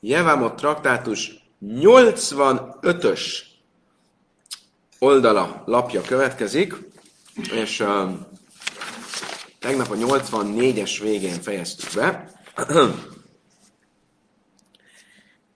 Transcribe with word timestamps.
Jevámot 0.00 0.56
traktátus 0.56 1.46
85-ös 1.64 3.20
oldala, 4.98 5.62
lapja 5.66 6.00
következik, 6.00 6.74
és 7.52 7.80
uh, 7.80 8.10
tegnap 9.58 9.90
a 9.90 9.94
84-es 9.94 10.98
végén 11.02 11.40
fejeztük 11.40 11.94
be. 11.94 12.30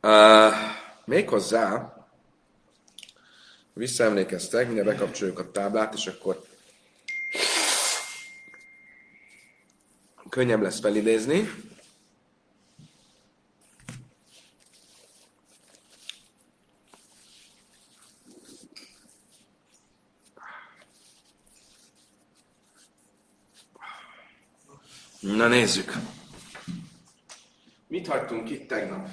uh, 0.02 0.52
méghozzá 1.04 1.94
visszaemlékeztek, 3.72 4.64
mindjárt 4.64 4.88
bekapcsoljuk 4.88 5.38
a 5.38 5.50
táblát, 5.50 5.94
és 5.94 6.06
akkor 6.06 6.42
könnyebb 10.28 10.62
lesz 10.62 10.80
felidézni. 10.80 11.50
Na 25.22 25.48
nézzük. 25.48 25.92
Mit 27.86 28.06
hagytunk 28.06 28.50
itt 28.50 28.68
tegnap? 28.68 29.08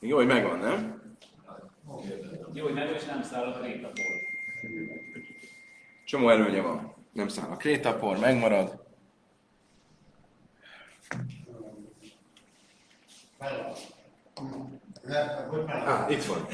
Jó, 0.00 0.16
hogy 0.16 0.26
megvan, 0.26 0.58
nem? 0.58 1.02
Jó, 2.52 2.64
hogy 2.64 2.74
nem, 2.74 2.94
és 2.94 3.04
nem 3.04 3.22
száll 3.22 3.52
a 3.52 3.58
krétapor. 3.58 4.04
Csomó 6.04 6.28
előnye 6.28 6.60
van. 6.60 6.94
Nem 7.12 7.28
száll 7.28 7.50
a 7.50 7.56
krétapor, 7.56 8.18
megmarad. 8.18 8.88
Ah, 15.66 16.10
itt 16.10 16.24
van. 16.24 16.46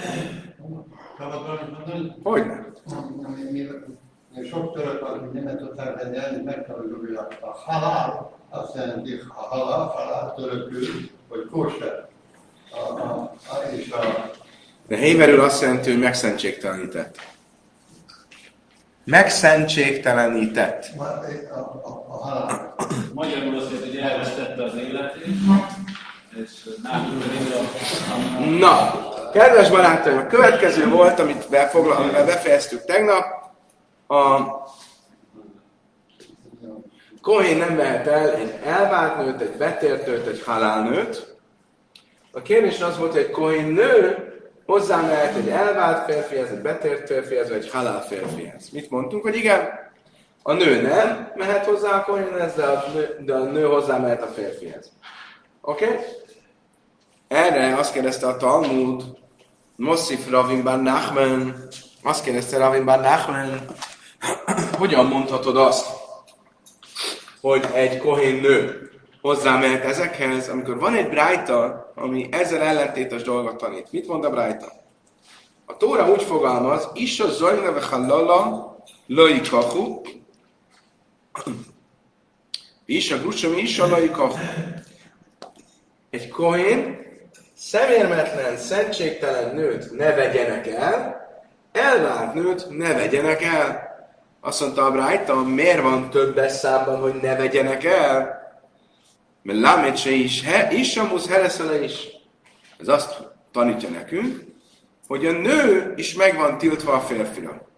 Hogyne? 2.23 2.67
Sok 4.51 4.75
török, 4.75 5.03
aki 5.03 5.25
Németországban 5.33 6.11
nyelni, 6.11 6.43
megtanulja 6.43 7.27
a 7.41 7.51
halál, 7.51 8.33
azt 8.51 8.75
jelenti 8.75 9.21
a 9.29 9.41
halál, 9.41 9.87
halál 9.87 10.35
törökül, 10.35 10.87
hogy 11.29 11.49
kóser. 11.51 12.09
A, 12.71 13.01
a, 13.01 13.35
a, 13.49 13.73
és 13.77 13.91
a, 13.91 14.31
De 14.87 14.97
héberül 14.97 15.41
azt 15.41 15.63
jelenti, 15.63 15.91
hogy 15.91 16.01
megszentségtelenített. 16.01 17.19
Megszentségtelenített. 19.05 20.87
a, 20.97 21.03
a, 21.03 21.59
a, 21.85 22.05
a 22.09 22.17
halál. 22.17 22.75
Magyarul 23.15 23.57
azt 23.57 23.71
jelenti, 23.71 23.89
hogy 23.89 23.99
elvesztette 23.99 24.65
az 24.65 24.75
életét, 24.75 25.25
és 25.25 25.37
nálunk 25.43 25.65
pedig 25.65 26.26
a... 26.26 26.26
Na, 28.59 29.31
kedves 29.33 29.71
barátaim, 29.71 30.19
a 30.19 30.27
következő 30.27 30.89
volt, 30.89 31.19
amit 31.19 31.49
befoglal, 31.51 31.97
amivel 31.97 32.25
befejeztük 32.25 32.85
tegnap. 32.85 33.25
A 34.09 34.41
Kohén 37.21 37.57
nem 37.57 37.77
vehet 37.77 38.07
el 38.07 38.35
egy 38.35 38.55
elvált 38.65 39.17
nőt, 39.17 39.41
egy 39.41 39.57
betért 39.57 40.07
nőt, 40.07 40.27
egy 40.27 40.43
halálnőt. 40.43 41.37
A 42.33 42.43
kérdés 42.43 42.81
az 42.81 42.99
volt, 42.99 43.13
hogy 43.13 43.21
egy 43.21 43.31
Kohén 43.31 43.67
nő 43.67 44.17
hozzá 44.67 45.01
mehet 45.01 45.37
egy 45.37 45.49
elvált 45.49 46.05
férfihez, 46.11 46.51
egy 46.51 46.63
betért 46.63 47.07
férfihez, 47.07 47.49
vagy 47.49 47.59
egy 47.59 47.71
halál 47.71 48.03
férfihez. 48.03 48.71
Mit 48.71 48.91
mondtunk, 48.91 49.23
hogy 49.23 49.37
igen, 49.37 49.69
a 50.43 50.53
nő 50.53 50.83
nem 50.83 51.33
mehet 51.37 51.65
hozzá 51.65 51.97
a 51.97 52.05
Kohénhez, 52.05 52.55
de 52.55 52.65
a 52.65 52.85
nő, 52.95 53.17
de 53.21 53.35
a 53.35 53.45
nő 53.45 53.65
hozzá 53.65 53.99
mehet 53.99 54.23
a 54.23 54.27
férfihez. 54.27 54.93
Oké? 55.61 55.85
Okay? 55.85 55.97
Erre 57.29 57.77
azt 57.77 57.93
kérdezte 57.93 58.27
a 58.27 58.37
Talmud, 58.37 59.05
Mossif 59.77 60.31
Ravin 60.31 60.63
Bar 60.63 60.83
Nachman, 60.83 61.69
azt 62.03 62.25
kérdezte 62.25 62.59
Ravin 62.59 62.85
Bar 62.85 63.01
Nachman, 63.01 63.65
hogyan 64.79 65.07
mondhatod 65.07 65.57
azt, 65.57 65.87
hogy 67.41 67.65
egy 67.73 67.99
kohén 67.99 68.41
nő 68.41 68.91
hozzá 69.21 69.59
mehet 69.59 69.85
ezekhez, 69.85 70.49
amikor 70.49 70.79
van 70.79 70.95
egy 70.95 71.09
brájta, 71.09 71.93
ami 71.95 72.29
ezzel 72.31 72.61
ellentétes 72.61 73.23
dolgot 73.23 73.57
tanít. 73.57 73.93
Mit 73.93 74.07
mond 74.07 74.25
a 74.25 74.31
brájta? 74.31 74.73
A 75.65 75.77
Tóra 75.77 76.11
úgy 76.11 76.23
fogalmaz, 76.23 76.89
is 76.95 77.21
a 77.21 77.29
zajneve 77.29 77.81
halala 77.81 78.77
loikahu, 79.07 80.01
is 82.85 83.11
a 83.11 83.19
grucsam 83.19 83.59
is 83.59 83.79
a 83.79 83.87
loikahu. 83.87 84.35
Egy 86.11 86.29
kohén 86.29 87.05
szemérmetlen, 87.57 88.57
szentségtelen 88.57 89.55
nőt 89.55 89.97
ne 89.97 90.15
vegyenek 90.15 90.67
el, 90.67 91.27
elvált 91.73 92.35
nőt 92.35 92.69
ne 92.69 92.95
vegyenek 92.95 93.43
el. 93.43 93.95
Azt 94.41 94.61
mondta 94.61 94.85
a 94.85 94.91
Brájta, 94.91 95.43
miért 95.43 95.83
van 95.83 96.11
többes 96.11 96.53
számban, 96.53 97.01
hogy 97.01 97.15
ne 97.15 97.37
vegyenek 97.37 97.85
el? 97.85 98.45
Mert 99.43 99.59
lámet 99.59 99.97
se 99.97 100.11
is, 100.11 100.45
he, 100.45 100.73
is 100.73 100.97
a 100.97 101.05
musz 101.05 101.29
hereszele 101.29 101.83
is. 101.83 102.07
Ez 102.81 102.89
azt 102.89 103.17
tanítja 103.53 103.89
nekünk, 103.89 104.45
hogy 105.07 105.27
a 105.27 105.33
nő 105.33 105.93
is 105.97 106.15
meg 106.15 106.37
van 106.37 106.59
tiltva 106.59 106.93
a 106.93 107.01
férfira. 107.01 107.69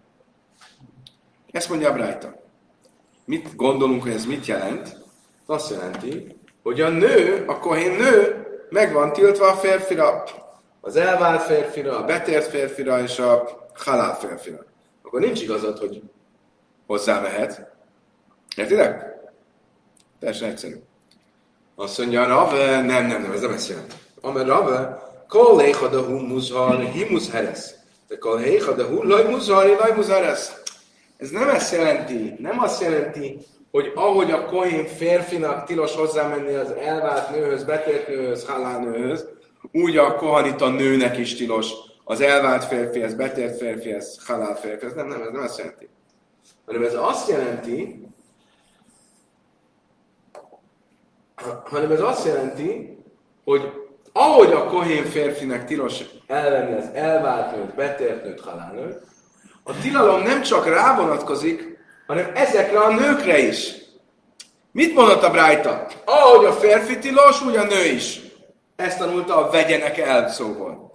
Ezt 1.51 1.69
mondja 1.69 1.89
a 1.89 1.93
Brájta. 1.93 2.41
Mit 3.25 3.55
gondolunk, 3.55 4.01
hogy 4.01 4.11
ez 4.11 4.25
mit 4.25 4.45
jelent? 4.45 4.97
Azt 5.45 5.69
jelenti, 5.69 6.35
hogy 6.63 6.81
a 6.81 6.89
nő, 6.89 7.43
a 7.47 7.59
kohén 7.59 7.91
nő 7.91 8.47
meg 8.69 8.93
van 8.93 9.13
tiltva 9.13 9.47
a 9.47 9.55
férfira, 9.55 10.23
az 10.81 10.95
elvált 10.95 11.41
férfira, 11.41 11.97
a 11.97 12.03
betért 12.03 12.47
férfira 12.47 13.01
és 13.01 13.19
a 13.19 13.49
halál 13.73 14.17
férfira. 14.17 14.65
Akkor 15.03 15.19
nincs 15.19 15.41
igazad, 15.41 15.77
hogy 15.77 16.01
hozzá 16.87 17.19
mehet. 17.19 17.71
Értitek? 18.55 19.17
Teljesen 20.19 20.49
egyszerű. 20.49 20.75
Azt 21.75 21.97
mondja, 21.97 22.27
Rav, 22.27 22.51
nem, 22.51 22.85
nem, 22.85 23.07
nem, 23.07 23.31
ez 23.31 23.41
nem 23.41 23.51
ezt 23.51 23.69
jelenti. 23.69 23.95
Amer 24.21 24.45
Rav, 24.45 24.87
kol 25.27 25.61
léha 25.61 25.87
de 25.87 25.97
hu 25.97 26.19
muzhar, 26.19 26.79
himus 26.79 27.29
heres. 27.29 27.69
De 28.07 28.17
kol 28.17 28.39
léha 28.39 28.73
de 28.73 28.83
hu 28.83 29.03
laj. 29.03 29.25
Ez 31.17 31.29
nem 31.29 31.49
ezt 31.49 31.73
jelenti, 31.73 32.35
nem 32.39 32.59
azt 32.59 32.81
jelenti, 32.81 33.39
hogy 33.71 33.91
ahogy 33.95 34.31
a 34.31 34.45
kohén 34.45 34.85
férfinak 34.85 35.65
tilos 35.65 35.95
hozzámenni 35.95 36.53
az 36.53 36.71
elvált 36.71 37.29
nőhöz, 37.29 37.63
betért 37.63 38.07
nőhöz, 38.07 38.45
halálnőhöz, 38.47 39.27
úgy 39.71 39.97
a 39.97 40.15
kohanita 40.15 40.69
nőnek 40.69 41.17
is 41.17 41.35
tilos 41.35 41.71
az 42.03 42.21
elvált 42.21 42.63
férfihez, 42.63 43.13
betért 43.13 43.57
férfihez, 43.57 44.25
halál 44.25 44.55
férfihez. 44.55 44.93
Nem, 44.93 45.07
nem, 45.07 45.21
ez 45.21 45.31
nem 45.31 45.41
azt 45.41 45.57
jelenti. 45.57 45.89
Hanem 46.65 46.83
ez 46.83 46.93
azt 46.93 47.29
jelenti, 47.29 48.07
hanem 51.63 51.91
ez 51.91 52.01
azt 52.01 52.25
jelenti, 52.25 52.97
hogy 53.43 53.61
ahogy 54.13 54.51
a 54.51 54.65
kohén 54.65 55.03
férfinek 55.03 55.65
tilos 55.65 55.99
elvenni 56.27 56.77
az 56.77 56.89
elvált 56.93 57.55
nőt, 57.55 57.75
betért 57.75 58.23
nőt, 58.23 58.41
halálnőt, 58.41 59.01
a 59.63 59.79
tilalom 59.81 60.21
nem 60.21 60.41
csak 60.41 60.67
rá 60.67 60.95
vonatkozik, 60.95 61.78
hanem 62.09 62.31
ezekre 62.33 62.79
a 62.79 62.91
nőkre 62.91 63.37
is. 63.37 63.73
Mit 64.71 64.93
mondott 64.93 65.23
a 65.23 65.29
Brájta? 65.29 65.87
Ahogy 66.05 66.45
a 66.45 66.53
férfi 66.53 66.97
tilos, 66.97 67.41
úgy 67.41 67.55
a 67.55 67.63
nő 67.63 67.85
is. 67.85 68.19
Ezt 68.75 68.97
tanulta 68.97 69.35
a 69.35 69.49
vegyenek 69.49 69.97
el 69.97 70.29
szóval. 70.29 70.91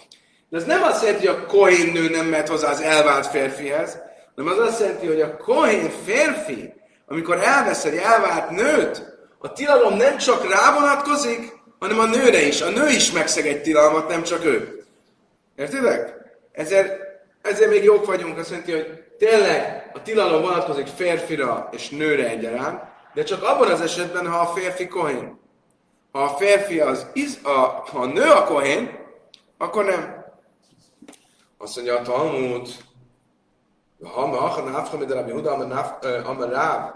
De 0.49 0.57
ez 0.57 0.65
nem 0.65 0.83
azt 0.83 1.03
jelenti, 1.03 1.27
hogy 1.27 1.37
a 1.37 1.47
kohén 1.47 1.93
nő 1.93 2.09
nem 2.09 2.27
mehet 2.27 2.49
hozzá 2.49 2.71
az 2.71 2.81
elvált 2.81 3.27
férfihez, 3.27 3.99
hanem 4.37 4.53
az 4.53 4.59
azt 4.59 4.81
jelenti, 4.81 5.07
hogy 5.07 5.21
a 5.21 5.37
kohén 5.37 5.91
férfi, 6.05 6.73
amikor 7.07 7.39
elvesz 7.39 7.85
egy 7.85 7.97
elvált 7.97 8.51
nőt, 8.51 9.03
a 9.39 9.53
tilalom 9.53 9.97
nem 9.97 10.17
csak 10.17 10.51
rá 10.51 10.75
vonatkozik, 10.75 11.53
hanem 11.79 11.99
a 11.99 12.07
nőre 12.07 12.47
is. 12.47 12.61
A 12.61 12.71
nő 12.71 12.89
is 12.89 13.13
megszeg 13.13 13.47
egy 13.47 13.63
tilalmat, 13.63 14.09
nem 14.09 14.23
csak 14.23 14.45
ő. 14.45 14.85
Értitek? 15.57 16.15
Ezért, 16.53 16.93
ezért 17.43 17.71
még 17.71 17.85
jók 17.85 18.07
vagyunk, 18.07 18.39
azt 18.39 18.51
jelenti, 18.51 18.73
hogy 18.73 19.04
tényleg 19.19 19.91
a 19.95 20.03
tilalom 20.03 20.43
vonatkozik 20.43 20.87
férfira 20.87 21.69
és 21.73 21.89
nőre 21.89 22.29
egyaránt, 22.29 22.83
de 23.15 23.23
csak 23.23 23.43
abban 23.43 23.71
az 23.71 23.81
esetben, 23.81 24.31
ha 24.31 24.39
a 24.39 24.47
férfi 24.47 24.87
kohén. 24.87 25.41
Ha 26.13 26.23
a 26.23 26.29
férfi 26.29 26.81
az, 26.81 27.07
iz, 27.13 27.39
a, 27.43 27.59
ha 27.91 27.99
a 27.99 28.07
nő 28.07 28.31
a 28.31 28.45
kohén, 28.45 28.99
akkor 29.59 29.85
nem. 29.85 30.25
Azt 31.59 31.77
mondja 31.77 31.99
a 31.99 32.03
Talmud, 32.03 32.69
ha 34.03 34.27
ma 34.27 34.37
ha 34.37 34.63
nafcha 34.63 34.97
mit 34.97 35.11
Rabbi 35.11 35.31
Huda 35.31 35.53
amar 35.53 36.49
Rav, 36.49 36.91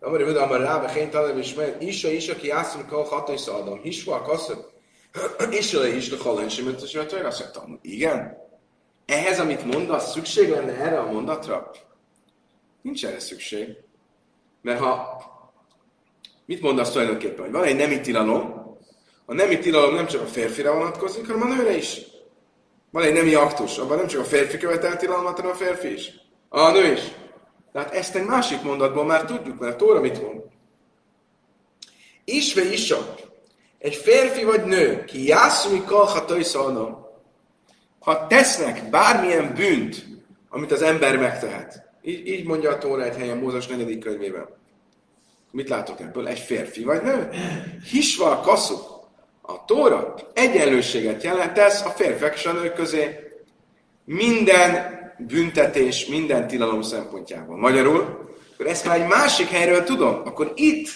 amar 0.00 0.22
Huda 0.22 0.42
amar 0.42 0.60
Rav, 0.60 0.94
geen 0.94 1.10
tanem 1.10 1.38
is 1.38 1.54
men, 1.54 1.80
isha 1.80 2.08
isha 2.08 2.34
ki 2.34 2.46
jászom 2.46 2.88
kol 2.88 3.04
ható 3.04 3.32
is 3.32 3.46
adom, 3.46 3.80
hisva 3.80 4.14
a 4.14 4.22
kasszok, 4.22 4.70
isha 5.60 5.80
le 5.80 5.88
is 5.88 6.10
le 6.10 6.16
halén 6.22 6.48
sem, 6.48 6.64
mint 6.64 6.82
azt 6.82 6.94
mondja, 6.94 7.26
azt 7.26 7.56
mondja, 7.66 7.78
igen. 7.82 8.39
Ehhez, 9.10 9.38
amit 9.38 9.64
mondasz, 9.64 10.12
szükség 10.12 10.48
lenne 10.48 10.72
erre 10.72 10.98
a 10.98 11.12
mondatra? 11.12 11.70
Nincs 12.82 13.06
erre 13.06 13.20
szükség. 13.20 13.76
Mert 14.62 14.80
ha 14.80 15.22
mit 16.46 16.60
mondasz 16.60 16.90
tulajdonképpen, 16.90 17.44
hogy 17.44 17.52
van 17.52 17.64
egy 17.64 17.76
nemi 17.76 18.00
tilalom, 18.00 18.68
a 19.24 19.34
nemi 19.34 19.58
tilalom 19.58 19.94
nem 19.94 20.06
csak 20.06 20.22
a 20.22 20.26
férfire 20.26 20.70
vonatkozik, 20.70 21.26
hanem 21.26 21.50
a 21.50 21.54
nőre 21.54 21.76
is. 21.76 22.00
Van 22.90 23.02
egy 23.02 23.12
nemi 23.12 23.34
aktus, 23.34 23.78
abban 23.78 23.96
nem 23.96 24.06
csak 24.06 24.20
a 24.20 24.24
férfi 24.24 24.58
követel 24.58 24.96
tilalmat, 24.96 25.36
hanem 25.36 25.50
a 25.50 25.54
férfi 25.54 25.92
is. 25.92 26.12
A 26.48 26.70
nő 26.70 26.92
is. 26.92 27.00
Tehát 27.72 27.94
ezt 27.94 28.14
egy 28.14 28.24
másik 28.24 28.62
mondatból 28.62 29.04
már 29.04 29.24
tudjuk, 29.24 29.58
mert 29.58 29.74
a 29.74 29.76
Tóra 29.76 30.00
mit 30.00 30.22
mond. 30.22 30.42
Isve 32.24 32.62
isa, 32.62 33.14
egy 33.78 33.94
férfi 33.94 34.44
vagy 34.44 34.64
nő, 34.64 35.04
ki 35.04 35.26
jászumi 35.26 35.84
kalhatai 35.84 36.42
szalnom, 36.42 37.08
ha 38.00 38.26
tesznek 38.26 38.90
bármilyen 38.90 39.54
bűnt, 39.54 40.06
amit 40.48 40.72
az 40.72 40.82
ember 40.82 41.18
megtehet. 41.18 41.88
Így, 42.02 42.26
így 42.26 42.46
mondja 42.46 42.70
a 42.70 42.78
Tóra 42.78 43.04
egy 43.04 43.16
helyen 43.16 43.36
Mózes 43.36 43.66
4. 43.66 43.98
könyvében. 43.98 44.46
Mit 45.50 45.68
látok 45.68 46.00
ebből? 46.00 46.28
Egy 46.28 46.38
férfi 46.38 46.84
vagy 46.84 47.02
nő? 47.02 47.28
Hisva 47.90 48.40
kaszu. 48.40 48.76
A 49.42 49.64
Tóra 49.64 50.14
egyenlőséget 50.34 51.22
jelentesz 51.22 51.84
a 51.84 51.88
férfiak 51.88 52.34
és 52.34 52.46
a 52.46 52.52
nők 52.52 52.74
közé. 52.74 53.18
Minden 54.04 54.98
büntetés, 55.18 56.06
minden 56.06 56.46
tilalom 56.46 56.82
szempontjából. 56.82 57.56
Magyarul, 57.56 58.28
akkor 58.52 58.66
ezt 58.66 58.86
már 58.86 59.00
egy 59.00 59.06
másik 59.06 59.48
helyről 59.48 59.84
tudom, 59.84 60.22
akkor 60.24 60.52
itt 60.54 60.88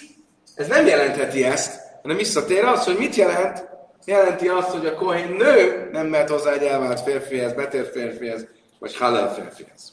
ez 0.54 0.68
nem 0.68 0.86
jelentheti 0.86 1.44
ezt, 1.44 1.80
hanem 2.02 2.16
visszatér 2.16 2.64
az, 2.64 2.84
hogy 2.84 2.96
mit 2.98 3.14
jelent? 3.14 3.73
Jelenti 4.04 4.48
azt, 4.48 4.70
hogy 4.70 4.86
a 4.86 4.94
kohén 4.94 5.28
nő 5.28 5.88
nem 5.92 6.06
mehet 6.06 6.30
hozzá 6.30 6.52
egy 6.52 6.62
elvált 6.62 7.00
férfihez, 7.00 7.52
betért 7.52 7.92
férfihez, 7.92 8.46
vagy 8.78 8.96
halál 8.96 9.34
férfihez. 9.34 9.92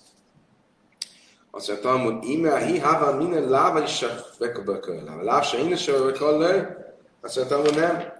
Azt 1.52 1.68
mondja, 1.68 1.90
Talmud, 1.90 2.24
ime 2.24 2.60
hi 2.60 2.80
hava 2.80 3.16
minden 3.16 3.50
láva 3.50 3.82
is 3.82 3.96
se 3.96 4.08
vekabököl. 4.38 5.20
Láv 5.22 5.44
se 5.44 5.58
én 5.58 5.72
is 5.72 5.90
vagy 5.90 6.18
hallaj. 6.18 6.68
Azt 7.22 7.36
mondja, 7.36 7.56
Talmud, 7.56 7.76
nem. 7.76 8.14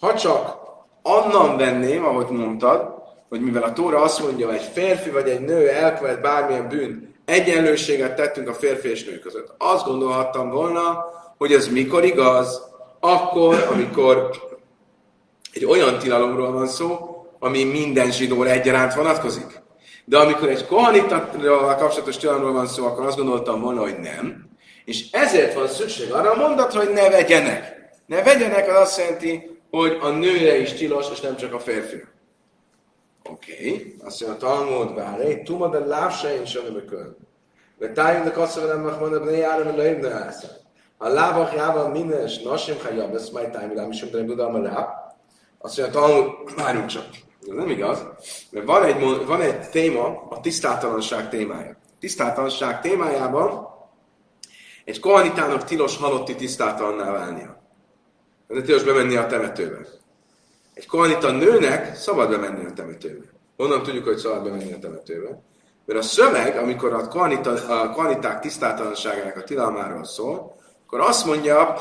Ha 0.00 0.14
csak 0.14 0.56
annan 1.02 1.56
venném, 1.56 2.04
ahogy 2.04 2.28
mondtad, 2.28 2.98
hogy 3.28 3.40
mivel 3.40 3.62
a 3.62 3.72
Tóra 3.72 4.02
azt 4.02 4.22
mondja, 4.22 4.46
hogy 4.46 4.54
egy 4.54 4.70
férfi 4.72 5.10
vagy 5.10 5.28
egy 5.28 5.40
nő 5.40 5.68
elkövet 5.68 6.20
bármilyen 6.20 6.68
bűn, 6.68 7.14
egyenlőséget 7.24 8.16
tettünk 8.16 8.48
a 8.48 8.54
férfi 8.54 8.88
és 8.88 9.04
nő 9.04 9.18
között. 9.18 9.54
Azt 9.58 9.84
gondolhattam 9.84 10.50
volna, 10.50 11.04
hogy 11.38 11.52
ez 11.52 11.68
mikor 11.68 12.04
igaz? 12.04 12.68
Akkor, 13.00 13.68
amikor 13.72 14.30
egy 15.52 15.64
olyan 15.64 15.98
tilalomról 15.98 16.52
van 16.52 16.66
szó, 16.66 17.16
ami 17.38 17.64
minden 17.64 18.10
zsidóra 18.12 18.50
egyaránt 18.50 18.94
vonatkozik. 18.94 19.60
De 20.04 20.18
amikor 20.18 20.48
egy 20.48 20.66
kohanittal 20.66 21.76
kapcsolatos 21.78 22.16
tilalomról 22.16 22.52
van 22.52 22.66
szó, 22.66 22.86
akkor 22.86 23.06
azt 23.06 23.16
gondoltam 23.16 23.60
volna, 23.60 23.80
hogy 23.80 23.98
nem. 23.98 24.48
És 24.84 25.10
ezért 25.10 25.54
van 25.54 25.68
szükség 25.68 26.12
arra 26.12 26.30
a 26.30 26.36
mondat, 26.36 26.72
hogy 26.72 26.90
ne 26.92 27.08
vegyenek. 27.08 27.90
Ne 28.06 28.22
vegyenek 28.22 28.68
az 28.68 28.76
azt 28.76 28.98
jelenti, 28.98 29.60
hogy 29.70 29.98
a 30.00 30.08
nőre 30.08 30.58
is 30.58 30.72
tilos, 30.72 31.06
és 31.12 31.20
nem 31.20 31.36
csak 31.36 31.54
a 31.54 31.58
férfi. 31.58 32.04
Oké, 33.30 33.52
okay. 33.52 33.96
azt 34.04 34.20
mondja 34.26 34.48
a 34.48 34.50
Talmud, 34.50 34.94
várj, 34.94 35.42
tuma 35.42 35.68
de 35.68 35.78
lávse 35.78 36.34
én 36.34 36.44
sem. 36.44 36.62
De 37.78 37.92
tájunk 37.92 38.24
de 38.24 38.30
kasszavelem, 38.30 38.98
hogy 38.98 39.10
de 39.10 39.18
ne 39.18 39.30
járom, 39.30 39.66
hogy 39.66 39.76
leibne 39.76 40.34
A 40.98 41.08
lábak 41.08 41.54
jával 41.54 41.88
minden, 41.88 42.22
és 42.26 42.42
nasim 42.42 42.74
hajab, 42.82 43.14
ez 43.14 43.28
majd 43.28 43.50
tájmilám, 43.50 43.90
is, 43.90 44.10
de 44.10 44.22
budalma 44.22 44.62
rá. 44.62 45.09
Azt 45.62 45.78
mondja, 45.78 46.00
Talmud, 46.00 46.54
várjunk 46.56 46.86
csak. 46.86 47.06
Ez 47.48 47.54
nem 47.54 47.68
igaz, 47.68 48.06
mert 48.50 48.66
van 48.66 48.82
egy, 48.82 49.26
van 49.26 49.40
egy 49.40 49.70
téma, 49.70 50.26
a 50.30 50.40
tisztátalanság 50.40 51.28
témája. 51.28 51.76
Tisztátalanság 51.98 52.80
témájában 52.80 53.68
egy 54.84 55.00
kohanitának 55.00 55.64
tilos 55.64 55.96
halotti 55.96 56.34
tisztátalanná 56.34 57.12
válnia. 57.12 57.62
Ez 58.48 58.62
tilos 58.64 58.82
bemenni 58.82 59.16
a 59.16 59.26
temetőbe. 59.26 59.86
Egy 60.74 60.86
kohanita 60.86 61.30
nőnek 61.30 61.96
szabad 61.96 62.30
bemenni 62.30 62.64
a 62.64 62.72
temetőbe. 62.72 63.24
Honnan 63.56 63.82
tudjuk, 63.82 64.04
hogy 64.04 64.16
szabad 64.16 64.42
bemenni 64.42 64.72
a 64.72 64.78
temetőbe? 64.78 65.42
Mert 65.84 65.98
a 65.98 66.02
szöveg, 66.02 66.56
amikor 66.56 66.92
a, 66.92 67.08
kohanita, 67.08 67.50
a 67.50 67.90
kohaniták 67.90 68.40
tisztátalanságának 68.40 69.36
a 69.36 69.42
tilalmáról 69.42 70.04
szól, 70.04 70.56
akkor 70.86 71.00
azt 71.00 71.26
mondja, 71.26 71.76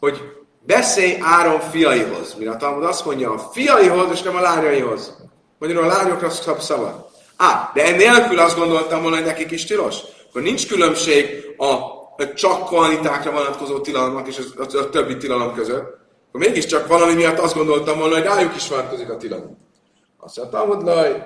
hogy 0.00 0.41
beszélj 0.66 1.18
Áron 1.20 1.60
fiaihoz. 1.60 2.34
Mire 2.38 2.50
a 2.50 2.56
Talmud 2.56 2.84
azt 2.84 3.04
mondja, 3.04 3.32
a 3.32 3.38
fiaihoz, 3.38 4.10
és 4.12 4.22
nem 4.22 4.36
a 4.36 4.40
lányaihoz. 4.40 5.16
Magyarul 5.58 5.84
a 5.84 5.86
lányokra 5.86 6.30
szab 6.30 6.60
szabad. 6.60 7.10
Á, 7.36 7.70
de 7.74 7.84
ennélkül 7.84 8.38
azt 8.38 8.58
gondoltam 8.58 9.02
volna, 9.02 9.16
hogy 9.16 9.24
nekik 9.24 9.50
is 9.50 9.64
tilos. 9.64 9.96
Akkor 10.28 10.42
nincs 10.42 10.68
különbség 10.68 11.44
a, 11.56 11.64
a 11.64 12.32
csak 12.34 12.66
kohanitákra 12.66 13.30
vonatkozó 13.30 13.80
tilalmak 13.80 14.28
és 14.28 14.38
a, 14.38 14.62
a, 14.62 14.78
a 14.78 14.88
többi 14.88 15.16
tilalom 15.16 15.54
között. 15.54 16.00
Akkor 16.28 16.40
mégiscsak 16.40 16.86
valami 16.86 17.14
miatt 17.14 17.38
azt 17.38 17.54
gondoltam 17.54 17.98
volna, 17.98 18.14
hogy 18.14 18.24
rájuk 18.24 18.56
is 18.56 18.68
vonatkozik 18.68 19.10
a 19.10 19.16
tilalom. 19.16 19.58
Azt 20.18 20.36
mondta, 20.36 20.56
Talmud 20.56 20.84
laj, 20.84 21.22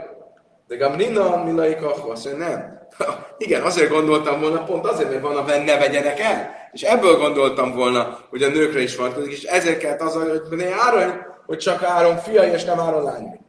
de 0.68 0.76
Gamrina, 0.76 1.44
Milai 1.44 1.76
Kachva, 1.76 2.12
azt 2.12 2.24
mondja, 2.24 2.46
nem. 2.46 2.88
Igen, 3.38 3.62
azért 3.62 3.90
gondoltam 3.90 4.40
volna, 4.40 4.64
pont 4.64 4.86
azért, 4.86 5.10
mert 5.10 5.22
van 5.22 5.36
a 5.36 5.42
ne 5.42 5.78
vegyenek 5.78 6.20
el. 6.20 6.54
És 6.76 6.82
ebből 6.82 7.18
gondoltam 7.18 7.72
volna, 7.74 8.18
hogy 8.30 8.42
a 8.42 8.48
nőkre 8.48 8.80
is 8.80 8.96
vonatkozik, 8.96 9.32
és 9.32 9.42
ezért 9.42 9.78
kellett 9.78 10.00
az, 10.00 10.14
hogy 10.14 10.56
ne 10.56 10.74
Áron, 10.74 11.26
hogy 11.46 11.58
csak 11.58 11.82
Áron 11.82 12.16
fiai, 12.16 12.50
és 12.50 12.64
nem 12.64 12.80
Áron 12.80 13.02
lányai. 13.02 13.40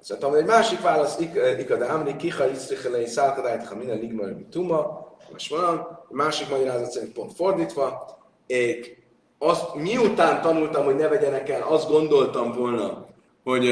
Azt 0.00 0.08
mondtam, 0.08 0.30
hogy 0.30 0.38
egy 0.38 0.46
másik 0.46 0.80
válasz, 0.80 1.18
ikada 1.58 1.86
amri, 1.86 2.16
kiha 2.16 2.46
iszrichelei 2.46 3.06
szálkadájt, 3.06 3.66
ha 3.66 3.74
minden 3.74 3.98
ligmar, 3.98 4.36
tuma, 4.50 5.06
most 5.32 5.50
van, 5.50 5.76
a 6.08 6.14
másik 6.14 6.48
magyarázat 6.48 6.90
szerint 6.90 7.12
pont 7.12 7.34
fordítva, 7.34 8.18
és 8.46 8.90
azt, 9.38 9.74
miután 9.74 10.40
tanultam, 10.40 10.84
hogy 10.84 10.96
ne 10.96 11.08
vegyenek 11.08 11.48
el, 11.48 11.62
azt 11.62 11.88
gondoltam 11.88 12.52
volna, 12.52 13.06
hogy, 13.42 13.70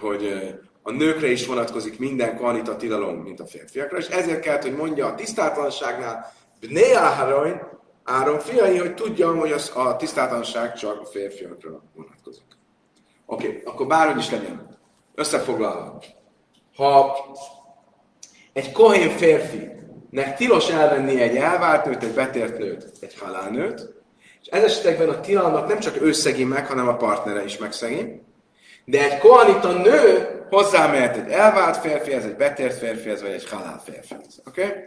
hogy 0.00 0.54
a 0.82 0.90
nőkre 0.90 1.30
is 1.30 1.46
vonatkozik 1.46 1.98
minden 1.98 2.36
kanita 2.36 2.76
tilalom, 2.76 3.16
mint 3.16 3.40
a 3.40 3.46
férfiakra, 3.46 3.98
és 3.98 4.08
ezért 4.08 4.40
kellett, 4.40 4.62
hogy 4.62 4.76
mondja 4.76 5.06
a 5.06 5.14
tisztátlanságnál, 5.14 6.40
ne 6.70 6.98
Áron, 6.98 7.60
Áron 8.04 8.38
fiai, 8.38 8.78
hogy 8.78 8.94
tudjam, 8.94 9.38
hogy 9.38 9.52
az, 9.52 9.72
a 9.74 9.96
tisztátlanság 9.96 10.74
csak 10.74 11.00
a 11.00 11.04
férfiakra 11.04 11.82
vonatkozik. 11.94 12.44
Oké, 13.26 13.46
okay, 13.46 13.62
akkor 13.64 13.86
bárhogy 13.86 14.18
is 14.18 14.30
legyen. 14.30 14.78
Összefoglalva. 15.14 16.02
Ha 16.76 17.16
egy 18.52 18.72
kohén 18.72 19.10
férfinek 19.10 20.36
tilos 20.36 20.70
elvenni 20.70 21.20
egy 21.20 21.36
elvált 21.36 21.84
nőt, 21.84 22.02
egy 22.02 22.14
betért 22.14 22.58
nőt, 22.58 22.92
egy 23.00 23.18
halálnőt, 23.18 24.02
és 24.42 24.48
ez 24.48 24.62
esetekben 24.62 25.08
a 25.08 25.20
tilalmat 25.20 25.68
nem 25.68 25.78
csak 25.78 26.00
ő 26.00 26.12
szegi 26.12 26.44
meg, 26.44 26.66
hanem 26.66 26.88
a 26.88 26.96
partnere 26.96 27.44
is 27.44 27.58
megszegi, 27.58 28.22
de 28.84 29.10
egy 29.10 29.18
kohanita 29.18 29.72
nő 29.72 30.28
hozzámehet 30.50 31.16
egy 31.16 31.30
elvált 31.30 31.76
férfihez, 31.76 32.24
egy 32.24 32.36
betért 32.36 32.78
férfihez, 32.78 33.22
vagy 33.22 33.30
egy 33.30 33.48
halál 33.48 33.82
férfihez. 33.84 34.42
Oké? 34.46 34.64
Okay? 34.64 34.78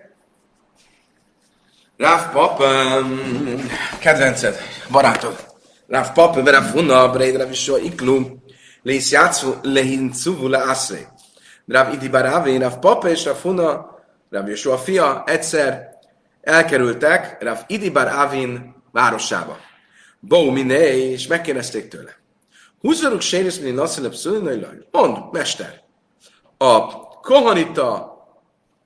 Ráf 1.97 2.31
Pap, 2.31 2.59
um, 2.59 3.67
kedvenced, 3.99 4.55
barátod. 4.91 5.35
Ráf 5.87 6.13
Pap, 6.13 6.35
Ráv 6.35 6.71
Funa, 6.71 7.09
Breid, 7.09 7.35
Ráv 7.35 7.51
Isua, 7.51 7.77
Iklu, 7.77 8.25
Lész 8.81 9.11
Játszú, 9.11 9.53
Lehin 9.61 10.11
Cuvu, 10.11 10.47
Leászé. 10.47 11.07
Ráv 11.67 11.93
Idi 11.93 12.09
Barávé, 12.09 12.57
Ráv 12.57 12.79
Pap 12.79 13.05
és 13.05 13.25
Ráv 13.25 13.35
Funa, 13.35 13.99
Ráv 14.29 14.49
Isua 14.49 14.77
fia 14.77 15.23
egyszer 15.25 15.89
elkerültek 16.41 17.43
Ráv 17.43 17.63
Idi 17.67 17.89
Barávin 17.89 18.75
városába. 18.91 19.57
Bó, 20.19 20.51
miné, 20.51 21.11
és 21.11 21.27
megkérdezték 21.27 21.87
tőle. 21.87 22.11
Húzzaruk 22.79 23.21
sérész, 23.21 23.57
mint 23.57 23.75
nasszilep 23.75 24.13
szülinai 24.13 24.65
Mond, 24.91 25.17
mester, 25.31 25.81
a 26.57 26.87
kohanita 27.21 28.17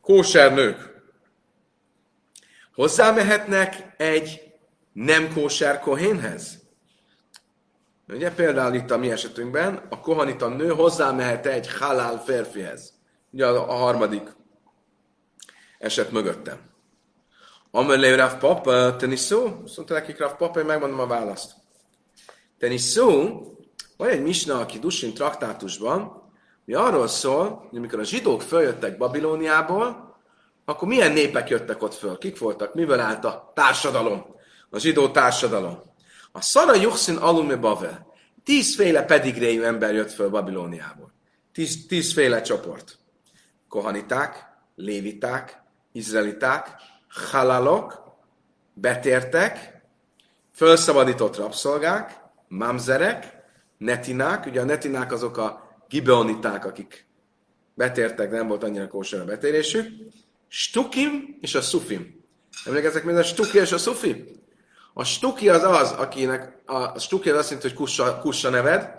kóser 0.01 0.53
nők 0.53 0.88
hozzámehetnek 2.79 3.93
egy 3.98 4.41
nem 4.93 5.33
kóser 5.33 5.79
kohénhez? 5.79 6.59
Ugye 8.07 8.31
például 8.31 8.74
itt 8.74 8.91
a 8.91 8.98
mi 8.98 9.12
esetünkben 9.12 9.81
a 9.89 10.00
kohanita 10.00 10.48
nő 10.48 10.69
hozzámehet 10.69 11.45
egy 11.45 11.74
halál 11.74 12.24
férfihez. 12.24 12.93
Ugye 13.31 13.48
a, 13.48 13.74
harmadik 13.74 14.36
eset 15.79 16.12
mögöttem. 16.12 16.57
Amelé 17.71 18.13
Rav 18.13 18.38
Papa, 18.38 18.95
teniszó? 18.95 19.48
Szóval 19.65 19.98
nekik 19.98 20.19
Rav 20.19 20.36
Papa, 20.36 20.59
én 20.59 20.65
megmondom 20.65 21.00
a 21.00 21.07
választ. 21.07 21.53
Teniszó, 22.57 23.41
van 23.98 24.09
egy 24.09 24.21
misna, 24.21 24.59
aki 24.59 24.79
Dusin 24.79 25.13
traktátusban, 25.13 26.31
mi 26.65 26.74
arról 26.74 27.07
szól, 27.07 27.65
hogy 27.69 27.77
amikor 27.77 28.00
a 28.00 28.03
zsidók 28.03 28.41
följöttek 28.41 28.98
Babilóniából, 28.98 30.08
akkor 30.69 30.88
milyen 30.88 31.11
népek 31.11 31.49
jöttek 31.49 31.83
ott 31.83 31.93
föl? 31.93 32.17
Kik 32.17 32.39
voltak? 32.39 32.73
Mivel 32.73 32.99
állt 32.99 33.25
a 33.25 33.51
társadalom? 33.55 34.25
A 34.69 34.79
zsidó 34.79 35.09
társadalom. 35.09 35.81
A 36.31 36.41
Szara 36.41 36.75
Juxin 36.75 37.15
Alume 37.15 37.55
Bavel. 37.55 38.07
Tízféle 38.43 39.03
pedigréjű 39.03 39.61
ember 39.61 39.93
jött 39.93 40.11
föl 40.11 40.29
Babilóniából. 40.29 41.13
Tíz, 41.53 41.85
tízféle 41.88 42.41
csoport. 42.41 42.97
Kohaniták, 43.67 44.45
léviták, 44.75 45.61
izraeliták, 45.91 46.69
halalok 47.31 48.03
betértek, 48.73 49.81
felszabadított 50.51 51.38
rabszolgák, 51.38 52.21
mamzerek, 52.47 53.43
netinák, 53.77 54.45
ugye 54.45 54.61
a 54.61 54.65
netinák 54.65 55.11
azok 55.11 55.38
a 55.38 55.77
gibeoniták, 55.88 56.65
akik 56.65 57.07
betértek, 57.73 58.31
nem 58.31 58.47
volt 58.47 58.63
annyira 58.63 58.88
kóser 58.88 59.19
a 59.19 59.25
betérésük, 59.25 59.88
stukim 60.50 61.38
és 61.41 61.56
a 61.56 61.62
szufim. 61.62 62.24
Emlékeztek 62.65 63.03
mind 63.03 63.18
a 63.18 63.24
stuki 63.24 63.58
és 63.58 63.72
a 63.72 63.77
szufi? 63.77 64.38
A 64.94 65.03
stuki 65.03 65.50
az 65.50 65.63
az, 65.63 65.91
akinek, 65.91 66.58
a 66.65 67.00
stuki 67.00 67.29
az 67.29 67.38
azt 67.38 67.50
jelenti, 67.50 67.70
hogy 67.70 67.77
kussa, 67.77 68.20
kussa 68.20 68.50
neved, 68.50 68.89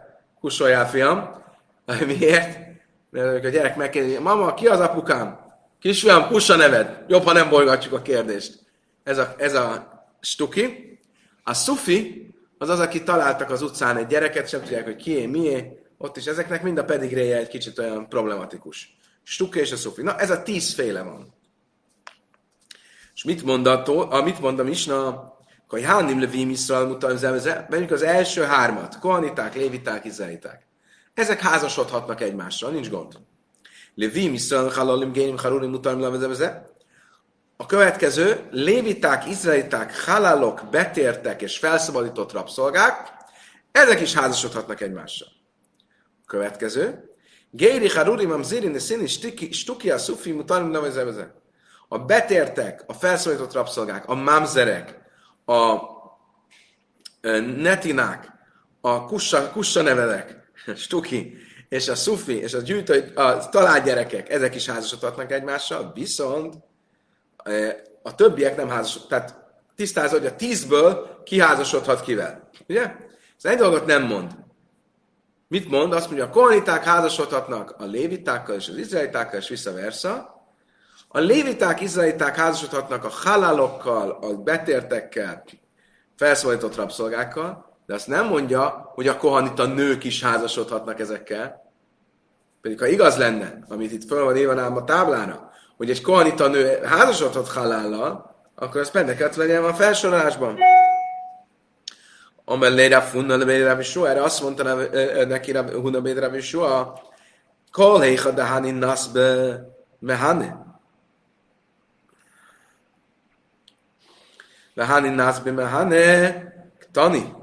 kussoljál 0.40 0.88
fiam. 0.88 1.42
Miért? 2.06 2.58
Mert 3.10 3.44
a 3.44 3.48
gyerek 3.48 3.76
megkérdezi, 3.76 4.18
mama, 4.18 4.54
ki 4.54 4.66
az 4.66 4.80
apukám? 4.80 5.38
Kisfiam, 5.80 6.28
kussa 6.28 6.56
neved. 6.56 7.04
Jobb, 7.08 7.22
ha 7.22 7.32
nem 7.32 7.48
bolygatjuk 7.48 7.92
a 7.92 8.02
kérdést. 8.02 8.58
Ez 9.02 9.18
a, 9.18 9.34
ez 9.38 9.54
a 9.54 9.92
stuki. 10.20 10.98
A 11.44 11.54
szufi 11.54 12.28
az 12.58 12.68
az, 12.68 12.80
aki 12.80 13.02
találtak 13.02 13.50
az 13.50 13.62
utcán 13.62 13.96
egy 13.96 14.06
gyereket, 14.06 14.48
sem 14.48 14.60
tudják, 14.60 14.84
hogy 14.84 14.96
kié, 14.96 15.26
mié. 15.26 15.78
Ott 15.98 16.16
is 16.16 16.26
ezeknek 16.26 16.62
mind 16.62 16.78
a 16.78 16.84
pedigréje 16.84 17.36
egy 17.36 17.48
kicsit 17.48 17.78
olyan 17.78 18.08
problematikus. 18.08 18.96
Stuki 19.22 19.58
és 19.58 19.72
a 19.72 19.76
szufi. 19.76 20.02
Na, 20.02 20.18
ez 20.18 20.30
a 20.30 20.42
tízféle 20.42 21.02
van. 21.02 21.34
És 23.20 23.26
mit 23.26 23.42
mond 23.44 23.66
a, 23.66 24.12
a 24.12 24.22
mit 24.22 24.40
mond 24.40 24.58
a 24.58 24.64
Misna? 24.64 25.32
Hogy 25.68 25.84
Hánim 25.84 26.20
Levim 26.20 26.50
Iszrael 26.50 26.86
mutam 26.86 27.16
Menjünk 27.68 27.90
az 27.90 28.02
első 28.02 28.42
hármat. 28.42 28.98
Kohaniták, 28.98 29.54
léviták, 29.54 30.04
izraeliták. 30.04 30.66
Ezek 31.14 31.40
házasodhatnak 31.40 32.20
egymással, 32.20 32.70
nincs 32.70 32.90
gond. 32.90 33.18
Levim 33.94 34.32
Iszrael 34.32 34.68
Halalim 34.68 35.12
Génim 35.12 35.38
Harulim 35.38 35.70
mutam 35.70 36.00
A 37.56 37.66
következő, 37.66 38.48
léviták, 38.50 39.28
izraeliták, 39.28 40.04
halálok, 40.04 40.62
betértek 40.70 41.42
és 41.42 41.58
felszabadított 41.58 42.32
rabszolgák, 42.32 43.12
ezek 43.72 44.00
is 44.00 44.14
házasodhatnak 44.14 44.80
egymással. 44.80 45.28
A 46.22 46.26
következő, 46.26 47.10
Géri 47.50 47.88
Harurim 47.88 48.30
Amzirin 48.30 48.78
Szini 48.78 49.06
Stuki 49.50 49.90
a 49.90 49.98
Sufi 49.98 50.32
Mutarim 50.32 50.72
Levezebeze 50.72 51.39
a 51.92 51.98
betértek, 51.98 52.84
a 52.86 52.92
felszólított 52.92 53.52
rabszolgák, 53.52 54.08
a 54.08 54.14
mamzerek, 54.14 54.98
a 55.44 55.78
netinák, 57.56 58.32
a 58.80 59.04
kussa, 59.04 59.50
kussa 59.50 59.82
nevelek, 59.82 60.52
stuki, 60.76 61.36
és 61.68 61.88
a 61.88 61.94
szufi, 61.94 62.36
és 62.36 62.54
a 62.54 62.60
gyűjtő, 62.60 63.12
a 63.14 63.48
találgyerekek, 63.48 64.28
ezek 64.28 64.54
is 64.54 64.68
házasodhatnak 64.68 65.32
egymással, 65.32 65.92
viszont 65.94 66.54
a 68.02 68.14
többiek 68.14 68.56
nem 68.56 68.68
házasodhatnak. 68.68 69.28
Tehát 69.28 69.52
tisztázza, 69.76 70.16
hogy 70.16 70.26
a 70.26 70.36
tízből 70.36 71.20
kiházasodhat 71.24 72.00
kivel. 72.00 72.50
Ugye? 72.68 72.82
Ez 73.42 73.50
egy 73.50 73.58
dolgot 73.58 73.86
nem 73.86 74.02
mond. 74.02 74.36
Mit 75.48 75.68
mond? 75.68 75.92
Azt 75.92 76.06
mondja, 76.06 76.24
a 76.24 76.30
kohaniták 76.30 76.84
házasodhatnak 76.84 77.74
a 77.78 77.84
lévitákkal 77.84 78.56
és 78.56 78.68
az 78.68 78.76
izraelitákkal, 78.76 79.40
és 79.40 79.48
vissza 79.48 79.72
a 81.12 81.18
léviták, 81.18 81.80
izraeliták 81.80 82.36
házasodhatnak 82.36 83.04
a 83.04 83.10
halálokkal, 83.10 84.18
a 84.20 84.34
betértekkel, 84.34 85.44
felszólított 86.16 86.76
rabszolgákkal, 86.76 87.78
de 87.86 87.94
azt 87.94 88.06
nem 88.06 88.26
mondja, 88.26 88.90
hogy 88.94 89.08
a 89.08 89.16
kohanita 89.16 89.66
nők 89.66 90.04
is 90.04 90.22
házasodhatnak 90.22 91.00
ezekkel. 91.00 91.72
Pedig 92.60 92.78
ha 92.78 92.86
igaz 92.86 93.16
lenne, 93.16 93.58
amit 93.68 93.92
itt 93.92 94.08
fel 94.08 94.24
van 94.24 94.36
írva 94.36 94.64
a 94.64 94.84
táblára, 94.84 95.50
hogy 95.76 95.90
egy 95.90 96.02
kohanita 96.02 96.48
nő 96.48 96.78
házasodhat 96.84 97.48
halállal, 97.48 98.36
akkor 98.54 98.80
ez 98.80 98.90
benne 98.90 99.14
kellett 99.14 99.34
legyen 99.34 99.64
a 99.64 99.74
felsorolásban. 99.74 100.58
Amellé 102.44 102.90
Funna 102.92 103.36
Lebére 103.36 103.76
erre 103.94 104.22
azt 104.22 104.42
mondta 104.42 104.74
neki 105.24 105.56
Hunna 105.56 106.00
Bédre 106.00 106.28
Visua, 106.28 107.00
Kol 107.72 108.00
Heicha 108.00 108.30
Dahani 108.30 108.70
Nasbe 108.70 109.60
Mehane. 109.98 110.59
Lahani 114.80 115.10
nasbe 115.10 115.52
mehane 115.52 116.06
ktani. 116.78 117.34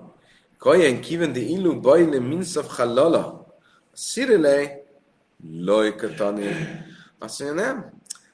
Kajen 0.57 1.01
kiven 1.01 1.33
de 1.33 1.39
illu 1.39 1.81
baile 1.81 2.19
minsav 2.19 2.67
halala. 2.77 3.45
Szirele 3.93 4.55
loj 5.67 5.95
ktani. 5.95 6.49
Azt 7.19 7.39
mondja, 7.39 7.63
nem. 7.63 7.93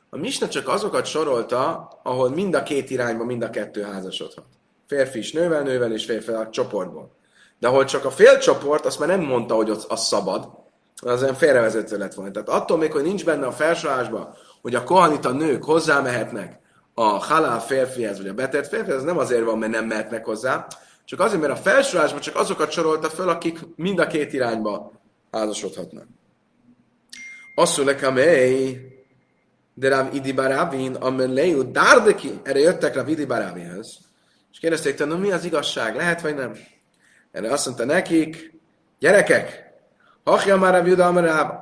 A 0.10 0.18
misna 0.18 0.48
csak 0.48 0.68
azokat 0.68 1.06
sorolta, 1.06 1.90
ahol 2.04 2.30
mind 2.30 2.56
a 2.56 2.64
két 2.64 2.90
irányba 2.90 3.24
mind 3.26 3.44
a 3.44 3.50
kettő 3.50 3.82
házasodhat. 3.82 4.46
Férfi 4.88 5.18
is 5.20 5.32
nővel, 5.32 5.64
nővel 5.64 5.94
és 5.94 6.06
férfi 6.06 6.32
a 6.32 6.50
csoportból. 6.50 7.12
De 7.60 7.68
ahol 7.68 7.86
csak 7.86 8.06
a 8.06 8.12
fél 8.12 8.38
csoport, 8.38 8.86
azt 8.86 9.00
már 9.00 9.08
nem 9.08 9.22
mondta, 9.22 9.56
hogy 9.56 9.70
az, 9.70 9.86
az 9.90 10.06
szabad, 10.08 10.50
az 11.02 11.24
olyan 11.24 11.36
félrevezető 11.36 11.98
lett 11.98 12.14
volna. 12.14 12.32
Tehát 12.32 12.50
attól 12.50 12.78
még, 12.78 12.92
hogy 12.92 13.04
nincs 13.04 13.26
benne 13.26 13.46
a 13.46 13.52
felsorolásban, 13.52 14.36
hogy 14.62 14.76
a 14.76 14.84
kohanita 14.84 15.32
nők 15.32 15.64
hozzámehetnek 15.64 16.62
a 16.94 17.04
halál 17.04 17.62
férfihez, 17.62 18.18
vagy 18.18 18.28
a 18.28 18.34
betett 18.34 18.68
férfihez, 18.68 18.98
ez 18.98 19.04
nem 19.04 19.18
azért 19.18 19.44
van, 19.44 19.58
mert 19.58 19.72
nem 19.72 19.86
mehetnek 19.86 20.26
hozzá, 20.26 20.68
csak 21.06 21.20
azért, 21.20 21.42
mert 21.42 21.54
a 21.54 21.62
felsorolásban 21.62 22.22
csak 22.22 22.36
azokat 22.36 22.72
sorolta 22.72 23.10
föl, 23.10 23.30
akik 23.30 23.60
mind 23.76 24.00
a 24.00 24.08
két 24.08 24.34
irányba 24.34 24.92
házasodhatnak. 25.32 26.06
Asszulek 27.56 28.04
amely, 28.04 28.82
de 29.74 29.90
Rav 29.90 30.14
Idi 30.14 30.32
Barabin, 30.32 30.96
amelleju 30.96 31.72
dárdeki, 31.72 32.40
erre 32.44 32.60
jöttek 32.60 32.96
Rav 32.96 33.08
Idi 33.08 33.26
Barabinhez, 33.26 33.98
és 34.52 34.60
kérdezték 34.60 34.96
tőle, 34.96 35.16
mi 35.16 35.32
az 35.32 35.46
igazság, 35.46 35.96
lehet 35.96 36.22
vagy 36.22 36.36
nem? 36.36 36.58
Erre 37.32 37.52
azt 37.52 37.66
mondta 37.66 37.86
nekik, 37.86 38.60
gyerekek, 39.00 39.64
Hachja 40.24 40.58
már 40.58 40.74
Rav 40.74 40.88
Juda, 40.88 41.08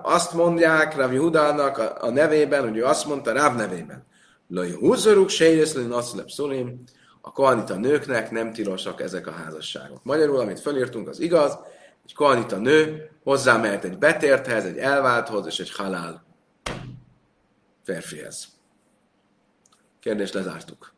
azt 0.03 0.33
mondják 0.33 0.95
Rav 0.95 1.13
Judának 1.13 1.77
a, 1.77 1.97
a 1.99 2.09
nevében, 2.09 2.63
hogy 2.63 2.77
ő 2.77 2.85
azt 2.85 3.05
mondta 3.05 3.33
Rav 3.33 3.55
nevében. 3.55 4.05
Laj 4.53 4.71
húzoruk, 4.71 5.29
sejresz, 5.29 5.73
laj 5.73 5.85
naszlep 5.85 6.29
szulim, 6.29 6.83
a 7.21 7.31
kohanita 7.31 7.75
nőknek 7.75 8.31
nem 8.31 8.53
tilosak 8.53 9.01
ezek 9.01 9.27
a 9.27 9.31
házasságok. 9.31 10.03
Magyarul, 10.03 10.39
amit 10.39 10.59
fölírtunk, 10.59 11.07
az 11.07 11.19
igaz, 11.19 11.57
egy 12.05 12.13
kohanita 12.13 12.57
nő 12.57 13.09
hozzá 13.23 13.57
mehet 13.57 13.83
egy 13.83 13.97
betérthez, 13.97 14.65
egy 14.65 14.77
elválthoz 14.77 15.45
és 15.45 15.59
egy 15.59 15.71
halál 15.71 16.25
férfihez. 17.83 18.47
Kérdést 19.99 20.33
lezártuk. 20.33 20.93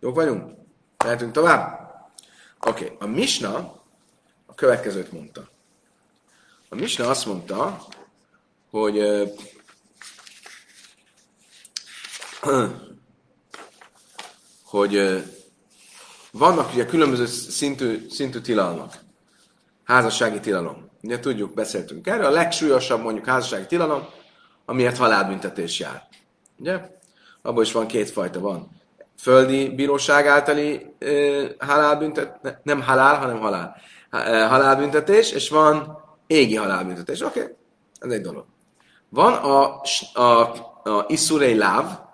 Jók 0.00 0.14
vagyunk? 0.14 0.56
Mehetünk 1.04 1.32
tovább? 1.32 1.90
Oké, 2.66 2.84
okay. 2.84 2.96
a 3.00 3.06
Misna 3.06 3.82
a 4.46 4.54
következőt 4.54 5.12
mondta. 5.12 5.48
A 6.68 6.74
Misna 6.74 7.08
azt 7.08 7.26
mondta, 7.26 7.86
hogy 8.70 8.98
hogy 14.70 15.24
vannak 16.32 16.72
ugye 16.72 16.86
különböző 16.86 17.26
szintű, 17.26 18.06
szintű 18.10 18.38
tilalmak. 18.38 18.94
Házassági 19.84 20.40
tilalom. 20.40 20.88
Ugye 21.02 21.20
tudjuk, 21.20 21.54
beszéltünk 21.54 22.06
erről. 22.06 22.24
A 22.24 22.30
legsúlyosabb 22.30 23.02
mondjuk 23.02 23.26
házassági 23.26 23.66
tilalom, 23.66 24.08
amiért 24.64 24.96
halálbüntetés 24.96 25.78
jár. 25.78 26.02
Ugye? 26.58 26.80
Abban 27.42 27.62
is 27.62 27.72
van 27.72 27.86
két 27.86 28.10
fajta. 28.10 28.40
Van 28.40 28.68
földi 29.18 29.68
bíróság 29.68 30.26
általi 30.26 30.94
e, 30.98 31.10
halálbüntetés, 31.58 32.52
nem 32.62 32.82
halál, 32.82 33.18
hanem 33.18 33.38
halál. 33.38 33.76
E, 34.10 34.46
halálbüntetés, 34.46 35.32
és 35.32 35.48
van 35.48 35.98
égi 36.26 36.56
halálbüntetés. 36.56 37.20
Oké, 37.20 37.40
okay. 37.40 37.52
ez 38.00 38.10
egy 38.10 38.20
dolog. 38.20 38.44
Van 39.08 39.32
a, 39.32 39.80
a, 40.12 40.30
a 40.90 41.04
iszurei 41.08 41.56
láv, 41.56 42.08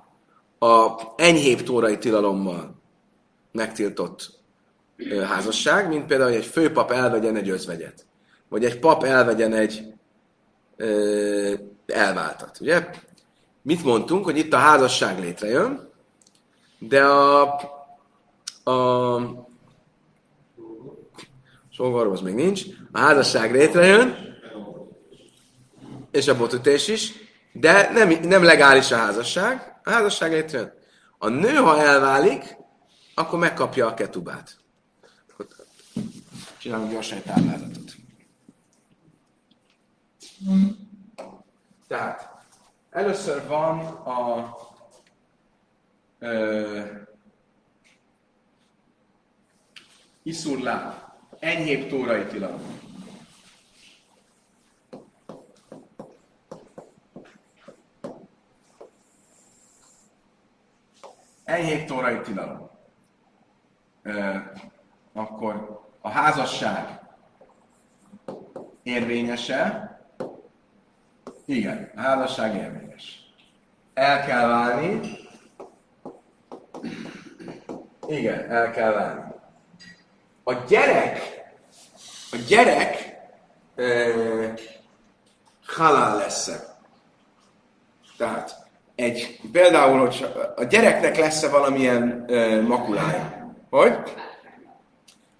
a 0.58 1.02
enyhébb 1.16 1.62
tórai 1.62 1.98
tilalommal 1.98 2.75
megtiltott 3.52 4.30
házasság, 5.28 5.88
mint 5.88 6.06
például, 6.06 6.30
hogy 6.30 6.38
egy 6.38 6.46
főpap 6.46 6.90
elvegyen 6.90 7.36
egy 7.36 7.48
özvegyet, 7.48 8.06
vagy 8.48 8.64
egy 8.64 8.78
pap 8.78 9.04
elvegyen 9.04 9.52
egy 9.52 9.94
ö, 10.76 11.52
elváltat, 11.86 12.60
ugye? 12.60 12.90
Mit 13.62 13.84
mondtunk, 13.84 14.25
hogy 14.25 14.38
itt 14.38 14.52
a 14.52 14.56
házasság 14.56 15.18
létrejön, 15.18 15.90
de 16.78 17.04
a, 17.04 17.42
a 18.64 19.46
az 21.78 22.20
még 22.20 22.34
nincs, 22.34 22.62
a 22.92 22.98
házasság 22.98 23.52
létrejön, 23.52 24.16
és 26.10 26.28
a 26.28 26.36
botütés 26.36 26.88
is, 26.88 27.12
de 27.52 27.90
nem, 27.92 28.08
nem 28.22 28.42
legális 28.42 28.90
a 28.92 28.96
házasság, 28.96 29.75
a 29.87 29.90
házasság 29.90 30.31
létrejön. 30.31 30.73
A 31.19 31.28
nő, 31.28 31.55
ha 31.55 31.81
elválik, 31.81 32.57
akkor 33.14 33.38
megkapja 33.38 33.87
a 33.87 33.95
ketubát. 33.95 34.57
Csinálunk 36.59 36.90
gyorsan 36.90 37.19
egy 37.19 37.25
táblázatot. 37.25 37.95
Tehát, 41.88 42.31
először 42.90 43.47
van 43.47 43.78
a 43.87 44.57
ö, 46.19 46.83
Iszurlá. 50.23 51.11
Enyhébb 51.38 51.88
tórai 51.88 52.25
tilalom. 52.25 52.86
Enyhébb 61.47 61.87
tórai 61.87 62.21
tilalom. 62.21 62.71
E, 64.03 64.53
akkor 65.12 65.81
a 66.00 66.09
házasság 66.09 67.00
érvényese? 68.83 69.91
Igen, 71.45 71.91
a 71.97 72.00
házasság 72.00 72.55
érvényes. 72.55 73.33
El 73.95 74.25
kell 74.25 74.47
válni? 74.47 75.00
Igen, 78.07 78.50
el 78.50 78.71
kell 78.71 78.93
válni. 78.93 79.35
A 80.45 80.53
gyerek, 80.53 81.19
a 82.31 82.37
gyerek 82.49 83.19
uh, 83.76 84.61
halál 85.67 86.17
lesz 86.17 86.49
-e. 86.49 86.76
Tehát 88.17 88.65
egy, 88.97 89.41
például, 89.53 89.99
hogy 89.99 90.26
a 90.57 90.65
gyereknek 90.65 91.17
lesz-e 91.17 91.49
valamilyen 91.49 92.25
uh, 92.29 92.61
makulája. 92.61 93.55
Hogy? 93.71 93.93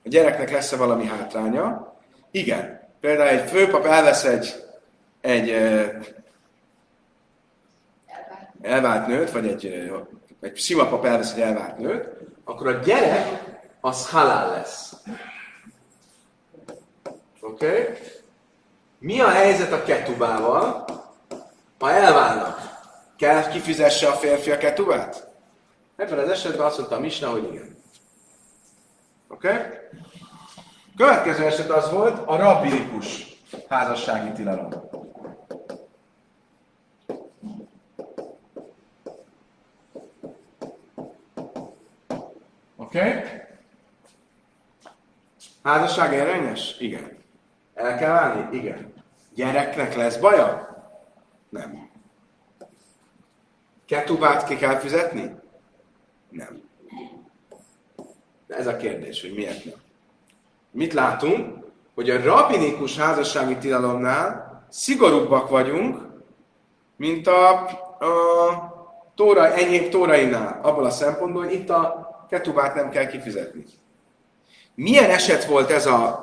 A 0.05 0.09
gyereknek 0.09 0.51
lesz-e 0.51 0.77
valami 0.77 1.07
hátránya? 1.07 1.97
Igen. 2.31 2.81
Például 3.01 3.29
egy 3.29 3.49
főpap 3.49 3.85
elvesz 3.85 4.25
egy, 4.25 4.65
egy 5.21 5.51
elvált 8.63 9.07
nőt, 9.07 9.31
vagy 9.31 9.47
egy, 9.47 9.91
egy 10.41 10.57
sima 10.57 10.89
pap 10.89 11.05
elvesz 11.05 11.33
egy 11.33 11.41
elvált 11.41 11.79
nőt, 11.79 12.09
akkor 12.45 12.67
a 12.67 12.73
gyerek 12.73 13.43
az 13.81 14.11
halál 14.11 14.51
lesz. 14.51 14.93
Oké? 17.41 17.67
Okay? 17.67 17.95
Mi 18.99 19.21
a 19.21 19.29
helyzet 19.29 19.73
a 19.73 19.83
ketubával, 19.83 20.85
ha 21.79 21.91
elválnak? 21.91 22.56
Kell 23.17 23.49
kifizesse 23.49 24.09
a 24.09 24.13
férfi 24.13 24.51
a 24.51 24.59
ketubát? 24.59 25.29
Ebben 25.97 26.19
az 26.19 26.29
esetben 26.29 26.67
azt 26.67 26.79
mondta 26.79 26.97
a 26.97 27.01
Misna, 27.01 27.31
hogy 27.31 27.49
igen. 27.53 27.77
Oké? 29.29 29.49
Okay? 29.49 29.63
Következő 30.97 31.45
eset 31.45 31.71
az 31.71 31.91
volt 31.91 32.27
a 32.27 32.37
rabbinikus 32.37 33.27
házassági 33.69 34.33
tilalom. 34.33 34.73
Oké? 42.77 42.99
Okay? 42.99 43.23
Házasság 45.63 46.13
érvényes? 46.13 46.77
Igen. 46.79 47.19
El 47.75 47.99
kell 47.99 48.13
válni? 48.13 48.57
Igen. 48.57 48.93
Gyereknek 49.35 49.95
lesz 49.95 50.17
baja? 50.17 50.69
Nem. 51.49 51.86
Ketubát 53.87 54.47
ki 54.47 54.57
kell 54.57 54.79
fizetni? 54.79 55.35
Nem. 56.31 56.63
De 58.47 58.57
ez 58.57 58.67
a 58.67 58.77
kérdés, 58.77 59.21
hogy 59.21 59.35
miért 59.35 59.65
nem. 59.65 59.75
Mit 60.71 60.93
látunk? 60.93 61.65
Hogy 61.95 62.11
a 62.11 62.23
rabinikus 62.23 62.97
házassági 62.97 63.57
tilalomnál 63.57 64.47
szigorúbbak 64.71 65.49
vagyunk, 65.49 66.07
mint 66.97 67.27
a, 67.27 67.53
a 67.99 68.75
tóra, 69.15 69.55
enyhébb 69.55 69.89
tórainál, 69.89 70.61
abból 70.63 70.85
a 70.85 70.91
szempontból, 70.91 71.45
hogy 71.45 71.55
itt 71.55 71.71
a 71.71 72.07
ketubát 72.29 72.75
nem 72.75 72.91
kell 72.91 73.07
kifizetni. 73.07 73.65
Milyen 74.75 75.11
eset 75.11 75.45
volt 75.45 75.71
ez 75.71 75.87
a 75.87 76.23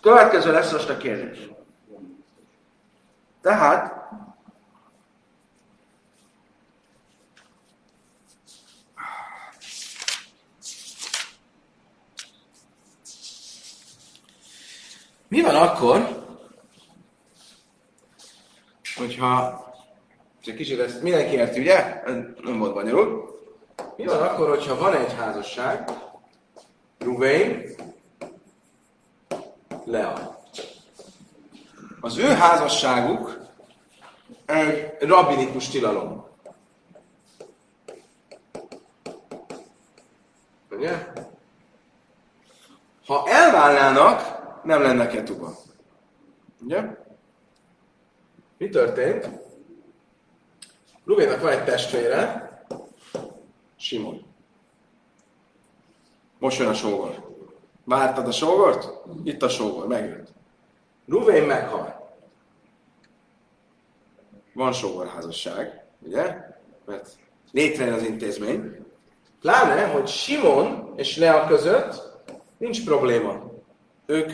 Következő 0.01 0.51
lesz 0.51 0.71
most 0.71 0.89
a 0.89 0.97
kérdés. 0.97 1.50
Tehát, 3.41 3.93
mi 15.27 15.41
van 15.41 15.55
akkor, 15.55 16.25
hogyha, 18.95 19.63
csak 20.41 20.55
kicsit 20.55 20.79
ezt 20.79 21.01
mindenki 21.01 21.35
érti, 21.35 21.59
ugye? 21.59 22.01
Nem 22.43 22.57
volt 22.59 22.73
bonyolult. 22.73 23.31
Mi 23.97 24.05
van 24.05 24.21
akkor, 24.21 24.49
hogyha 24.49 24.77
van 24.77 24.95
egy 24.95 25.13
házasság, 25.13 25.89
Ruvain, 26.99 27.75
Lea. 29.85 30.40
Az 32.03 32.17
ő 32.17 32.27
házasságuk 32.27 33.39
egy 34.45 34.95
rabinikus 34.99 35.69
tilalom. 35.69 36.25
Ugye? 40.71 41.07
Ha 43.05 43.29
elválnának, 43.29 44.39
nem 44.63 44.81
lenne 44.81 45.07
ketuba. 45.07 45.55
Ugye? 46.61 46.83
Mi 48.57 48.69
történt? 48.69 49.29
Ruvénak 51.05 51.41
van 51.41 51.51
egy 51.51 51.63
testvére, 51.63 52.49
Simon. 53.75 54.25
Most 56.39 56.59
jön 56.59 56.67
a 56.67 56.73
sógor. 56.73 57.35
Vártad 57.83 58.27
a 58.27 58.31
sógort? 58.31 58.89
Itt 59.23 59.41
a 59.41 59.49
sógor, 59.49 59.87
megjött. 59.87 60.39
Ruvén 61.11 61.43
meghal. 61.43 62.15
Van 64.53 64.73
sógorházasság, 64.73 65.83
ugye? 65.99 66.35
Mert 66.85 67.09
létrejön 67.51 67.93
az 67.93 68.03
intézmény. 68.03 68.85
Pláne, 69.41 69.85
hogy 69.85 70.07
Simon 70.07 70.93
és 70.95 71.17
Lea 71.17 71.45
között 71.47 72.01
nincs 72.57 72.85
probléma. 72.85 73.51
Ők 74.05 74.31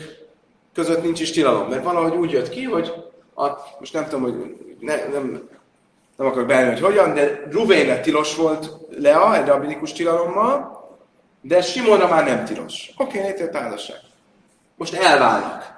között 0.74 1.02
nincs 1.02 1.20
is 1.20 1.30
tilalom, 1.30 1.68
mert 1.68 1.84
valahogy 1.84 2.16
úgy 2.16 2.30
jött 2.30 2.48
ki, 2.48 2.62
hogy 2.62 2.92
a, 3.34 3.48
most 3.78 3.92
nem 3.92 4.04
tudom, 4.04 4.22
hogy 4.22 4.56
ne, 4.80 5.08
nem, 5.08 5.48
nem 6.16 6.26
akarok 6.26 6.46
beállni, 6.46 6.70
hogy 6.70 6.80
hogyan, 6.80 7.14
de 7.14 7.42
Ruvénre 7.50 8.00
tilos 8.00 8.36
volt 8.36 8.76
Lea 8.90 9.36
egy 9.36 9.46
rabinikus 9.46 9.92
tilalommal, 9.92 10.86
de 11.40 11.62
Simonra 11.62 12.08
már 12.08 12.24
nem 12.24 12.44
tilos. 12.44 12.90
Oké, 12.96 13.18
okay, 13.18 13.30
létrejött 13.30 13.56
házasság. 13.56 14.00
Most 14.76 14.94
elválnak. 14.94 15.77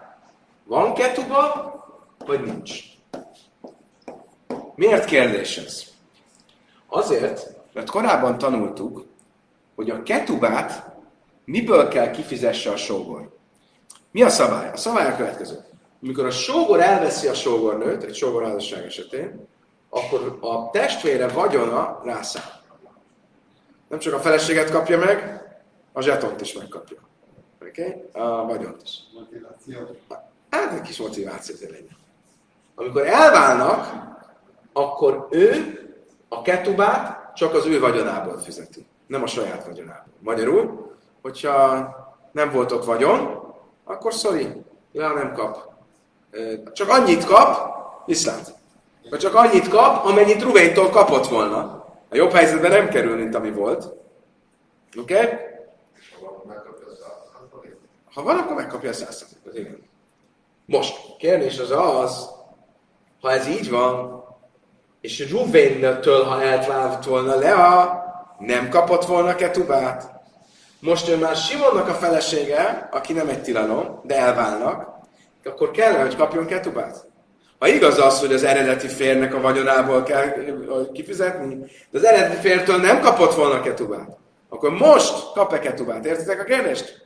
Van 0.71 0.95
ketuba, 0.95 1.75
vagy 2.27 2.41
nincs? 2.41 2.81
Miért 4.75 5.05
kérdés 5.05 5.57
ez? 5.57 5.85
Azért, 6.87 7.51
mert 7.73 7.91
korábban 7.91 8.39
tanultuk, 8.39 9.05
hogy 9.75 9.91
a 9.91 10.03
ketubát 10.03 10.97
miből 11.45 11.89
kell 11.89 12.11
kifizesse 12.11 12.71
a 12.71 12.77
sógor. 12.77 13.37
Mi 14.11 14.23
a 14.23 14.29
szabály? 14.29 14.71
A 14.73 14.77
szabály 14.77 15.07
a 15.07 15.17
következő. 15.17 15.65
Amikor 16.03 16.27
a 16.27 16.31
sógor 16.31 16.81
elveszi 16.81 17.27
a 17.29 17.35
sógornőt, 17.35 18.03
egy 18.03 18.15
sógorházasság 18.15 18.85
esetén, 18.85 19.47
akkor 19.89 20.39
a 20.41 20.71
testvére 20.71 21.29
vagyona 21.29 22.01
rászáll. 22.05 22.63
Nem 23.89 23.99
csak 23.99 24.15
a 24.15 24.21
feleséget 24.21 24.71
kapja 24.71 24.99
meg, 24.99 25.43
a 25.93 26.01
zsetont 26.01 26.41
is 26.41 26.53
megkapja. 26.53 26.99
Oké? 27.63 27.87
Okay? 27.87 28.23
A 28.23 28.45
vagyont 28.45 28.83
is. 28.83 28.99
Motiváció. 29.15 29.97
Hát 30.51 30.73
egy 30.73 30.81
kis 30.81 30.99
motiváció 30.99 31.57
legyen. 31.61 31.97
Amikor 32.75 33.07
elválnak, 33.07 34.09
akkor 34.73 35.27
ő 35.31 35.79
a 36.29 36.43
ketubát 36.43 37.35
csak 37.35 37.55
az 37.55 37.67
ő 37.67 37.81
vagyonából 37.81 38.39
fizeti, 38.39 38.87
nem 39.07 39.23
a 39.23 39.27
saját 39.27 39.67
vagyonából. 39.67 40.13
Magyarul, 40.19 40.93
hogyha 41.23 41.89
nem 42.33 42.51
volt 42.51 42.73
ott 42.73 42.85
vagyon, 42.85 43.41
akkor 43.85 44.13
sorry, 44.13 44.65
ja, 44.93 45.13
nem 45.13 45.33
kap. 45.33 45.69
Csak 46.73 46.89
annyit 46.89 47.25
kap, 47.25 47.75
viszlát. 48.07 48.55
Vagy 49.11 49.19
csak 49.19 49.35
annyit 49.35 49.69
kap, 49.69 50.05
amennyit 50.05 50.43
Ruvéntól 50.43 50.91
kapott 50.91 51.27
volna. 51.27 51.85
A 52.09 52.17
jobb 52.17 52.31
helyzetben 52.31 52.71
nem 52.71 52.89
kerül, 52.89 53.17
mint 53.17 53.35
ami 53.35 53.51
volt. 53.51 53.85
Oké? 54.99 55.15
Okay? 55.15 55.29
Ha 58.15 58.23
van, 58.23 58.39
akkor 58.39 58.57
megkapja 58.57 58.91
a 58.91 58.93
százszázalékot, 58.93 59.59
igen. 59.59 59.90
Most, 60.71 61.17
kérdés 61.19 61.59
az 61.59 61.71
az, 61.71 62.29
ha 63.21 63.33
ez 63.33 63.49
így 63.49 63.71
van, 63.71 64.25
és 65.01 65.31
Ruvéntől, 65.31 66.25
ha 66.25 66.43
eltlált 66.43 67.05
volna 67.05 67.39
Lea, 67.39 68.05
nem 68.39 68.69
kapott 68.69 69.05
volna 69.05 69.35
ketubát. 69.35 70.13
Most 70.81 71.09
ő 71.09 71.17
már 71.17 71.37
Simonnak 71.37 71.89
a 71.89 71.95
felesége, 71.95 72.89
aki 72.93 73.13
nem 73.13 73.29
egy 73.29 73.43
tilalom, 73.43 74.01
de 74.05 74.17
elválnak, 74.17 74.89
akkor 75.45 75.71
kell, 75.71 75.93
hogy 75.93 76.17
kapjon 76.17 76.47
ketubát. 76.47 77.07
Ha 77.59 77.69
igaz 77.69 77.99
az, 77.99 78.21
hogy 78.21 78.33
az 78.33 78.45
eredeti 78.45 78.89
férnek 78.89 79.35
a 79.35 79.41
vagyonából 79.41 80.03
kell 80.03 80.33
kifizetni, 80.93 81.55
de 81.91 81.99
az 81.99 82.05
eredeti 82.05 82.37
fértől 82.49 82.77
nem 82.77 83.01
kapott 83.01 83.35
volna 83.35 83.61
ketubát, 83.61 84.17
akkor 84.49 84.71
most 84.71 85.33
kap-e 85.33 85.59
ketubát? 85.59 86.05
Értitek 86.05 86.41
a 86.41 86.45
kérdést? 86.45 87.00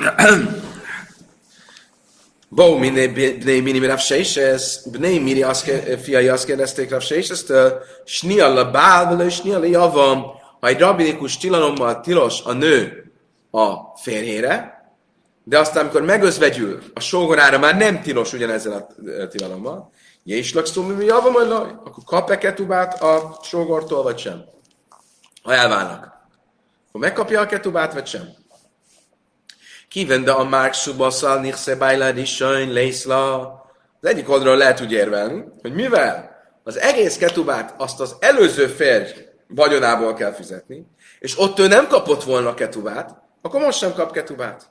Bó, 2.48 2.78
Bnei 2.78 3.60
Mini 3.60 3.86
Rav 3.86 3.98
Seises, 3.98 4.78
Bnei 4.90 5.18
Miri 5.18 5.44
fiai 6.02 6.28
azt 6.28 6.44
kérdezték 6.44 6.90
Rav 6.90 7.00
Seisestől, 7.00 7.82
Snialla 8.04 8.70
Bál, 8.70 9.16
vele 9.16 9.30
Snialla 9.30 9.64
Javam, 9.64 10.22
ha 10.60 10.66
egy 10.66 10.78
rabinikus 10.78 11.36
tilalommal 11.36 12.00
tilos 12.00 12.42
a 12.44 12.52
nő 12.52 13.12
a 13.50 13.74
férjére, 13.96 14.78
de 15.44 15.58
aztán, 15.58 15.82
amikor 15.82 16.02
megözvegyül 16.02 16.82
a 16.94 17.00
sógorára, 17.00 17.58
már 17.58 17.76
nem 17.76 18.02
tilos 18.02 18.32
ugyanezzel 18.32 18.72
a 18.72 19.28
tilalommal, 19.28 19.90
és 20.24 20.54
lakszó, 20.54 20.82
mi 20.82 21.04
javam, 21.04 21.34
akkor 21.84 22.04
kap-e 22.04 22.38
ketubát 22.38 23.02
a 23.02 23.38
sógortól, 23.42 24.02
vagy 24.02 24.18
sem? 24.18 24.44
Ha 25.42 25.54
elválnak. 25.54 26.18
Akkor 26.88 27.00
megkapja 27.00 27.40
a 27.40 27.46
ketubát, 27.46 27.92
vagy 27.92 28.06
sem? 28.06 28.39
Kivende 29.90 30.32
a 30.32 30.44
Márk 30.44 30.74
Subaszal, 30.74 31.40
Nichse 31.40 31.76
Bájla, 31.76 32.10
Risajn, 32.10 32.72
Lészla. 32.72 33.40
Az 34.00 34.08
egyik 34.08 34.28
oldalról 34.28 34.56
lehet 34.56 34.80
úgy 34.80 34.92
érvelni, 34.92 35.44
hogy 35.60 35.72
mivel 35.72 36.30
az 36.62 36.78
egész 36.78 37.16
ketubát 37.16 37.74
azt 37.78 38.00
az 38.00 38.16
előző 38.20 38.66
férj 38.66 39.10
vagyonából 39.48 40.14
kell 40.14 40.32
fizetni, 40.32 40.86
és 41.18 41.38
ott 41.38 41.58
ő 41.58 41.66
nem 41.66 41.88
kapott 41.88 42.22
volna 42.22 42.54
ketubát, 42.54 43.22
akkor 43.42 43.60
most 43.60 43.78
sem 43.78 43.94
kap 43.94 44.12
ketubát. 44.12 44.70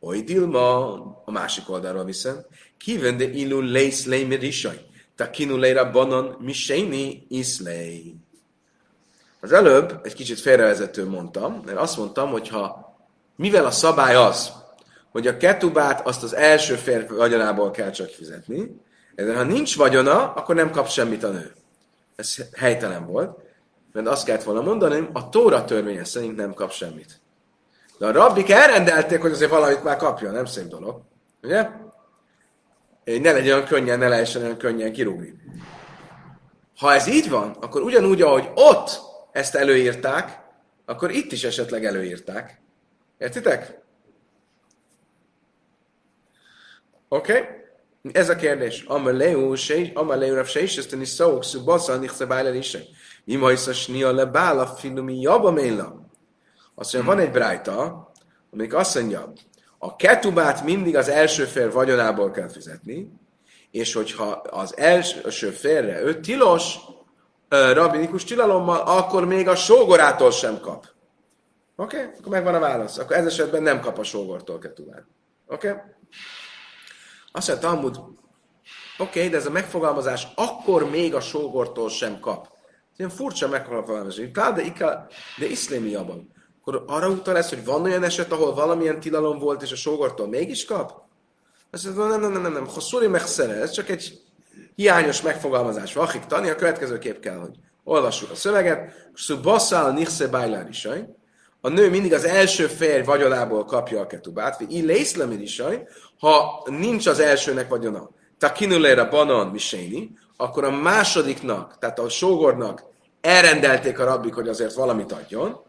Oly 0.00 0.20
Dilma, 0.20 0.94
a 1.24 1.30
másik 1.30 1.70
oldalról 1.70 2.04
viszont, 2.04 2.46
kivende 2.78 3.24
ilu 3.24 3.60
lész 3.60 4.06
lé 4.06 4.24
merisaj, 4.24 4.80
takinu 5.16 5.56
léra 5.56 5.90
banan 5.90 6.36
miséni 6.40 7.26
iszlej. 7.28 8.02
Az 9.40 9.52
előbb 9.52 10.00
egy 10.02 10.14
kicsit 10.14 10.40
félrevezető 10.40 11.08
mondtam, 11.08 11.62
mert 11.64 11.78
azt 11.78 11.96
mondtam, 11.96 12.30
hogy 12.30 12.48
ha 12.48 12.89
mivel 13.40 13.64
a 13.64 13.70
szabály 13.70 14.14
az, 14.14 14.52
hogy 15.10 15.26
a 15.26 15.36
ketubát 15.36 16.06
azt 16.06 16.22
az 16.22 16.34
első 16.34 16.74
férfi 16.74 17.14
vagyonából 17.14 17.70
kell 17.70 17.90
csak 17.90 18.08
fizetni, 18.08 18.80
de 19.14 19.36
ha 19.36 19.42
nincs 19.42 19.76
vagyona, 19.76 20.32
akkor 20.32 20.54
nem 20.54 20.70
kap 20.70 20.88
semmit 20.88 21.24
a 21.24 21.28
nő. 21.28 21.52
Ez 22.16 22.36
helytelen 22.56 23.06
volt, 23.06 23.38
mert 23.92 24.06
azt 24.06 24.24
kellett 24.24 24.42
volna 24.42 24.60
mondani, 24.60 25.08
a 25.12 25.28
Tóra 25.28 25.64
törvénye 25.64 26.04
szerint 26.04 26.36
nem 26.36 26.54
kap 26.54 26.72
semmit. 26.72 27.20
De 27.98 28.06
a 28.06 28.12
rabbik 28.12 28.50
elrendelték, 28.50 29.20
hogy 29.20 29.32
azért 29.32 29.50
valamit 29.50 29.82
már 29.82 29.96
kapja, 29.96 30.30
nem 30.30 30.44
szép 30.44 30.66
dolog. 30.66 31.00
Ugye? 31.42 31.68
Ne 33.04 33.32
legyen 33.32 33.54
olyan 33.54 33.66
könnyen, 33.66 33.98
ne 33.98 34.08
lehessen 34.08 34.42
olyan 34.42 34.56
könnyen 34.56 34.92
kirúgni. 34.92 35.34
Ha 36.78 36.94
ez 36.94 37.06
így 37.06 37.30
van, 37.30 37.56
akkor 37.60 37.82
ugyanúgy, 37.82 38.22
ahogy 38.22 38.48
ott 38.54 39.00
ezt 39.32 39.54
előírták, 39.54 40.40
akkor 40.84 41.10
itt 41.10 41.32
is 41.32 41.44
esetleg 41.44 41.84
előírták. 41.84 42.59
Értitek? 43.20 43.80
Oké? 47.08 47.32
Okay? 47.32 48.12
Ez 48.12 48.28
a 48.28 48.36
kérdés. 48.36 48.82
Amaleu, 48.82 49.54
Amaleu, 49.94 50.34
Rav 50.34 50.46
Seiseszteni 50.46 51.04
Szauk, 51.04 51.44
Szubasza, 51.44 51.96
Nichse 51.96 52.26
Bájlen 52.26 52.54
is. 52.54 52.76
Ima 53.24 53.52
is 53.52 53.66
a 53.66 53.72
snia 53.72 54.12
le 54.12 54.24
bála, 54.24 54.66
filumi 54.66 55.20
jabba 55.20 55.50
méla. 55.50 56.08
Azt 56.74 56.92
mondja, 56.92 57.14
van 57.14 57.22
egy 57.22 57.30
brájta, 57.30 58.10
amelyik 58.52 58.74
azt 58.74 58.94
mondja, 58.94 59.32
a 59.78 59.96
ketubát 59.96 60.64
mindig 60.64 60.96
az 60.96 61.08
első 61.08 61.44
fél 61.44 61.70
vagyonából 61.70 62.30
kell 62.30 62.48
fizetni, 62.48 63.12
és 63.70 63.92
hogyha 63.92 64.24
az 64.50 64.76
első 64.76 65.50
félre 65.50 66.02
ő 66.02 66.20
tilos, 66.20 66.74
rabinikus 67.48 68.24
tilalommal, 68.24 68.80
akkor 68.80 69.26
még 69.26 69.48
a 69.48 69.56
sógorától 69.56 70.30
sem 70.30 70.60
kap. 70.60 70.86
Oké? 71.80 71.96
Okay? 71.96 72.10
Akkor 72.18 72.32
megvan 72.32 72.54
a 72.54 72.58
válasz. 72.58 72.98
Akkor 72.98 73.16
ez 73.16 73.26
esetben 73.26 73.62
nem 73.62 73.80
kap 73.80 73.98
a 73.98 74.02
sógortól 74.02 74.58
ketubát. 74.58 75.04
Oké? 75.46 75.68
Okay? 75.68 75.80
Azt 77.32 77.48
mondja 77.48 77.68
Talmud, 77.68 77.96
oké, 77.96 78.14
okay, 78.98 79.28
de 79.28 79.36
ez 79.36 79.46
a 79.46 79.50
megfogalmazás 79.50 80.26
akkor 80.34 80.90
még 80.90 81.14
a 81.14 81.20
sógortól 81.20 81.88
sem 81.88 82.20
kap. 82.20 82.48
Ez 82.92 82.98
ilyen 82.98 83.10
furcsa 83.10 83.48
megfogalmazás. 83.48 84.30
De, 84.30 84.52
de 85.38 85.46
iszlémi 85.46 85.94
abban 85.94 86.38
akkor 86.60 86.84
arra 86.86 87.08
utal 87.08 87.36
ez, 87.36 87.48
hogy 87.48 87.64
van 87.64 87.82
olyan 87.82 88.02
eset, 88.02 88.32
ahol 88.32 88.54
valamilyen 88.54 89.00
tilalom 89.00 89.38
volt, 89.38 89.62
és 89.62 89.72
a 89.72 89.76
sógortól 89.76 90.28
mégis 90.28 90.64
kap? 90.64 91.02
Azt 91.70 91.84
mondja, 91.84 92.06
nem, 92.06 92.20
nem, 92.20 92.32
nem, 92.32 92.42
nem, 92.42 92.52
nem, 92.52 92.66
hosszúri 92.66 93.06
megszere, 93.06 93.52
ez 93.52 93.70
csak 93.70 93.88
egy 93.88 94.20
hiányos 94.74 95.22
megfogalmazás. 95.22 95.94
Vahik 95.94 96.24
tani, 96.24 96.48
a 96.48 96.54
következő 96.54 96.98
kép 96.98 97.20
kell, 97.20 97.36
hogy 97.36 97.56
olvassuk 97.84 98.30
a 98.30 98.34
szöveget. 98.34 99.10
Szubaszál 99.14 99.92
nichse 99.92 100.28
bájlár 100.28 100.68
isaj. 100.68 101.08
A 101.60 101.68
nő 101.68 101.90
mindig 101.90 102.12
az 102.12 102.24
első 102.24 102.66
férj 102.66 103.02
vagyonából 103.02 103.64
kapja 103.64 104.00
a 104.00 104.06
ketubát, 104.06 104.58
vagy 104.58 104.72
illészlemir 104.72 105.40
isaj, 105.40 105.88
ha 106.18 106.62
nincs 106.66 107.06
az 107.06 107.20
elsőnek 107.20 107.68
vagyona. 107.68 108.10
Takinulera 108.38 109.08
banan 109.08 109.46
miséni, 109.48 110.10
akkor 110.36 110.64
a 110.64 110.70
másodiknak, 110.70 111.78
tehát 111.78 111.98
a 111.98 112.08
sógornak 112.08 112.84
elrendelték 113.20 113.98
a 113.98 114.04
rabbik, 114.04 114.34
hogy 114.34 114.48
azért 114.48 114.74
valamit 114.74 115.12
adjon, 115.12 115.60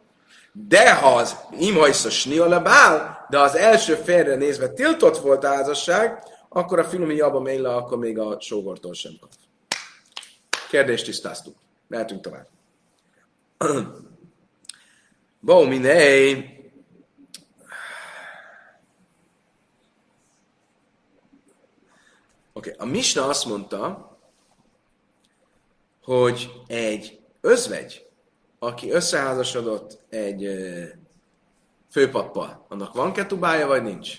de 0.52 0.96
ha 0.96 1.16
az 1.16 1.36
imhajsz 1.60 2.06
a 2.06 2.10
sniola 2.10 2.62
bál, 2.62 3.26
de 3.30 3.40
az 3.40 3.56
első 3.56 3.96
félre 3.96 4.36
nézve 4.36 4.68
tiltott 4.68 5.18
volt 5.18 5.44
a 5.44 5.48
házasság, 5.48 6.24
akkor 6.50 6.80
a 6.80 6.84
filmi 6.84 7.16
jabba 7.16 7.40
mélla, 7.40 7.76
akkor 7.76 7.98
még 7.98 8.20
a 8.20 8.38
sógortól 8.40 8.94
sem 8.94 9.12
kap. 9.20 9.30
Kérdést 10.70 11.06
tisztáztuk. 11.06 11.56
Mehetünk 11.88 12.22
tovább. 12.22 12.48
Bó, 15.44 15.64
minél. 15.64 16.38
Oké, 22.54 22.72
okay. 22.72 22.74
a 22.78 22.86
Misna 22.86 23.28
azt 23.28 23.46
mondta, 23.46 24.12
hogy 26.04 26.52
egy 26.68 27.22
özvegy, 27.42 28.10
aki 28.60 28.92
összeházasodott 28.92 30.00
egy 30.10 30.48
főpappal, 31.90 32.66
annak 32.70 32.94
van 32.94 33.14
ketubája, 33.14 33.68
vagy 33.68 33.84
nincs? 33.84 34.18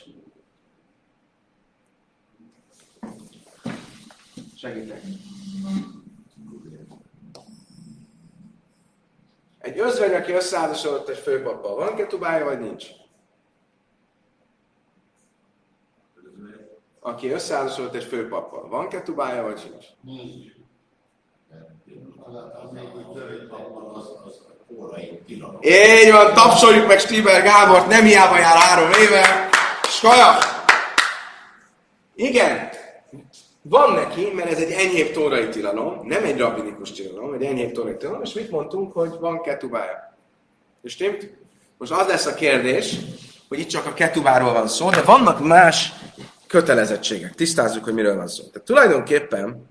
Segítek. 4.56 5.02
Egy 9.62 9.78
özvegy, 9.78 10.14
aki 10.14 10.32
összeházasodott 10.32 11.08
egy 11.08 11.18
főpappal, 11.18 11.74
van 11.74 11.94
ketubája, 11.94 12.44
vagy 12.44 12.58
nincs? 12.58 12.86
Aki 17.00 17.30
összeházasodott 17.30 17.94
egy 17.94 18.04
főpappal, 18.04 18.68
van 18.68 18.88
ketubája, 18.88 19.42
vagy 19.42 19.60
nincs? 19.70 19.86
Nincs. 20.00 20.52
Így 25.60 26.12
van, 26.12 26.34
tapsoljuk 26.34 26.86
meg 26.86 26.98
Stiber 26.98 27.42
Gábort, 27.42 27.86
nem 27.86 28.04
hiába 28.04 28.38
jár 28.38 28.56
három 28.56 28.90
éve. 28.90 29.48
Skaja! 29.82 30.38
Igen, 32.14 32.71
van 33.62 33.92
neki, 33.92 34.30
mert 34.34 34.50
ez 34.50 34.58
egy 34.58 34.70
enyhébb 34.70 35.12
tórai 35.12 35.48
tilalom, 35.48 36.06
nem 36.06 36.24
egy 36.24 36.38
rabinikus 36.38 36.92
tilalom, 36.92 37.32
egy 37.32 37.42
enyhébb 37.42 37.72
tórai 37.72 37.96
tilalom, 37.96 38.22
és 38.22 38.32
mit 38.32 38.50
mondtunk, 38.50 38.92
hogy 38.92 39.10
van 39.20 39.42
ketubája. 39.42 40.16
És 40.82 40.96
tényleg, 40.96 41.36
most 41.78 41.92
az 41.92 42.06
lesz 42.06 42.26
a 42.26 42.34
kérdés, 42.34 42.96
hogy 43.48 43.58
itt 43.58 43.68
csak 43.68 43.86
a 43.86 43.92
ketubáról 43.92 44.52
van 44.52 44.68
szó, 44.68 44.90
de 44.90 45.02
vannak 45.02 45.44
más 45.46 45.92
kötelezettségek. 46.46 47.34
Tisztázzuk, 47.34 47.84
hogy 47.84 47.94
miről 47.94 48.16
van 48.16 48.28
szó. 48.28 48.44
Tehát 48.44 48.66
tulajdonképpen 48.66 49.70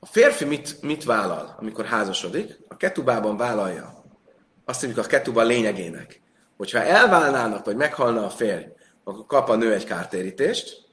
a 0.00 0.06
férfi 0.06 0.44
mit, 0.44 0.82
mit 0.82 1.04
vállal, 1.04 1.56
amikor 1.60 1.84
házasodik? 1.84 2.58
A 2.68 2.76
ketubában 2.76 3.36
vállalja. 3.36 4.04
Azt 4.64 4.82
mondjuk 4.82 5.04
a 5.04 5.08
ketuba 5.08 5.42
lényegének, 5.42 6.20
hogyha 6.58 6.82
elválnának, 6.82 7.64
vagy 7.64 7.76
meghalna 7.76 8.24
a 8.24 8.30
férj, 8.30 8.64
akkor 9.04 9.26
kap 9.26 9.48
a 9.48 9.56
nő 9.56 9.72
egy 9.72 9.84
kártérítést, 9.84 10.86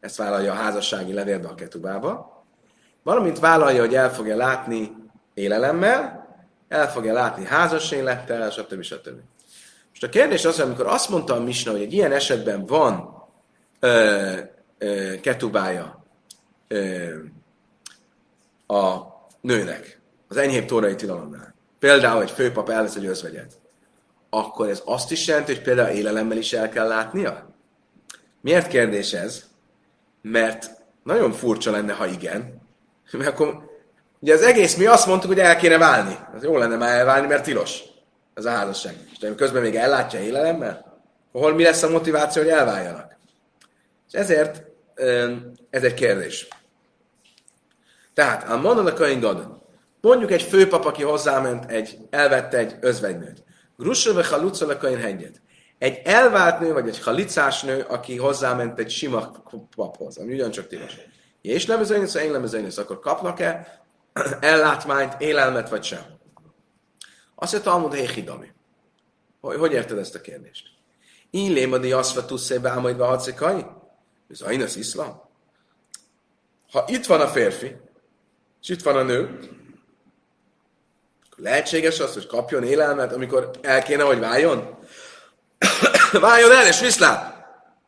ezt 0.00 0.16
vállalja 0.16 0.52
a 0.52 0.56
házassági 0.56 1.12
levélbe 1.12 1.48
a 1.48 1.54
ketubába, 1.54 2.44
valamint 3.02 3.38
vállalja, 3.38 3.80
hogy 3.80 3.94
el 3.94 4.14
fogja 4.14 4.36
látni 4.36 4.96
élelemmel, 5.34 6.26
el 6.68 6.90
fogja 6.90 7.12
látni 7.12 7.44
házas 7.44 7.90
élettel, 7.90 8.50
stb. 8.50 8.82
stb. 8.82 9.20
Most 9.88 10.02
a 10.02 10.08
kérdés 10.08 10.44
az, 10.44 10.60
amikor 10.60 10.86
azt 10.86 11.08
mondta 11.08 11.34
a 11.34 11.40
Misna, 11.40 11.70
hogy 11.70 11.80
egy 11.80 11.92
ilyen 11.92 12.12
esetben 12.12 12.66
van 12.66 13.24
ö, 13.80 14.32
ö, 14.78 15.20
ketubája 15.20 16.04
ö, 16.68 17.14
a 18.66 18.98
nőnek, 19.40 20.00
az 20.28 20.36
enyhébb 20.36 20.64
tórai 20.64 20.94
tilalomnál, 20.94 21.54
például 21.78 22.22
egy 22.22 22.30
főpap 22.30 22.68
elvesz 22.68 22.96
egy 22.96 23.06
özvegyet, 23.06 23.58
akkor 24.30 24.68
ez 24.68 24.82
azt 24.84 25.10
is 25.10 25.26
jelenti, 25.26 25.54
hogy 25.54 25.62
például 25.62 25.96
élelemmel 25.96 26.36
is 26.36 26.52
el 26.52 26.68
kell 26.68 26.86
látnia? 26.86 27.54
Miért 28.40 28.68
kérdés 28.68 29.12
ez? 29.12 29.44
Mert 30.22 30.70
nagyon 31.02 31.32
furcsa 31.32 31.70
lenne, 31.70 31.92
ha 31.92 32.06
igen. 32.06 32.60
Mert 33.12 33.30
akkor 33.30 33.70
ugye 34.18 34.34
az 34.34 34.42
egész 34.42 34.76
mi 34.76 34.86
azt 34.86 35.06
mondtuk, 35.06 35.30
hogy 35.30 35.40
el 35.40 35.56
kéne 35.56 35.78
válni. 35.78 36.16
Az 36.34 36.42
jó 36.42 36.56
lenne 36.56 36.76
már 36.76 36.98
elválni, 36.98 37.26
mert 37.26 37.44
tilos. 37.44 37.82
Ez 38.34 38.44
a 38.44 38.50
házasság. 38.50 38.94
És 39.12 39.28
közben 39.36 39.62
még 39.62 39.74
ellátja 39.74 40.20
élelemmel? 40.20 41.00
Hol 41.32 41.54
mi 41.54 41.62
lesz 41.62 41.82
a 41.82 41.90
motiváció, 41.90 42.42
hogy 42.42 42.50
elváljanak? 42.50 43.16
És 44.12 44.18
ezért 44.18 44.62
ez 45.70 45.82
egy 45.82 45.94
kérdés. 45.94 46.48
Tehát, 48.14 48.48
a 48.48 48.56
mondod 48.56 49.00
a. 49.24 49.62
Mondjuk 50.00 50.30
egy 50.30 50.42
főpap, 50.42 50.84
aki 50.84 51.02
hozzáment, 51.02 51.70
egy, 51.70 51.98
elvette 52.10 52.56
egy 52.56 52.76
özvegynőt. 52.80 53.42
Grussa 53.78 54.12
ve 54.12 54.24
haluca 54.24 54.76
Kain 54.76 54.98
hegyet. 54.98 55.40
Egy 55.78 56.00
elvált 56.04 56.60
nő, 56.60 56.72
vagy 56.72 56.88
egy 56.88 57.02
halicás 57.02 57.62
nő, 57.62 57.80
aki 57.80 58.16
hozzáment 58.16 58.78
egy 58.78 58.90
sima 58.90 59.30
paphoz, 59.76 60.16
ami 60.16 60.32
ugyancsak 60.32 60.66
tilos. 60.66 60.96
És 61.42 61.66
lemezőnyös, 61.66 62.14
én 62.14 62.32
lemezőnyös, 62.32 62.76
akkor 62.76 62.98
kapnak-e 63.00 63.82
ellátmányt, 64.40 65.20
élelmet, 65.20 65.68
vagy 65.68 65.82
sem? 65.82 66.02
Azt 67.34 67.52
mondja, 67.52 67.70
Talmud 67.70 67.94
Héhidami. 67.94 68.52
Hogy, 69.40 69.56
hogy 69.56 69.72
érted 69.72 69.98
ezt 69.98 70.14
a 70.14 70.20
kérdést? 70.20 70.66
Én 71.30 71.52
lémadi 71.52 71.90
ve 71.90 72.24
tusszébe 72.26 72.70
ámaidva 72.70 73.06
hacikai? 73.06 73.66
Ez 74.30 74.40
az 74.40 74.76
iszlám? 74.76 75.20
Ha 76.70 76.84
itt 76.86 77.06
van 77.06 77.20
a 77.20 77.26
férfi, 77.26 77.76
és 78.62 78.68
itt 78.68 78.82
van 78.82 78.96
a 78.96 79.02
nő, 79.02 79.38
lehetséges 81.38 82.00
az, 82.00 82.14
hogy 82.14 82.26
kapjon 82.26 82.62
élelmet, 82.62 83.12
amikor 83.12 83.50
el 83.62 83.82
kéne, 83.82 84.02
hogy 84.02 84.18
váljon? 84.18 84.78
váljon 86.20 86.52
el, 86.52 86.66
és 86.66 86.80
viszlát! 86.80 87.36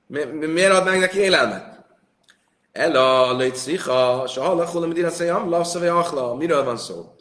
Mi, 0.07 0.25
miért 0.25 0.73
adnánk 0.73 1.01
neki 1.01 1.19
élelmet? 1.19 1.85
Ella, 2.73 3.37
lejtszicha, 3.37 4.27
se 4.27 4.41
hallachol, 4.41 4.83
amit 4.83 4.97
írja 4.97 5.11
szejam, 5.11 5.49
lasszave 5.49 5.93
achla. 5.93 6.35
Miről 6.35 6.65
van 6.65 6.77
szó? 6.77 7.15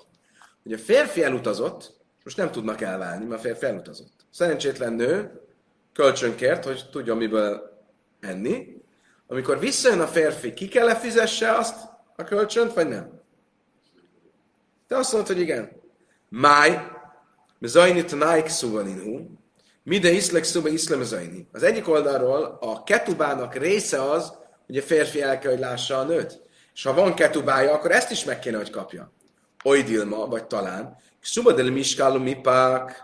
Hogy 0.63 0.74
a 0.74 0.78
férfi 0.78 1.24
elutazott, 1.24 1.94
most 2.24 2.38
nem 2.38 2.52
tudnak 2.52 2.82
elválni, 2.82 3.26
mert 3.26 3.39
a 3.39 3.44
férfi 3.44 3.65
elutazott. 3.65 4.13
Szerencsétlen 4.32 4.94
nő 4.94 5.42
kölcsönkért, 5.94 6.65
hogy 6.65 6.86
tudja 6.92 7.15
miből 7.15 7.80
enni. 8.20 8.78
Amikor 9.28 9.60
visszajön 9.60 10.00
a 10.00 10.08
férfi, 10.08 10.54
ki 10.54 10.68
kell 10.68 10.96
fizesse 10.96 11.52
azt 11.52 11.76
a 12.15 12.24
kölcsönt, 12.24 12.74
vagy 12.74 12.88
nem? 12.88 13.22
Te 14.88 14.98
azt 14.98 15.12
mondod, 15.12 15.32
hogy 15.32 15.42
igen. 15.42 15.79
Máj, 16.30 16.88
mezajni 17.60 18.06
tanáik 18.06 18.48
szuvaninhu, 18.48 19.20
mide 19.84 20.12
iszlek 20.12 20.44
szuba 20.44 20.70
iszlem 20.70 21.04
zajni. 21.04 21.48
Az 21.52 21.63
egyik 21.63 21.88
oldalról 21.88 22.58
a 22.62 22.84
ketubának 22.84 23.56
része 23.56 24.04
az, 24.04 24.34
hogy 24.65 24.78
a 24.78 24.82
férfi 24.82 25.22
el 25.22 25.39
kell, 25.39 25.52
hogy 25.52 25.60
lássa 25.60 25.98
a 25.98 26.04
nőt. 26.04 26.42
És 26.74 26.84
ha 26.84 26.94
van 26.94 27.13
ketubája, 27.13 27.74
akkor 27.74 27.92
ezt 27.92 28.12
is 28.12 28.24
meg 28.24 28.39
kéne, 28.39 28.58
hogy 28.58 28.70
kapja. 28.70 29.12
Oly 29.63 29.82
dilma, 29.82 30.26
vagy 30.26 30.46
talán. 30.46 30.98
Szuba 31.22 31.52
del 31.52 31.72
miskálu 31.72 32.20
mipák. 32.20 33.04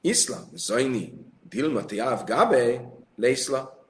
Iszlam, 0.00 0.50
zajni, 0.54 1.12
dilma 1.48 1.84
tiáv 1.84 2.24
gábe, 2.24 2.80
leiszla. 3.16 3.86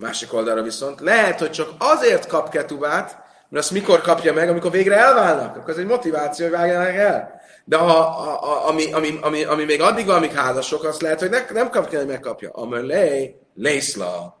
Másik 0.00 0.32
oldalra 0.32 0.62
viszont 0.62 1.00
lehet, 1.00 1.38
hogy 1.38 1.50
csak 1.50 1.70
azért 1.78 2.26
kap 2.26 2.50
ketubát, 2.50 3.10
mert 3.48 3.64
azt 3.64 3.70
mikor 3.72 4.00
kapja 4.00 4.32
meg, 4.32 4.48
amikor 4.48 4.70
végre 4.70 4.96
elválnak. 4.96 5.56
Akkor 5.56 5.70
ez 5.70 5.76
egy 5.76 5.86
motiváció, 5.86 6.46
hogy 6.46 6.54
vágjanak 6.56 6.94
el. 6.94 7.37
De 7.68 7.76
ha, 7.76 7.98
a, 7.98 8.68
ami, 8.68 8.92
ami, 8.92 9.18
ami, 9.22 9.44
ami, 9.44 9.64
még 9.64 9.80
addig 9.80 10.08
amíg 10.10 10.32
házasok, 10.32 10.84
azt 10.84 11.00
lehet, 11.00 11.20
hogy 11.20 11.30
ne, 11.30 11.44
nem 11.52 11.70
kapja, 11.70 11.98
hogy 11.98 12.08
megkapja. 12.08 12.50
Amelé, 12.50 13.38
leiszla. 13.54 14.40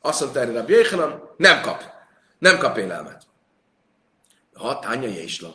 Azt 0.00 0.20
mondta 0.20 0.40
erre 0.40 0.60
a 0.60 0.64
Jéhanan, 0.66 1.34
nem 1.36 1.62
kap. 1.62 1.82
Nem 2.38 2.58
kap 2.58 2.76
élelmet. 2.76 3.22
Ha 4.52 4.78
tánya 4.78 5.08
Jézsla. 5.08 5.54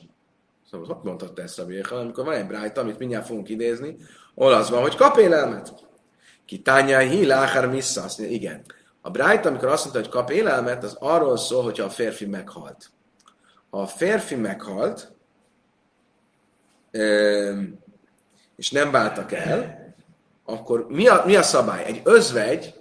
Szóval 0.72 0.90
ott 0.90 1.04
mondhatta 1.04 1.42
ezt 1.42 1.60
a 1.60 1.70
Jéhanan, 1.70 2.04
amikor 2.04 2.26
van 2.26 2.34
egy 2.34 2.48
brájta, 2.48 2.82
amit 2.82 3.00
mindjárt 3.00 3.26
fogunk 3.26 3.50
idézni, 3.50 3.98
hol 4.36 4.54
az 4.54 4.70
van, 4.70 4.82
hogy 4.82 4.96
kap 4.96 5.18
élelmet. 5.18 5.74
Ki 6.46 6.62
tánya 6.62 7.00
hi 7.00 7.26
láhár 7.26 7.70
vissza. 7.70 8.04
Azt 8.04 8.18
mondja, 8.18 8.36
igen. 8.36 8.66
A 9.02 9.10
Bright, 9.10 9.46
amikor 9.46 9.68
azt 9.68 9.84
mondta, 9.84 10.02
hogy 10.02 10.12
kap 10.12 10.32
élelmet, 10.32 10.84
az 10.84 10.96
arról 11.00 11.38
szól, 11.38 11.64
hogyha 11.64 11.86
a 11.86 11.90
férfi 11.90 12.26
meghalt. 12.26 12.92
Ha 13.70 13.82
a 13.82 13.88
férfi 13.88 14.36
meghalt, 14.36 15.13
és 18.56 18.72
nem 18.72 18.92
váltak 18.92 19.32
el, 19.32 19.82
akkor 20.46 20.86
mi 20.90 21.08
a, 21.08 21.24
mi 21.26 21.36
a 21.36 21.44
szabály? 21.44 21.84
Egy 21.84 22.02
özvegy 22.04 22.74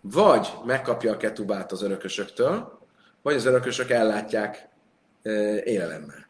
vagy 0.00 0.48
megkapja 0.64 1.12
a 1.12 1.16
ketubát 1.16 1.72
az 1.72 1.82
örökösöktől, 1.82 2.78
vagy 3.22 3.34
az 3.34 3.44
örökösök 3.44 3.90
ellátják 3.90 4.68
élelemmel. 5.64 6.28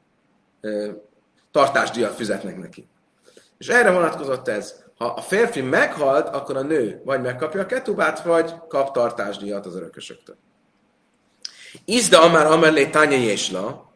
Tartásdíjat 1.50 2.14
fizetnek 2.14 2.58
neki. 2.58 2.88
És 3.58 3.68
erre 3.68 3.90
vonatkozott 3.90 4.48
ez. 4.48 4.84
Ha 4.96 5.04
a 5.04 5.20
férfi 5.20 5.60
meghalt, 5.60 6.28
akkor 6.28 6.56
a 6.56 6.62
nő 6.62 7.00
vagy 7.04 7.20
megkapja 7.20 7.60
a 7.60 7.66
ketubát, 7.66 8.22
vagy 8.22 8.54
kap 8.68 8.92
tartásdíjat 8.92 9.66
az 9.66 9.76
örökösöktől. 9.76 10.36
Izda 11.84 12.22
amár 12.22 12.46
amellé 12.46 12.86
tanya 12.86 13.16
jésla, 13.16 13.92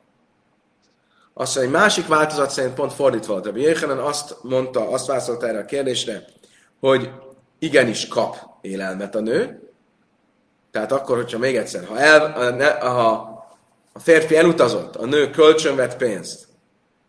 azt 1.41 1.57
mondja, 1.57 1.75
egy 1.75 1.81
másik 1.83 2.07
változat 2.07 2.51
szerint 2.51 2.75
pont 2.75 2.93
fordítva 2.93 3.33
volt. 3.33 3.45
Rabbi 3.45 3.61
Jéhanan 3.61 3.99
azt 3.99 4.37
mondta, 4.43 4.91
azt 4.91 5.07
válaszolta 5.07 5.49
erre 5.49 5.59
a 5.59 5.65
kérdésre, 5.65 6.25
hogy 6.81 7.11
igenis 7.59 8.09
kap 8.09 8.37
élelmet 8.61 9.15
a 9.15 9.21
nő, 9.21 9.71
tehát 10.71 10.93
akkor, 10.93 11.17
hogyha 11.17 11.39
még 11.39 11.57
egyszer, 11.57 11.85
ha, 11.85 11.99
el, 11.99 12.79
ha 12.81 13.09
a 13.93 13.99
férfi 13.99 14.37
elutazott, 14.37 14.97
a 14.97 15.07
nő 15.07 15.31
kölcsönvet 15.31 15.97
pénzt, 15.97 16.49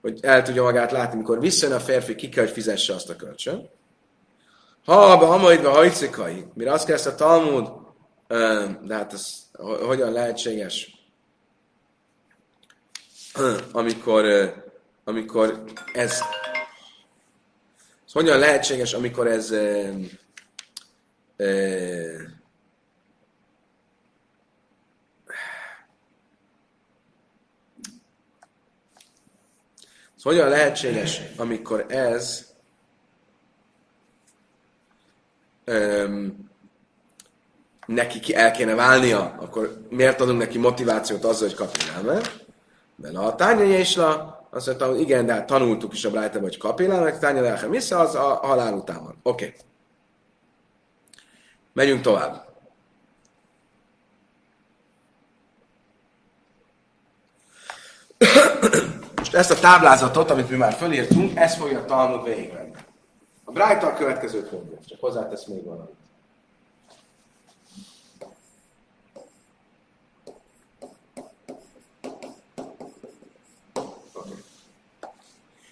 hogy 0.02 0.20
el 0.22 0.42
tudja 0.42 0.64
magát 0.64 0.92
látni, 0.92 1.18
mikor 1.18 1.40
visszajön 1.40 1.76
a 1.76 1.80
férfi, 1.80 2.16
ki 2.16 2.30
kell, 2.30 2.44
hogy 2.44 2.54
fizesse 2.54 2.94
azt 2.94 3.10
a 3.10 3.16
kölcsön. 3.16 3.70
Ha 4.86 5.18
be 5.18 5.26
hamaidva 5.26 5.70
hajcikai, 5.70 6.46
mire 6.54 6.72
azt 6.72 6.86
kezdte 6.86 7.10
a 7.10 7.16
Talmud, 7.16 7.72
de 8.82 8.96
hát 8.96 9.14
ez 9.14 9.28
hogyan 9.86 10.12
lehetséges, 10.12 11.01
amikor, 13.72 14.54
amikor 15.04 15.64
ez, 15.94 16.20
ez 18.06 18.12
hogyan 18.12 18.40
lehetséges, 18.40 18.94
amikor 18.94 19.28
ez 19.28 19.52
ez 30.22 30.28
hogyan 30.28 30.50
lehetséges, 30.50 31.22
amikor 31.38 31.86
ez 31.90 32.46
öm, 35.64 36.50
neki 37.86 38.20
ki 38.20 38.36
el 38.36 38.52
kéne 38.52 38.76
válnia, 38.76 39.36
akkor 39.40 39.86
miért 39.90 40.22
adunk 40.22 40.40
neki 40.40 40.58
motivációt 40.58 41.24
azzal, 41.24 41.48
hogy 41.48 41.58
kapjon 41.58 41.88
élelmet? 41.90 42.41
Mert 42.41 42.41
a 43.14 43.36
tányai 43.36 43.80
is 43.80 43.98
azt 44.50 44.68
mondta, 44.68 44.88
hogy 44.88 45.00
igen, 45.00 45.26
de 45.26 45.34
hát 45.34 45.46
tanultuk 45.46 45.94
is 45.94 46.06
a 46.06 46.12
brájta, 46.12 46.40
hogy 46.40 46.58
kap 46.58 46.80
élelmet, 46.80 47.20
tányai 47.20 47.42
lelkem 47.42 47.70
vissza, 47.70 48.00
az 48.00 48.16
a 48.16 48.40
halál 48.42 48.74
után 48.74 49.04
van. 49.04 49.20
Oké. 49.24 49.46
Okay. 49.46 49.58
Megyünk 51.74 52.02
tovább. 52.02 52.50
Most 59.16 59.34
ezt 59.34 59.52
a 59.52 59.60
táblázatot, 59.60 60.32
amit 60.32 60.50
mi 60.50 60.56
már 60.56 60.74
fölírtunk, 60.74 61.38
ezt 61.38 61.58
fogja 61.58 61.80
a 61.80 61.86
Talmud 61.86 62.24
végigvenni. 62.24 62.72
A 63.44 63.52
Brájta 63.52 63.88
a 63.88 63.94
következőt 63.94 64.52
mondja, 64.52 64.78
csak 64.86 65.00
hozzátesz 65.00 65.46
még 65.46 65.66
valamit. 65.66 66.01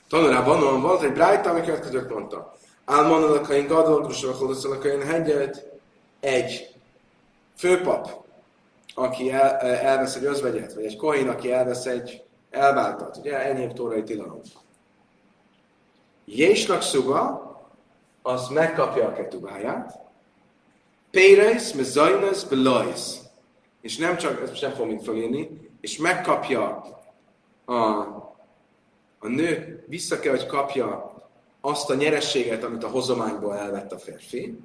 Tanulában 0.10 0.82
volt 0.82 1.02
egy 1.02 1.14
Brájta, 1.14 1.50
ami 1.50 1.62
következőt 1.62 2.10
mondta. 2.10 2.56
Álmonalakain 2.86 3.68
gadolgusra 3.68 4.32
hodoszalakain 4.32 5.02
hegyet, 5.02 5.66
egy 6.20 6.76
főpap, 7.58 8.26
aki 8.96 9.32
el, 9.32 9.58
elvesz 9.60 10.16
egy 10.16 10.26
özvegyet, 10.26 10.74
vagy 10.74 10.86
egy 10.86 10.98
kohén, 10.98 11.30
aki 11.30 11.52
elvesz 11.52 11.86
egy 11.86 12.24
elváltat, 12.50 13.18
ugye 13.18 13.40
enyém 13.40 13.70
tórai 13.70 14.04
tilalom. 14.04 14.42
Jésnak 16.26 16.82
szuga, 16.82 17.48
az 18.22 18.48
megkapja 18.48 19.08
a 19.08 19.14
ketubáját, 19.14 20.00
Péreis, 21.12 21.74
mezajnes, 21.74 22.44
belajsz. 22.44 23.20
És 23.82 23.98
nem 23.98 24.18
csak, 24.18 24.42
ezt 24.42 24.50
most 24.50 24.62
nem 24.62 24.72
fogom 24.72 24.88
mit 24.88 25.04
fölírni, 25.04 25.72
és 25.82 25.98
megkapja 25.98 26.86
a, 27.66 27.76
a 29.20 29.28
nő, 29.28 29.84
vissza 29.88 30.20
kell, 30.20 30.32
hogy 30.32 30.46
kapja 30.46 31.14
azt 31.62 31.90
a 31.90 31.96
nyerességet, 31.96 32.64
amit 32.64 32.84
a 32.84 32.90
hozományból 32.90 33.58
elvett 33.58 33.92
a 33.92 34.00
férfi, 34.00 34.60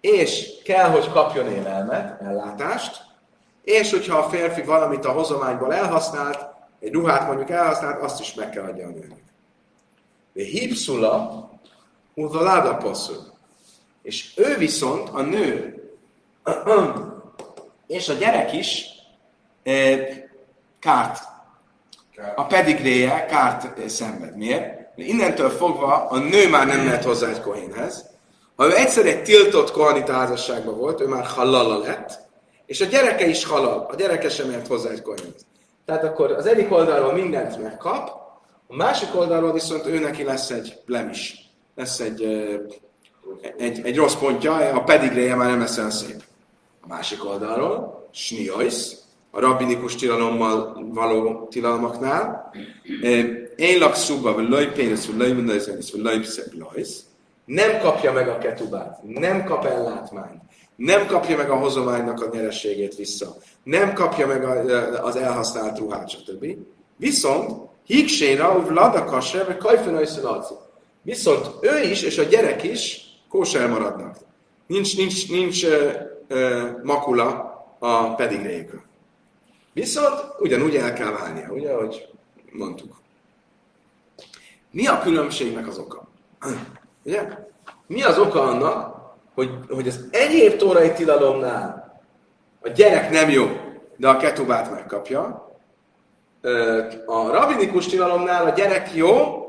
és 0.00 0.62
kell, 0.64 0.90
hogy 0.90 1.10
kapjon 1.12 1.46
élelmet, 1.46 2.20
ellátást, 2.20 3.02
és 3.62 3.90
hogyha 3.90 4.18
a 4.18 4.28
férfi 4.28 4.62
valamit 4.62 5.04
a 5.04 5.12
hozományból 5.12 5.74
elhasznált, 5.74 6.46
egy 6.80 6.92
ruhát 6.92 7.26
mondjuk 7.26 7.50
elhasznált, 7.50 8.02
azt 8.02 8.20
is 8.20 8.34
meg 8.34 8.50
kell 8.50 8.64
adja 8.64 8.86
a 8.86 8.90
nőnek. 8.90 9.22
De 10.32 10.42
hipszula, 10.42 11.48
láda 12.14 12.76
passzul. 12.76 13.16
És 14.02 14.32
ő 14.36 14.56
viszont, 14.56 15.08
a 15.08 15.22
nő, 15.22 15.82
és 17.86 18.08
a 18.08 18.12
gyerek 18.12 18.52
is 18.52 18.84
kárt, 20.78 21.22
a 22.34 22.46
pedigréje 22.46 23.26
kárt 23.26 23.88
szenved. 23.88 24.36
Miért? 24.36 24.78
Innentől 24.96 25.50
fogva 25.50 26.06
a 26.08 26.18
nő 26.18 26.48
már 26.48 26.66
nem 26.66 26.84
lehet 26.84 27.04
hozzá 27.04 27.28
egy 27.28 27.40
kohénhez. 27.40 28.04
Ha 28.56 28.66
ő 28.66 28.76
egyszer 28.76 29.06
egy 29.06 29.22
tiltott 29.22 29.70
kohanita 29.70 30.12
házasságban 30.12 30.78
volt, 30.78 31.00
ő 31.00 31.06
már 31.06 31.24
halala 31.24 31.78
lett, 31.78 32.18
és 32.66 32.80
a 32.80 32.84
gyereke 32.84 33.26
is 33.26 33.44
halal, 33.44 33.86
a 33.90 33.94
gyereke 33.94 34.28
sem 34.28 34.46
mehet 34.46 34.66
hozzá 34.66 34.90
egy 34.90 35.02
kohénhez. 35.02 35.46
Tehát 35.84 36.04
akkor 36.04 36.32
az 36.32 36.46
egyik 36.46 36.72
oldalról 36.72 37.12
mindent 37.12 37.62
megkap, 37.62 38.08
a 38.66 38.76
másik 38.76 39.08
oldalról 39.16 39.52
viszont 39.52 39.86
ő 39.86 39.98
neki 39.98 40.24
lesz 40.24 40.50
egy 40.50 40.78
lemis, 40.86 41.50
lesz 41.76 42.00
egy, 42.00 42.22
egy, 43.56 43.80
egy 43.84 43.96
rossz 43.96 44.14
pontja, 44.14 44.54
a 44.54 44.82
pedigréje 44.82 45.34
már 45.34 45.48
nem 45.48 45.60
lesz 45.60 45.78
olyan 45.78 45.90
szép. 45.90 46.22
A 46.80 46.86
másik 46.86 47.24
oldalról, 47.24 48.08
sniajsz, 48.12 48.99
a 49.30 49.40
rabbinikus 49.40 49.94
tilalommal 49.94 50.86
való 50.92 51.48
tilalmaknál, 51.50 52.52
én 53.56 53.78
lakszúba, 53.78 54.34
vagy 54.34 54.48
lajpénesz, 54.48 55.06
vagy 55.06 55.16
lajmondajzenész, 55.16 55.90
vagy 55.90 56.02
lajpszeblajsz, 56.02 57.04
nem 57.44 57.78
kapja 57.80 58.12
meg 58.12 58.28
a 58.28 58.38
ketubát, 58.38 59.02
nem 59.02 59.44
kap 59.44 59.64
ellátmányt, 59.64 60.42
nem 60.76 61.06
kapja 61.06 61.36
meg 61.36 61.50
a 61.50 61.56
hozománynak 61.56 62.22
a 62.22 62.28
nyerességét 62.32 62.96
vissza, 62.96 63.36
nem 63.62 63.92
kapja 63.92 64.26
meg 64.26 64.44
az 65.02 65.16
elhasznált 65.16 65.78
ruhát, 65.78 66.08
stb. 66.08 66.46
Viszont 66.96 67.68
hígséra, 67.84 68.64
ladakasra, 68.68 69.44
vagy 69.44 69.56
kajfenajszalaci. 69.56 70.54
Viszont 71.02 71.46
ő 71.60 71.82
is, 71.90 72.02
és 72.02 72.18
a 72.18 72.22
gyerek 72.22 72.62
is 72.62 73.00
kóser 73.28 73.68
maradnak. 73.68 74.16
Nincs, 74.66 74.96
nincs, 74.96 75.30
nincs 75.30 75.64
uh, 75.64 75.72
uh, 76.28 76.82
makula 76.82 77.58
a 77.78 78.14
pedigréjükön. 78.14 78.82
Viszont 79.72 80.20
ugyanúgy 80.38 80.76
el 80.76 80.92
kell 80.92 81.10
válnia, 81.12 81.48
ugye, 81.50 81.72
ahogy 81.72 82.08
mondtuk. 82.52 83.00
Mi 84.70 84.86
a 84.86 85.00
különbségnek 85.00 85.66
az 85.66 85.78
oka? 85.78 86.02
Ugye? 87.04 87.28
Mi 87.86 88.02
az 88.02 88.18
oka 88.18 88.42
annak, 88.42 88.96
hogy, 89.34 89.50
hogy 89.68 89.88
az 89.88 90.08
egyéb 90.10 90.56
tórai 90.56 90.92
tilalomnál 90.92 92.00
a 92.60 92.68
gyerek 92.68 93.10
nem 93.10 93.30
jó, 93.30 93.46
de 93.96 94.08
a 94.08 94.16
ketubát 94.16 94.70
megkapja. 94.70 95.48
A 97.06 97.30
rabinikus 97.30 97.86
tilalomnál 97.86 98.46
a 98.46 98.50
gyerek 98.50 98.94
jó, 98.94 99.44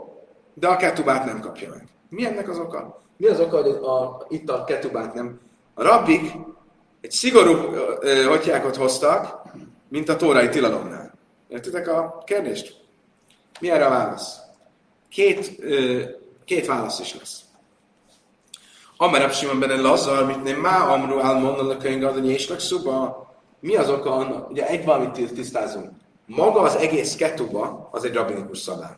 de 0.53 0.67
a 0.67 0.75
ketubát 0.75 1.25
nem 1.25 1.39
kapja 1.39 1.69
meg. 1.69 1.87
Mi 2.09 2.25
ennek 2.25 2.49
az 2.49 2.57
oka? 2.57 3.01
Mi 3.17 3.27
az 3.27 3.39
oka, 3.39 3.61
hogy 3.61 3.69
a, 3.69 4.25
itt 4.29 4.49
a 4.49 4.63
ketubát 4.63 5.13
nem? 5.13 5.39
A 5.73 5.83
rabbik 5.83 6.31
egy 7.01 7.11
szigorú 7.11 7.53
hotyákat 8.27 8.75
hoztak, 8.75 9.41
mint 9.91 10.09
a 10.09 10.15
tórai 10.15 10.49
tilalomnál. 10.49 11.13
Értitek 11.47 11.87
a 11.87 12.23
kérdést? 12.25 12.75
Mi 13.59 13.69
erre 13.69 13.85
a 13.85 13.89
válasz? 13.89 14.39
Két, 15.09 15.55
két 16.45 16.65
válasz 16.65 16.99
is 16.99 17.15
lesz. 17.15 17.41
Amerab 18.97 19.31
Simon 19.31 19.59
benne 19.59 19.81
Lazar, 19.81 20.25
mit 20.25 20.43
nem 20.43 20.59
má 20.59 20.87
amru 20.87 21.19
álmondani 21.19 21.71
a 21.71 21.77
könyvgadony 21.77 22.29
és 22.29 22.53
szuba. 22.57 23.29
Mi 23.59 23.75
az 23.75 23.89
oka 23.89 24.11
annak? 24.11 24.49
Ugye 24.49 24.67
egy 24.67 24.85
valamit 24.85 25.33
tisztázunk. 25.33 25.89
Maga 26.25 26.59
az 26.59 26.75
egész 26.75 27.15
ketuba 27.15 27.87
az 27.91 28.03
egy 28.03 28.13
rabinikus 28.13 28.57
szabály. 28.57 28.95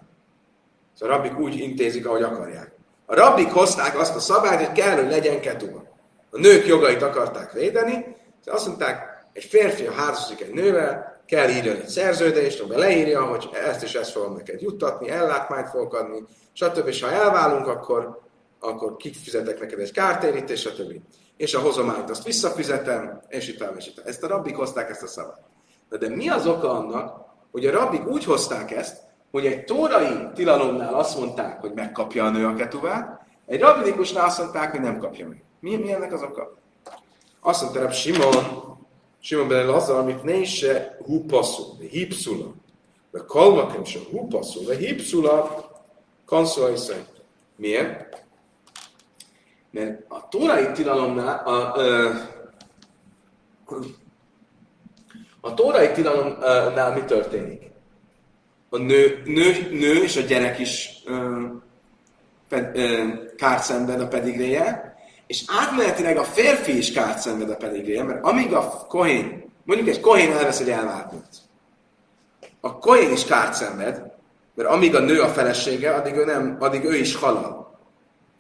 Szóval 0.94 1.16
a 1.16 1.18
rabbik 1.18 1.40
úgy 1.40 1.56
intézik, 1.56 2.08
ahogy 2.08 2.24
akarják. 2.24 2.72
A 3.06 3.16
rabbik 3.16 3.52
hozták 3.52 4.00
azt 4.00 4.16
a 4.16 4.20
szabályt, 4.20 4.66
hogy 4.66 4.76
kell, 4.76 4.96
hogy 4.96 5.10
legyen 5.10 5.40
ketuba. 5.40 5.84
A 6.30 6.40
nők 6.40 6.68
jogait 6.68 7.02
akarták 7.02 7.52
védeni, 7.52 7.94
szóval 8.40 8.60
azt 8.60 8.68
mondták, 8.68 9.13
egy 9.34 9.44
férfi, 9.44 9.86
ha 9.86 9.94
házasodik 9.94 10.42
egy 10.42 10.54
nővel, 10.54 11.22
kell 11.26 11.50
írjon 11.50 11.76
egy 11.76 11.88
szerződést, 11.88 12.60
amiben 12.60 12.80
leírja, 12.80 13.24
hogy 13.26 13.50
ezt 13.54 13.84
és 13.84 13.94
ezt 13.96 14.12
fogom 14.12 14.34
neked 14.34 14.62
juttatni, 14.62 15.10
ellátmányt 15.10 15.70
fogok 15.70 15.94
adni, 15.94 16.24
stb. 16.54 16.88
És 16.88 17.02
ha 17.02 17.12
elválunk, 17.12 17.68
akkor, 17.68 18.22
akkor 18.60 18.96
kifizetek 18.96 19.60
neked 19.60 19.80
egy 19.80 19.92
kártérítést, 19.92 20.70
stb. 20.70 21.02
És 21.38 21.54
a 21.54 21.60
hozományt 21.60 22.10
azt 22.10 22.24
visszafizetem, 22.24 23.22
és 23.28 23.48
itt 23.48 23.66
és 23.78 23.88
itt. 23.88 24.00
Ezt 24.06 24.24
a 24.24 24.28
rabbik 24.28 24.56
hozták 24.56 24.90
ezt 24.90 25.04
a 25.04 25.08
szabályt. 25.08 25.46
De, 25.90 25.98
de 25.98 26.10
mi 26.10 26.30
az 26.30 26.48
oka 26.48 26.70
annak, 26.70 27.26
hogy 27.52 27.66
a 27.66 27.72
rabbik 27.72 28.08
úgy 28.08 28.24
hozták 28.24 28.72
ezt, 28.72 28.98
hogy 29.32 29.46
egy 29.46 29.64
tórai 29.64 30.28
tilalomnál 30.34 30.94
azt 30.94 31.18
mondták, 31.18 31.60
hogy 31.60 31.74
megkapja 31.74 32.26
a 32.26 32.30
nő 32.30 32.46
a 32.46 32.54
ketuvát, 32.54 33.22
egy 33.46 33.60
rabbinikusnál 33.60 34.26
azt 34.26 34.40
mondták, 34.40 34.72
hogy 34.72 34.82
nem 34.82 34.98
kapja 34.98 35.28
meg. 35.28 35.44
Mi, 35.60 35.76
mi 35.76 35.92
ennek 35.92 36.14
az 36.14 36.22
oka? 36.22 36.58
Azt 37.42 37.62
mondta 37.62 37.92
Simon, 37.92 38.73
Simon 39.24 39.48
ben 39.48 39.66
Lazar, 39.66 40.00
amit 40.00 40.24
ne 40.24 40.36
is 40.36 40.58
se 40.58 40.98
hupaszul, 41.06 41.76
de 41.80 41.88
hipszula. 41.88 42.54
De 43.12 43.20
kalmakem 43.28 43.84
se 43.86 44.00
hupaszul, 44.12 44.66
de 44.66 44.76
hipszula 44.76 45.70
kanszolai 46.26 46.78
szerint. 46.78 47.24
Miért? 47.56 48.24
Mert 49.72 50.04
a 50.08 50.28
tórai 50.28 50.72
tilalomnál, 50.72 51.44
a, 51.46 51.76
a, 51.76 52.12
a 55.42 55.54
tórai 55.54 55.92
tilalomnál 55.92 56.94
mi 56.94 57.02
történik? 57.02 57.72
A 58.70 58.78
nő, 58.78 59.22
nő, 59.26 59.70
nő 59.72 60.04
és 60.04 60.18
a 60.18 60.22
gyerek 60.22 60.60
is 60.60 61.02
ö, 61.06 61.42
ped, 62.50 62.78
ö, 62.78 63.08
kárt 63.36 63.64
szenved 63.64 64.02
a 64.02 64.08
pedigréje, 64.08 64.93
és 65.28 65.44
átmenetileg 65.48 66.18
a 66.18 66.24
férfi 66.24 66.78
is 66.78 66.92
kárt 66.92 67.20
szenved 67.20 67.50
a 67.50 67.56
pedigréje, 67.56 68.04
mert 68.04 68.24
amíg 68.24 68.54
a 68.54 68.86
kohén, 68.88 69.52
mondjuk 69.64 69.88
egy 69.88 70.00
kohén 70.00 70.32
elvesz 70.32 70.60
egy 70.60 70.70
elváltót, 70.70 71.28
a 72.62 72.78
kohén 72.78 73.12
is 73.12 73.26
kárt 73.26 73.54
szenved, 73.54 74.12
mert 74.54 74.70
amíg 74.70 74.96
a 74.96 75.00
nő 75.00 75.22
a 75.22 75.28
felesége, 75.28 75.94
addig 75.94 76.16
ő, 76.16 76.26
nem, 76.26 76.58
addig 76.60 76.84
ő 76.84 76.96
is 76.96 77.16
halal. 77.16 77.80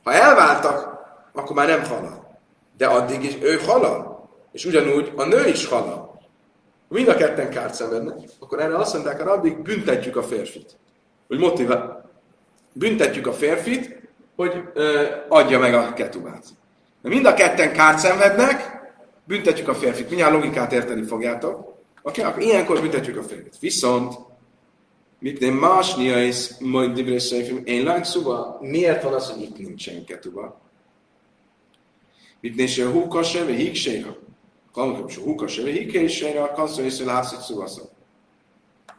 Ha 0.03 0.13
elváltak, 0.13 0.93
akkor 1.33 1.55
már 1.55 1.67
nem 1.67 1.83
halal. 1.83 2.39
De 2.77 2.87
addig 2.87 3.23
is 3.23 3.37
ő 3.41 3.59
halal. 3.65 4.29
És 4.51 4.65
ugyanúgy 4.65 5.11
a 5.15 5.25
nő 5.25 5.47
is 5.47 5.65
halal. 5.65 6.21
Mind 6.87 7.07
a 7.07 7.15
ketten 7.15 7.49
kárt 7.49 7.73
szenvednek, 7.73 8.15
akkor 8.39 8.59
erre 8.59 8.77
azt 8.77 8.93
mondták, 8.93 9.21
hogy 9.21 9.27
addig 9.27 9.61
büntetjük 9.61 10.15
a 10.15 10.23
férfit. 10.23 10.77
Hogy 11.27 11.39
motivál. 11.39 12.09
Büntetjük 12.73 13.27
a 13.27 13.33
férfit, 13.33 14.01
hogy 14.35 14.63
ö, 14.73 15.05
adja 15.27 15.59
meg 15.59 15.73
a 15.73 15.93
ketubát. 15.93 16.45
De 17.03 17.09
mind 17.09 17.25
a 17.25 17.33
ketten 17.33 17.73
kárt 17.73 17.99
szenvednek, 17.99 18.81
büntetjük 19.23 19.67
a 19.67 19.75
férfit. 19.75 20.07
Mindjárt 20.07 20.33
logikát 20.33 20.71
érteni 20.71 21.03
fogjátok. 21.03 21.73
Oké, 22.01 22.21
akkor 22.21 22.41
ilyenkor 22.41 22.81
büntetjük 22.81 23.17
a 23.17 23.23
férfit. 23.23 23.59
Viszont, 23.59 24.13
mit 25.19 25.39
nem 25.39 25.53
más 25.53 25.95
niais, 25.95 26.49
majd 26.59 26.93
dibrészeifim, 26.93 27.61
én 27.65 27.83
lángszóba, 27.83 28.57
miért 28.61 29.03
van 29.03 29.13
az, 29.13 29.29
hogy 29.29 29.41
itt 29.41 29.57
nincsen 29.57 30.05
ketuba? 30.05 30.61
Mit 32.39 32.55
nem 32.55 32.65
se 32.65 32.85
húka 32.85 33.23
se, 33.23 33.43
vagy 33.43 33.55
híkséra? 33.55 34.17
Kalmakom 34.71 35.07
se 35.07 35.21
húka 35.21 35.47
se, 35.47 35.61
vagy 35.61 35.71
híkséra, 35.71 36.51
kanszol 36.51 36.83
észre 36.83 37.05
látszik. 37.05 37.55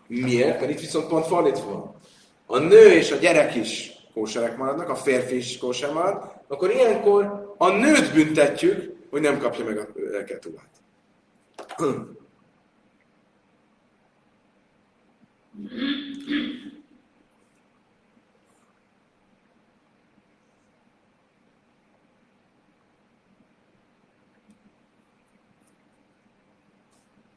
Miért? 0.07 0.61
Mert 0.61 0.73
itt 0.73 0.81
viszont 0.81 1.07
pont 1.07 1.27
fordítva 1.27 1.71
van. 1.71 1.95
A 2.47 2.59
nő 2.59 2.93
és 2.93 3.11
a 3.11 3.17
gyerek 3.17 3.55
is 3.55 3.93
kóserek 4.15 4.57
maradnak, 4.57 4.89
a 4.89 4.95
férfi 4.95 5.37
is 5.37 5.59
kóser 5.59 5.93
marad, 5.93 6.33
akkor 6.49 6.71
ilyenkor 6.71 7.44
a 7.57 7.69
nőt 7.71 8.13
büntetjük, 8.13 8.93
hogy 9.11 9.21
nem 9.21 9.39
kapja 9.39 9.65
meg 9.65 9.79
a 9.79 10.25
ketuvát. 10.25 10.71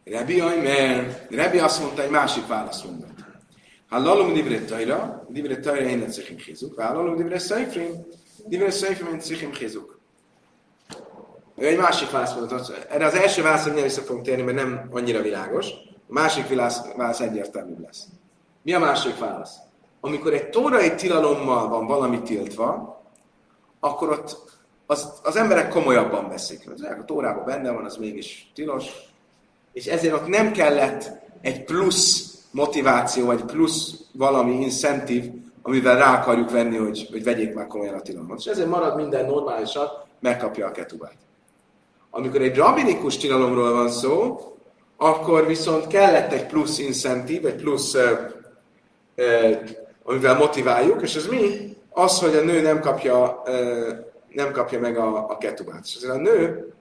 Rebi 0.04 0.40
Ajmer, 0.40 1.28
Rebi 1.30 1.60
azt 1.60 1.82
mondta, 1.82 2.04
egy 2.04 2.10
másik 2.10 2.48
válaszmondat. 2.48 3.12
Hát 3.90 4.02
ha 4.02 4.08
lalom 4.08 4.34
divre 4.34 4.66
tajra, 4.66 5.26
divre 5.30 5.60
tajra 5.60 5.86
én 5.86 5.98
nem 5.98 6.12
székim 6.12 6.38
hizuk, 6.38 6.76
ha 6.76 6.82
hát 6.82 6.94
lalom 6.94 7.16
divre 7.16 7.40
szajfrim, 7.40 8.06
divre 8.46 8.72
szajfrim 8.72 9.14
én 9.14 9.20
székim 9.20 9.54
hizuk. 9.54 9.97
Egy 11.58 11.78
másik 11.78 12.12
választ 12.12 12.36
mondott. 12.36 12.88
Erre 12.90 13.06
az 13.06 13.14
első 13.14 13.42
válasz, 13.42 13.66
nem 13.66 13.76
vissza 13.76 14.02
fogunk 14.02 14.26
térni, 14.26 14.42
mert 14.44 14.58
nem 14.58 14.90
annyira 14.92 15.22
világos. 15.22 15.70
A 16.10 16.14
másik 16.14 16.48
válasz, 16.48 16.82
válasz 16.96 17.20
egyértelműbb 17.20 17.80
lesz. 17.80 18.06
Mi 18.62 18.74
a 18.74 18.80
másik 18.80 19.18
válasz? 19.18 19.56
Amikor 20.02 20.34
egy 20.34 20.50
tórai 20.50 20.96
tilalommal 20.96 21.68
van 21.68 21.86
valami 21.86 22.22
tiltva, 22.22 23.02
akkor 23.80 24.10
ott 24.10 24.56
az, 24.86 25.14
az 25.24 25.36
emberek 25.36 25.70
komolyabban 25.70 26.30
veszik. 26.30 26.70
A 27.00 27.06
tórában 27.06 27.46
benne 27.46 27.72
van, 27.72 27.86
az 27.86 27.98
mégis 27.98 28.52
tilos. 28.56 28.86
És 29.74 29.86
ezért 29.86 30.14
ott 30.14 30.28
nem 30.28 30.52
kellett 30.52 31.12
egy 31.42 31.64
plusz 31.64 32.38
motiváció, 32.52 33.32
egy 33.32 33.44
plusz 33.44 33.94
valami 34.14 34.62
incentív, 34.62 35.32
amivel 35.62 35.98
rá 35.98 36.20
akarjuk 36.20 36.52
venni, 36.52 36.78
hogy, 36.78 37.08
hogy 37.12 37.24
vegyék 37.24 37.54
már 37.54 37.68
komolyan 37.68 37.94
a 37.94 38.02
tilalmat. 38.02 38.40
És 38.40 38.46
ezért 38.46 38.70
marad 38.70 38.96
minden 38.96 39.26
normálisan, 39.26 39.88
megkapja 40.20 40.68
a 40.68 40.72
ketubát. 40.72 41.27
Amikor 42.10 42.42
egy 42.42 42.56
rabinikus 42.56 43.18
tilalomról 43.18 43.74
van 43.74 43.90
szó, 43.90 44.40
akkor 44.98 45.48
viszont 45.48 45.88
kellett 45.88 46.32
egy 46.32 46.46
plusz 46.46 46.80
incentív, 46.80 47.46
egy 47.46 47.56
plusz, 47.56 47.94
uh, 47.94 48.02
uh, 49.18 49.58
amivel 50.04 50.36
motiváljuk, 50.36 51.02
és 51.02 51.16
ez 51.16 51.28
mi? 51.28 51.76
Az, 51.90 52.20
hogy 52.20 52.36
a 52.36 52.44
nő 52.44 52.62
nem 52.62 52.80
kapja, 52.80 53.44
uh, 53.46 53.94
nem 54.30 54.52
kapja 54.52 54.80
meg 54.80 54.98
a, 54.98 55.30
a 55.30 55.38
ketubát. 55.38 55.82
És 55.84 55.96
ezért 55.96 56.14
a 56.14 56.18
nő, 56.18 56.72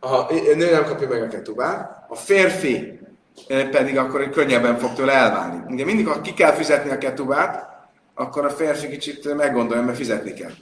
a, 0.00 0.14
a 0.14 0.54
nő 0.56 0.70
nem 0.70 0.84
kapja 0.84 1.08
meg 1.08 1.22
a 1.22 1.28
ketubát, 1.28 2.04
a 2.08 2.14
férfi 2.14 2.98
pedig 3.46 3.98
akkor 3.98 4.30
könnyebben 4.30 4.78
fog 4.78 4.92
tőle 4.92 5.12
elválni. 5.12 5.62
Ugye 5.68 5.84
mindig, 5.84 6.06
ha 6.06 6.20
ki 6.20 6.34
kell 6.34 6.52
fizetni 6.52 6.90
a 6.90 6.98
ketubát, 6.98 7.68
akkor 8.14 8.44
a 8.44 8.50
férfi 8.50 8.88
kicsit 8.88 9.34
meggondolja, 9.34 9.82
mert 9.82 9.96
fizetni 9.96 10.32
kell. 10.32 10.52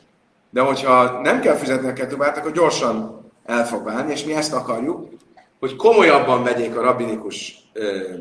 De 0.55 0.61
hogyha 0.61 1.20
nem 1.20 1.40
kell 1.40 1.57
fizetni 1.57 1.88
a 1.88 1.92
ketubát, 1.92 2.36
akkor 2.36 2.52
gyorsan 2.52 3.24
el 3.44 3.66
fog 3.66 3.84
válni, 3.84 4.12
és 4.12 4.24
mi 4.24 4.34
ezt 4.34 4.52
akarjuk, 4.52 5.09
hogy 5.59 5.76
komolyabban 5.76 6.42
vegyék 6.42 6.76
a 6.76 6.82
rabinikus 6.82 7.68
ö, 7.72 8.14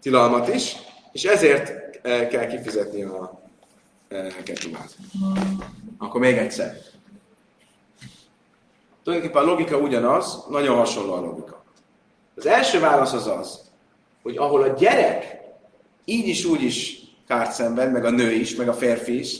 tilalmat 0.00 0.54
is, 0.54 0.76
és 1.12 1.24
ezért 1.24 1.72
ö, 2.02 2.26
kell 2.26 2.46
kifizetni 2.46 3.02
a 3.02 3.42
ö, 4.08 4.26
ketubát. 4.44 4.96
Akkor 5.98 6.20
még 6.20 6.36
egyszer. 6.36 6.76
Tulajdonképpen 9.04 9.42
a 9.42 9.46
logika 9.46 9.76
ugyanaz, 9.76 10.44
nagyon 10.48 10.76
hasonló 10.76 11.12
a 11.12 11.20
logika. 11.20 11.64
Az 12.36 12.46
első 12.46 12.80
válasz 12.80 13.12
az 13.12 13.26
az, 13.26 13.60
hogy 14.22 14.36
ahol 14.36 14.62
a 14.62 14.68
gyerek 14.68 15.38
így 16.04 16.28
is 16.28 16.44
úgy 16.44 16.62
is 16.62 17.00
kárt 17.26 17.52
szenved, 17.52 17.92
meg 17.92 18.04
a 18.04 18.10
nő 18.10 18.30
is, 18.32 18.54
meg 18.54 18.68
a 18.68 18.74
férfi 18.74 19.18
is, 19.18 19.38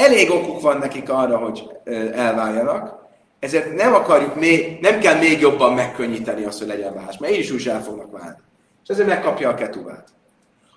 elég 0.00 0.30
okuk 0.30 0.60
van 0.60 0.78
nekik 0.78 1.10
arra, 1.10 1.36
hogy 1.36 1.70
elváljanak, 2.12 2.98
ezért 3.38 3.74
nem 3.74 3.94
akarjuk 3.94 4.34
még, 4.34 4.78
nem 4.80 4.98
kell 4.98 5.18
még 5.18 5.40
jobban 5.40 5.72
megkönnyíteni 5.72 6.44
azt, 6.44 6.58
hogy 6.58 6.68
legyen 6.68 6.94
válás, 6.94 7.18
mert 7.18 7.32
így 7.32 7.38
is 7.38 7.50
úgy 7.50 7.68
el 7.68 7.82
fognak 7.82 8.10
válni. 8.10 8.36
És 8.82 8.88
ezért 8.88 9.08
megkapja 9.08 9.48
a 9.48 9.54
ketubát. 9.54 10.08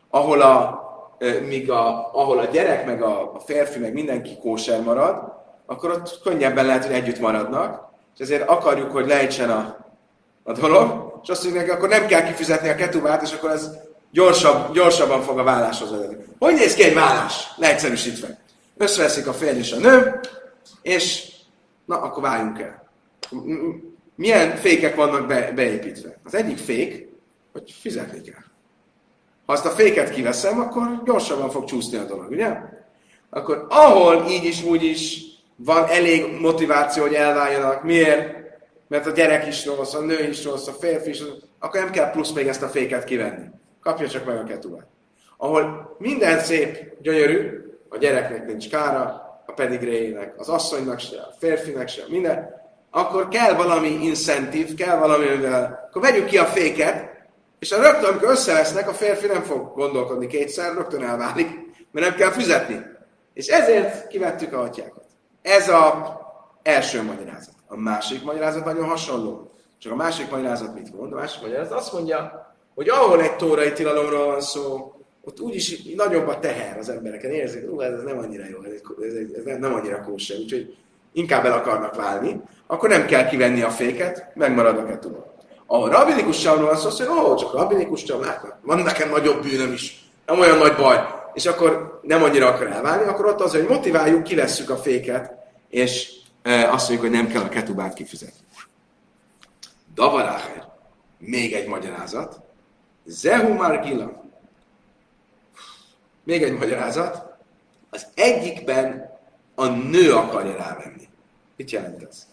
Ahol 0.09 0.41
a, 0.41 0.81
míg 1.47 1.71
a, 1.71 2.09
ahol 2.13 2.39
a 2.39 2.45
gyerek, 2.45 2.85
meg 2.85 3.01
a, 3.01 3.33
a 3.33 3.39
férfi, 3.39 3.79
meg 3.79 3.93
mindenki 3.93 4.37
kóser 4.41 4.81
marad, 4.81 5.33
akkor 5.65 5.91
ott 5.91 6.19
könnyebben 6.23 6.65
lehet, 6.65 6.85
hogy 6.85 6.95
együtt 6.95 7.19
maradnak, 7.19 7.91
és 8.15 8.19
ezért 8.19 8.49
akarjuk, 8.49 8.91
hogy 8.91 9.07
lejtsen 9.07 9.49
a, 9.49 9.85
a 10.43 10.51
dolog, 10.51 11.13
és 11.23 11.29
azt 11.29 11.43
mondjuk 11.43 11.65
neki, 11.65 11.77
akkor 11.77 11.89
nem 11.89 12.05
kell 12.05 12.23
kifizetni 12.23 12.69
a 12.69 12.75
ketubát, 12.75 13.21
és 13.21 13.33
akkor 13.33 13.49
ez 13.49 13.69
gyorsabb, 14.11 14.73
gyorsabban 14.73 15.21
fog 15.21 15.39
a 15.39 15.43
válláshoz 15.43 15.91
vezetni. 15.91 16.23
Hogy 16.39 16.53
néz 16.53 16.73
ki 16.73 16.83
egy 16.83 16.93
vállás? 16.93 17.47
Leegyszerűsítve. 17.55 18.42
Összeveszik 18.77 19.27
a 19.27 19.33
férj 19.33 19.57
és 19.57 19.71
a 19.71 19.77
nő, 19.77 20.19
és 20.81 21.31
na, 21.85 22.01
akkor 22.01 22.23
váljunk 22.23 22.59
el. 22.59 22.89
Milyen 24.15 24.55
fékek 24.55 24.95
vannak 24.95 25.27
be, 25.27 25.51
beépítve? 25.51 26.19
Az 26.23 26.35
egyik 26.35 26.57
fék, 26.57 27.07
hogy 27.51 27.75
fizetni 27.79 28.21
kell. 28.21 28.43
Ha 29.45 29.53
azt 29.53 29.65
a 29.65 29.69
féket 29.69 30.09
kiveszem, 30.09 30.59
akkor 30.59 31.01
gyorsabban 31.05 31.49
fog 31.49 31.65
csúszni 31.65 31.97
a 31.97 32.05
dolog, 32.05 32.31
ugye? 32.31 32.57
Akkor 33.29 33.65
ahol 33.69 34.25
így 34.29 34.43
is, 34.43 34.63
úgy 34.63 34.83
is 34.83 35.21
van 35.55 35.85
elég 35.87 36.39
motiváció, 36.39 37.03
hogy 37.03 37.13
elváljanak. 37.13 37.83
Miért? 37.83 38.43
mert 38.93 39.05
a 39.05 39.11
gyerek 39.11 39.47
is 39.47 39.65
rossz, 39.65 39.93
a 39.93 40.01
nő 40.01 40.27
is 40.27 40.43
rossz, 40.43 40.67
a 40.67 40.71
férfi 40.71 41.09
is 41.09 41.19
rossz, 41.19 41.41
akkor 41.59 41.79
nem 41.79 41.91
kell 41.91 42.11
plusz 42.11 42.31
még 42.31 42.47
ezt 42.47 42.61
a 42.61 42.67
féket 42.67 43.03
kivenni. 43.03 43.45
Kapja 43.81 44.07
csak 44.07 44.25
meg 44.25 44.37
a 44.37 44.43
ketubát. 44.43 44.87
Ahol 45.37 45.95
minden 45.99 46.39
szép, 46.39 47.01
gyönyörű, 47.01 47.62
a 47.93 47.97
gyereknek 47.97 48.45
nincs 48.45 48.69
kára, 48.69 49.31
a 49.45 49.51
pedigréjének, 49.51 50.33
az 50.37 50.49
asszonynak 50.49 50.99
se, 50.99 51.17
a 51.17 51.33
férfinek 51.39 51.87
se, 51.87 52.03
minden, 52.07 52.49
akkor 52.91 53.27
kell 53.27 53.53
valami 53.53 53.87
incentív, 53.87 54.73
kell 54.73 54.97
valami, 54.97 55.25
mivel, 55.25 55.87
akkor 55.87 56.01
vegyük 56.01 56.25
ki 56.25 56.37
a 56.37 56.45
féket, 56.45 57.11
és 57.59 57.71
a 57.71 57.81
rögtön, 57.81 58.09
amikor 58.09 58.29
összevesznek, 58.29 58.89
a 58.89 58.93
férfi 58.93 59.27
nem 59.27 59.41
fog 59.41 59.73
gondolkodni 59.75 60.27
kétszer, 60.27 60.73
rögtön 60.73 61.03
elválik, 61.03 61.47
mert 61.91 62.07
nem 62.07 62.15
kell 62.15 62.29
fizetni. 62.29 62.81
És 63.33 63.47
ezért 63.47 64.07
kivettük 64.07 64.53
a 64.53 64.61
atyákat. 64.61 65.05
Ez 65.41 65.69
a 65.69 66.17
első 66.63 67.03
magyarázat. 67.03 67.53
A 67.67 67.77
másik 67.77 68.23
magyarázat 68.23 68.65
nagyon 68.65 68.87
hasonló. 68.87 69.51
Csak 69.77 69.91
a 69.91 69.95
másik 69.95 70.31
magyarázat 70.31 70.73
mit 70.73 70.95
mond? 70.95 71.13
A 71.13 71.15
másik 71.15 71.41
magyarázat 71.41 71.77
azt 71.77 71.93
mondja, 71.93 72.53
hogy 72.75 72.89
ahol 72.89 73.21
egy 73.21 73.35
tórai 73.35 73.71
tilalomról 73.71 74.25
van 74.25 74.41
szó, 74.41 74.93
ott 75.25 75.39
úgyis 75.39 75.83
nagyobb 75.95 76.27
a 76.27 76.39
teher 76.39 76.77
az 76.77 76.89
embereken. 76.89 77.31
Érzik, 77.31 77.69
hogy 77.69 77.85
ez 77.85 78.03
nem 78.03 78.17
annyira 78.17 78.43
jó, 78.49 78.57
ez, 78.63 79.13
ez, 79.13 79.45
ez 79.45 79.59
nem 79.59 79.73
annyira 79.73 80.01
kóser, 80.01 80.37
úgyhogy 80.37 80.75
inkább 81.13 81.45
el 81.45 81.53
akarnak 81.53 81.95
válni, 81.95 82.41
akkor 82.67 82.89
nem 82.89 83.05
kell 83.05 83.27
kivenni 83.27 83.61
a 83.61 83.69
féket, 83.69 84.31
megmarad 84.35 84.77
a 84.77 84.85
ketuma. 84.85 85.31
A 85.65 85.89
rabinikus 85.89 86.39
savról 86.39 86.65
van 86.65 86.75
szó, 86.75 87.05
hogy 87.05 87.31
ó, 87.31 87.35
csak 87.35 87.53
rabinikus 87.53 88.01
sav, 88.01 88.23
hát 88.23 88.55
van 88.61 88.79
nekem 88.79 89.09
nagyobb 89.09 89.41
bűnöm 89.41 89.71
is, 89.71 90.11
nem 90.25 90.39
olyan 90.39 90.57
nagy 90.57 90.75
baj, 90.75 90.97
és 91.33 91.45
akkor 91.45 91.99
nem 92.01 92.23
annyira 92.23 92.47
akar 92.47 92.67
elválni, 92.67 93.07
akkor 93.07 93.25
ott 93.25 93.41
az, 93.41 93.51
hogy 93.51 93.67
motiváljuk, 93.67 94.23
kivesszük 94.23 94.69
a 94.69 94.77
féket, 94.77 95.31
és 95.69 96.11
azt 96.43 96.89
mondjuk, 96.89 96.99
hogy 96.99 97.21
nem 97.21 97.27
kell 97.27 97.41
a 97.41 97.49
ketubát 97.49 97.93
kifizetni. 97.93 98.45
Davaráher, 99.93 100.67
még 101.17 101.53
egy 101.53 101.67
magyarázat. 101.67 102.41
Zehu 103.05 103.53
Margila. 103.53 104.22
Még 106.23 106.43
egy 106.43 106.57
magyarázat. 106.57 107.37
Az 107.89 108.07
egyikben 108.15 109.11
a 109.55 109.65
nő 109.65 110.13
akarja 110.13 110.55
rávenni. 110.55 111.09
Mit 111.55 111.71
jelent 111.71 112.03
ez? 112.03 112.27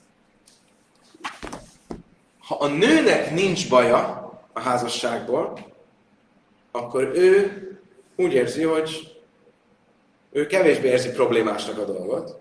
Ha 2.38 2.54
a 2.54 2.66
nőnek 2.66 3.30
nincs 3.30 3.68
baja 3.68 4.30
a 4.52 4.60
házasságból, 4.60 5.58
akkor 6.70 7.10
ő 7.14 7.64
úgy 8.16 8.32
érzi, 8.32 8.62
hogy 8.62 9.20
ő 10.32 10.46
kevésbé 10.46 10.88
érzi 10.88 11.10
problémásnak 11.10 11.78
a 11.78 11.84
dolgot, 11.84 12.38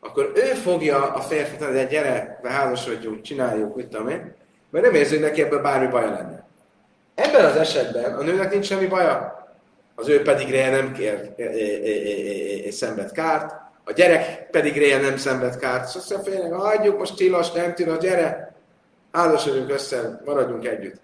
akkor 0.00 0.32
ő 0.34 0.54
fogja 0.54 1.12
a 1.12 1.20
férfit, 1.20 1.64
hogy 1.64 1.86
gyere, 1.86 2.40
házasodjunk, 2.42 3.22
csináljuk, 3.22 3.76
mit 3.76 3.86
tudom 3.88 4.08
én, 4.08 4.34
mert 4.70 4.84
nem 4.84 4.94
érzi, 4.94 5.14
hogy 5.14 5.24
neki 5.24 5.42
ebből 5.42 5.62
bármi 5.62 5.86
baja 5.86 6.10
lenne. 6.10 6.46
Ebben 7.14 7.44
az 7.44 7.56
esetben 7.56 8.14
a 8.14 8.22
nőnek 8.22 8.52
nincs 8.52 8.66
semmi 8.66 8.86
baja. 8.86 9.47
Az 9.98 10.08
ő 10.08 10.22
pedig 10.22 10.50
réje 10.50 10.70
nem 10.70 10.92
kér 10.92 11.32
e, 11.36 11.42
e, 11.42 12.66
e, 12.66 12.70
szenved 12.70 13.12
kárt, 13.12 13.54
a 13.84 13.92
gyerek 13.92 14.50
pedig 14.50 14.78
réje 14.78 15.00
nem 15.00 15.16
szenved 15.16 15.56
kárt. 15.56 15.88
Szóval 15.88 16.18
azt 16.18 16.28
mondja, 16.28 16.58
hagyjuk 16.58 16.98
most 16.98 17.16
tilos, 17.16 17.52
nem 17.52 17.74
tilos, 17.74 17.98
gyere, 17.98 18.54
házasodjunk 19.12 19.70
össze, 19.70 20.20
maradjunk 20.24 20.66
együtt. 20.66 21.00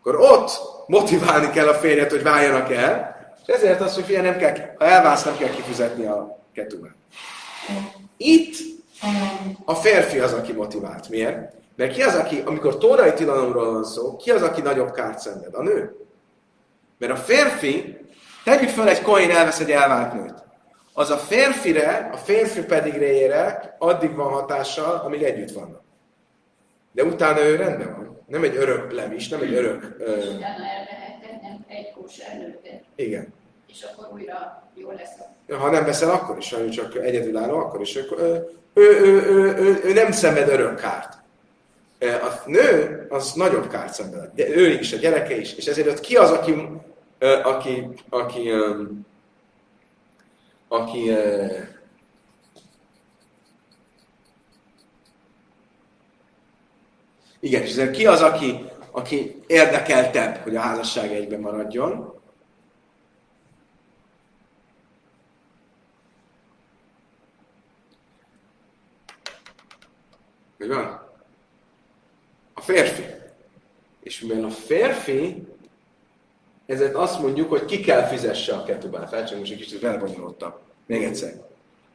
Akkor 0.00 0.16
ott 0.16 0.50
motiválni 0.86 1.50
kell 1.50 1.68
a 1.68 1.74
férjet, 1.74 2.10
hogy 2.10 2.22
váljanak 2.22 2.72
el, 2.72 3.16
és 3.46 3.54
ezért 3.54 3.80
azt 3.80 3.96
mondja, 3.96 4.22
nem 4.22 4.36
kell, 4.36 4.54
ha 4.78 4.84
elválsz, 4.84 5.24
nem 5.24 5.36
kell 5.36 5.50
kifizetni 5.50 6.06
a 6.06 6.38
ketubát. 6.54 6.94
Itt 8.16 8.56
a 9.64 9.74
férfi 9.74 10.18
az, 10.18 10.32
aki 10.32 10.52
motivált. 10.52 11.08
Miért? 11.08 11.52
Mert 11.76 11.92
ki 11.92 12.02
az, 12.02 12.14
aki, 12.14 12.42
amikor 12.44 12.78
tórai 12.78 13.12
tilalomról 13.12 13.72
van 13.72 13.84
szó, 13.84 14.16
ki 14.16 14.30
az, 14.30 14.42
aki 14.42 14.60
nagyobb 14.60 14.92
kárt 14.92 15.18
szenved? 15.18 15.54
A 15.54 15.62
nő. 15.62 15.96
Mert 16.98 17.12
a 17.12 17.16
férfi, 17.16 17.98
tegyük 18.48 18.68
fel 18.68 18.88
egy 18.88 19.02
koin 19.02 19.30
elvesz 19.30 19.60
egy 19.60 19.70
elvált 19.70 20.12
nőt. 20.12 20.34
Az 20.92 21.10
a 21.10 21.16
férfire, 21.16 22.10
a 22.12 22.16
férfi 22.16 22.64
pedig 22.64 22.96
réjére 22.96 23.76
addig 23.78 24.14
van 24.14 24.32
hatással, 24.32 25.02
amíg 25.04 25.22
együtt 25.22 25.50
vannak. 25.50 25.82
De 26.92 27.04
utána 27.04 27.44
ő 27.44 27.56
rendben 27.56 27.94
van. 27.96 28.24
Nem 28.26 28.42
egy 28.42 28.56
örök 28.56 28.92
levis, 28.92 29.28
nem 29.28 29.40
egy 29.40 29.54
örök... 29.54 29.96
Ö... 29.98 30.16
És 30.16 30.24
utána 30.24 30.64
elvehettek, 30.64 31.42
nem 31.42 31.64
egy 31.68 31.92
kóser 31.92 32.58
Igen 32.94 33.32
és 33.68 33.82
akkor 33.82 34.12
újra 34.12 34.62
jó 34.74 34.90
lesz. 34.90 35.58
Ha 35.60 35.70
nem 35.70 35.84
veszel, 35.84 36.10
akkor 36.10 36.36
is, 36.36 36.52
ha 36.52 36.68
csak 36.68 36.96
egyedülálló, 36.96 37.58
akkor 37.58 37.80
is. 37.80 37.96
Ő, 37.96 38.06
ő, 38.74 39.00
ő, 39.00 39.22
ő, 39.22 39.56
ő, 39.56 39.80
ő 39.84 39.92
nem 39.92 40.12
szenved 40.12 40.48
örök 40.48 40.80
kárt. 40.80 41.16
A 42.00 42.42
nő 42.46 43.06
az 43.08 43.32
nagyobb 43.32 43.68
kárt 43.68 43.92
szenved. 43.92 44.30
De 44.34 44.48
ő 44.48 44.66
is, 44.66 44.92
a 44.92 44.96
gyereke 44.96 45.36
is. 45.36 45.54
És 45.54 45.66
ezért 45.66 45.88
ott 45.88 46.00
ki 46.00 46.16
az, 46.16 46.30
aki, 46.30 46.52
ö, 46.52 46.64
aki, 47.18 47.88
aki, 48.08 48.50
aki 50.68 51.10
igen, 57.40 57.62
és 57.62 57.90
ki 57.92 58.06
az, 58.06 58.22
aki, 58.22 58.64
aki 58.90 59.42
érdekeltebb, 59.46 60.36
hogy 60.36 60.56
a 60.56 60.60
házasság 60.60 61.12
egyben 61.12 61.40
maradjon? 61.40 62.16
Mi 70.56 70.66
van? 70.66 71.06
A 72.54 72.60
férfi. 72.60 73.04
És 74.02 74.20
mivel 74.20 74.44
a 74.44 74.50
férfi, 74.50 75.46
ezért 76.68 76.94
azt 76.94 77.20
mondjuk, 77.20 77.48
hogy 77.50 77.64
ki 77.64 77.80
kell 77.80 78.02
fizesse 78.02 78.54
a 78.54 78.62
ketubát. 78.62 79.08
Felcseng 79.08 79.40
most 79.40 79.52
egy 79.52 79.58
kicsit 79.58 79.84
elbonyolódtam. 79.84 80.52
Még 80.86 81.02
egyszer. 81.02 81.32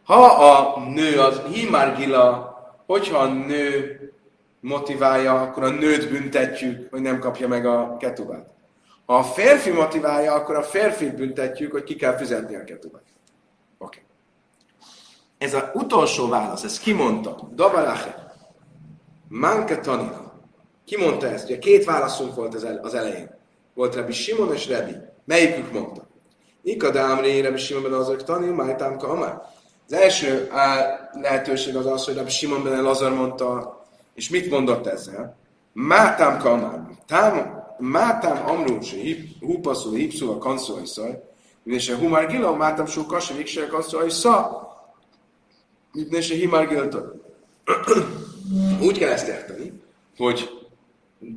Ha 0.03 0.25
a 0.25 0.79
nő 0.89 1.19
az 1.19 1.41
himárgila, 1.53 2.53
hogyha 2.85 3.17
a 3.17 3.27
nő 3.27 3.99
motiválja, 4.59 5.41
akkor 5.41 5.63
a 5.63 5.69
nőt 5.69 6.09
büntetjük, 6.09 6.87
hogy 6.91 7.01
nem 7.01 7.19
kapja 7.19 7.47
meg 7.47 7.65
a 7.65 7.97
ketubát. 7.99 8.49
Ha 9.05 9.15
a 9.15 9.23
férfi 9.23 9.69
motiválja, 9.69 10.33
akkor 10.33 10.55
a 10.55 10.63
férfit 10.63 11.15
büntetjük, 11.15 11.71
hogy 11.71 11.83
ki 11.83 11.95
kell 11.95 12.17
fizetni 12.17 12.55
a 12.55 12.63
ketubát. 12.63 13.03
Oké. 13.77 13.99
Okay. 13.99 14.01
Ez 15.37 15.53
az 15.53 15.63
utolsó 15.73 16.27
válasz, 16.27 16.63
ezt 16.63 16.81
kimondta. 16.81 17.49
Dabalache. 17.55 18.35
Manka 19.27 19.79
tanina. 19.79 20.33
Ki 20.85 20.97
mondta 20.97 21.27
ezt? 21.27 21.45
Ugye 21.45 21.59
két 21.59 21.85
válaszunk 21.85 22.35
volt 22.35 22.55
az, 22.55 22.63
el, 22.63 22.79
az 22.83 22.93
elején. 22.93 23.41
Volt 23.73 23.95
Rabbi 23.95 24.11
Simon 24.11 24.53
és 24.53 24.67
Rebi. 24.67 24.95
Melyikük 25.25 25.71
mondta? 25.71 26.07
Ikadámri, 26.61 27.41
Rabbi 27.41 27.57
Simon 27.57 27.83
ben 27.83 27.93
azok 27.93 28.23
tanul, 28.23 28.55
Májtám 28.55 28.97
Kamar. 28.97 29.41
Az 29.85 29.93
első 29.93 30.49
lehetőség 31.21 31.75
az 31.75 31.85
az, 31.85 32.05
hogy 32.05 32.15
Rabbi 32.15 32.29
Simon 32.29 32.63
ben 32.63 32.83
Lazar 32.83 33.13
mondta, 33.13 33.81
és 34.13 34.29
mit 34.29 34.49
mondott 34.49 34.85
ezzel? 34.85 35.37
Mátám 35.73 36.37
Kamar. 36.37 36.81
Tám, 37.07 37.61
Mátám 37.77 38.49
Amrúsi, 38.49 39.35
Hupaszul, 39.39 39.95
Hipszul, 39.95 40.29
a 40.29 40.37
kanszolai 40.37 40.85
szaj, 40.85 41.23
és 41.63 41.89
a 41.89 41.95
Humar 41.95 42.27
Gila, 42.27 42.55
Mátám 42.55 42.85
Só 42.85 43.05
Kassa, 43.05 43.35
Vikse, 43.35 43.63
a 43.63 43.67
kanszolai 43.67 44.09
szá, 44.09 44.49
és 46.09 46.31
a 46.31 46.33
Himar 46.33 46.67
Gila. 46.67 47.11
Úgy 48.81 48.97
kell 48.97 49.11
ezt 49.11 49.27
érteni, 49.27 49.81
hogy 50.17 50.49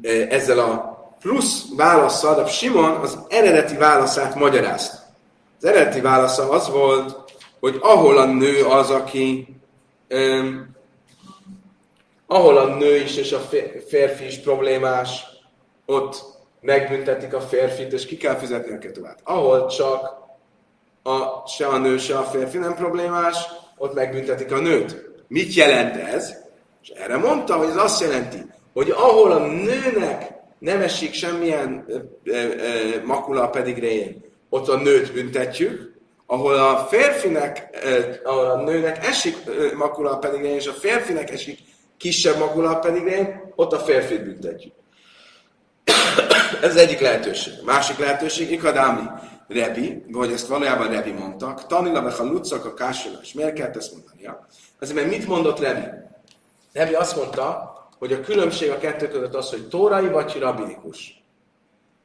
e, 0.03 0.11
ezzel 0.11 0.59
a 0.59 0.96
plusz 1.21 1.65
válaszsal, 1.77 2.39
a 2.39 2.47
Simon 2.47 2.95
az 2.95 3.19
eredeti 3.29 3.77
válaszát 3.77 4.35
magyarázta. 4.35 4.97
Az 5.59 5.65
eredeti 5.65 6.01
válasza 6.01 6.51
az 6.51 6.71
volt, 6.71 7.25
hogy 7.61 7.79
ahol 7.81 8.19
a 8.19 8.25
nő 8.25 8.65
az, 8.65 8.91
aki 8.91 9.57
um, 10.11 10.75
ahol 12.27 12.57
a 12.57 12.77
nő 12.77 12.97
is 12.97 13.17
és 13.17 13.33
a 13.33 13.41
férfi 13.89 14.25
is 14.25 14.39
problémás, 14.39 15.25
ott 15.87 16.25
megbüntetik 16.61 17.35
a 17.35 17.41
férfit, 17.41 17.93
és 17.93 18.07
ki 18.07 18.17
kell 18.17 18.35
fizetni 18.35 18.75
a 18.75 18.79
ketuvát. 18.79 19.21
Ahol 19.25 19.67
csak 19.67 20.25
a, 21.03 21.47
se 21.47 21.67
a 21.67 21.79
nő, 21.79 21.99
se 21.99 22.19
a 22.19 22.23
férfi 22.23 22.59
nem 22.59 22.75
problémás, 22.75 23.37
ott 23.77 23.95
megbüntetik 23.95 24.53
a 24.53 24.59
nőt. 24.59 25.05
Mit 25.29 25.55
jelent 25.55 25.97
ez? 25.97 26.35
És 26.83 26.89
erre 26.89 27.17
mondta, 27.17 27.57
hogy 27.57 27.69
ez 27.69 27.77
azt 27.77 28.01
jelenti, 28.01 28.47
hogy 28.73 28.91
ahol 28.91 29.33
a 29.33 29.47
nőnek 29.47 30.36
nem 30.67 30.81
esik 30.81 31.13
semmilyen 31.13 31.85
ö, 31.87 31.99
ö, 32.25 33.03
makula 33.05 33.43
a 33.43 33.51
pedigréjén, 33.51 34.25
ott 34.49 34.69
a 34.69 34.77
nőt 34.77 35.13
büntetjük, 35.13 35.95
ahol 36.27 36.55
a 36.55 36.87
férfinek, 36.91 37.69
ö, 37.85 38.01
ahol 38.25 38.45
a 38.45 38.63
nőnek 38.63 39.07
esik 39.07 39.37
ö, 39.47 39.75
makula 39.75 40.11
a 40.11 40.19
pedigréjén, 40.19 40.57
és 40.57 40.67
a 40.67 40.73
férfinek 40.73 41.31
esik 41.31 41.59
kisebb 41.97 42.39
makula 42.39 42.71
a 42.71 42.79
pedigréjén, 42.79 43.53
ott 43.57 43.73
a 43.73 43.79
férfit 43.79 44.25
büntetjük. 44.25 44.73
Ez 46.63 46.77
egyik 46.77 47.01
lehetőség. 47.01 47.53
A 47.61 47.65
másik 47.65 47.99
lehetőség, 47.99 48.51
ikadámi 48.51 49.07
Rebi, 49.49 50.03
vagy 50.09 50.33
ezt 50.33 50.47
valójában 50.47 50.89
Rebi 50.89 51.13
mondtak, 51.13 51.67
tanila 51.67 52.03
beha 52.03 52.25
lucak 52.25 52.65
a 52.65 52.75
kássolás. 52.75 53.19
És 53.23 53.33
miért 53.33 53.55
kellett 53.55 53.77
ezt 53.77 53.93
mondania? 53.93 54.47
Azért, 54.81 54.97
mert 54.97 55.11
mit 55.11 55.27
mondott 55.27 55.61
Rebi? 55.61 55.87
Rebi 56.73 56.95
azt 56.95 57.17
mondta, 57.17 57.76
hogy 57.99 58.13
a 58.13 58.21
különbség 58.21 58.71
a 58.71 58.79
kettő 58.79 59.09
között 59.09 59.35
az, 59.35 59.51
hogy 59.51 59.69
tórai 59.69 60.09
vagy 60.09 60.37
rabinikus. 60.41 61.25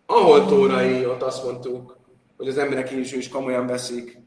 Ahol 0.06 0.46
tórai, 0.46 1.06
ott 1.06 1.22
azt 1.22 1.44
mondtuk, 1.44 1.98
hogy 2.38 2.48
az 2.48 2.58
emberek 2.58 2.92
is, 2.92 3.12
is 3.12 3.30
komolyan 3.30 3.68
veszik, 3.68 4.20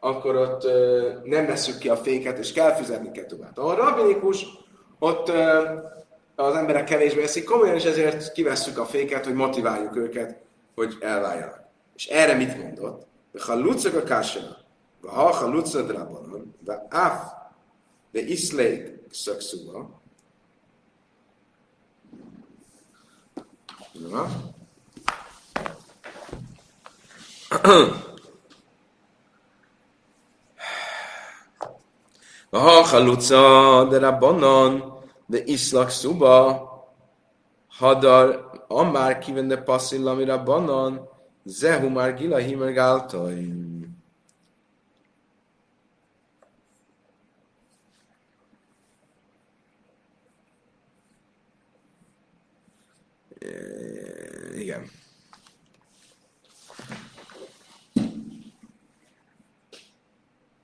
akkor 0.00 0.36
ott 0.36 0.64
ö, 0.64 1.08
nem 1.24 1.46
veszük 1.46 1.78
ki 1.78 1.88
a 1.88 1.96
féket, 1.96 2.38
és 2.38 2.52
kell 2.52 2.74
fizetni 2.74 3.10
ketubát. 3.10 3.58
Ahol 3.58 3.74
rabinikus, 3.74 4.46
ott 4.98 5.28
ö, 5.28 5.62
az 6.34 6.54
emberek 6.54 6.84
kevésbé 6.84 7.20
veszik 7.20 7.44
komolyan, 7.44 7.74
és 7.74 7.84
ezért 7.84 8.32
kivesszük 8.32 8.78
a 8.78 8.84
féket, 8.84 9.24
hogy 9.24 9.34
motiváljuk 9.34 9.96
őket, 9.96 10.40
hogy 10.74 10.96
elváljanak. 11.00 11.60
És 11.94 12.06
erre 12.06 12.34
mit 12.34 12.62
mondott? 12.62 13.06
Ha 13.46 13.54
lucak 13.54 13.94
a 13.94 14.02
kásena, 14.02 14.56
ha 15.06 15.32
ha 15.32 15.48
lucak 15.48 15.86
drabanon, 15.86 16.54
de 16.60 16.86
áf, 16.88 17.22
de 18.12 18.20
iszlék 18.20 18.98
szakszúva, 19.10 20.02
Na. 24.00 24.22
Ha 32.56 32.82
haluca 32.84 33.84
de 33.90 33.98
rabbanon 33.98 35.02
de 35.26 35.42
iszlak 35.44 35.90
szuba 35.90 36.62
hadar 37.68 38.50
amár 38.68 39.18
kivende 39.18 39.56
passzilla 39.56 40.24
rabbanon 40.24 41.08
zehu 41.44 41.88
már 41.88 42.14
gila 42.14 42.36
himer 42.36 42.72
Igen. 54.76 55.04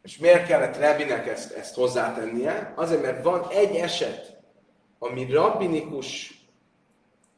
És 0.02 0.18
miért 0.18 0.46
kellett 0.46 0.76
Rebinek 0.76 1.26
ezt, 1.26 1.52
ezt 1.52 1.74
hozzátennie? 1.74 2.72
Azért, 2.76 3.02
mert 3.02 3.24
van 3.24 3.46
egy 3.50 3.76
eset, 3.76 4.36
ami 4.98 5.30
rabbinikus, 5.30 6.34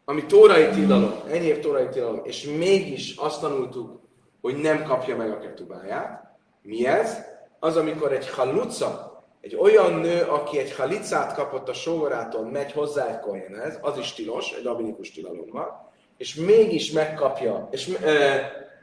ami 0.04 0.26
tórai 0.26 0.68
tilalom, 0.68 1.14
enyév 1.28 1.60
tórai 1.60 1.88
tilalom, 1.88 2.20
és 2.24 2.44
mégis 2.44 3.16
azt 3.16 3.40
tanultuk, 3.40 4.00
hogy 4.40 4.56
nem 4.56 4.84
kapja 4.84 5.16
meg 5.16 5.30
a 5.30 5.38
ketubáját. 5.38 6.36
Mi 6.62 6.86
ez? 6.86 7.18
Az, 7.58 7.76
amikor 7.76 8.12
egy 8.12 8.28
haluca, 8.30 9.22
egy 9.40 9.56
olyan 9.56 9.92
nő, 9.92 10.22
aki 10.22 10.58
egy 10.58 10.74
halicát 10.74 11.34
kapott 11.34 11.68
a 11.68 11.72
sógorától, 11.72 12.50
megy 12.50 12.72
hozzá 12.72 13.08
egy 13.08 13.20
kohénhez, 13.20 13.78
az 13.80 13.98
is 13.98 14.12
tilos, 14.12 14.52
egy 14.52 14.64
rabinikus 14.64 15.10
tilalommal, 15.10 15.92
és 16.16 16.34
mégis 16.34 16.92
megkapja, 16.92 17.68
és, 17.70 17.98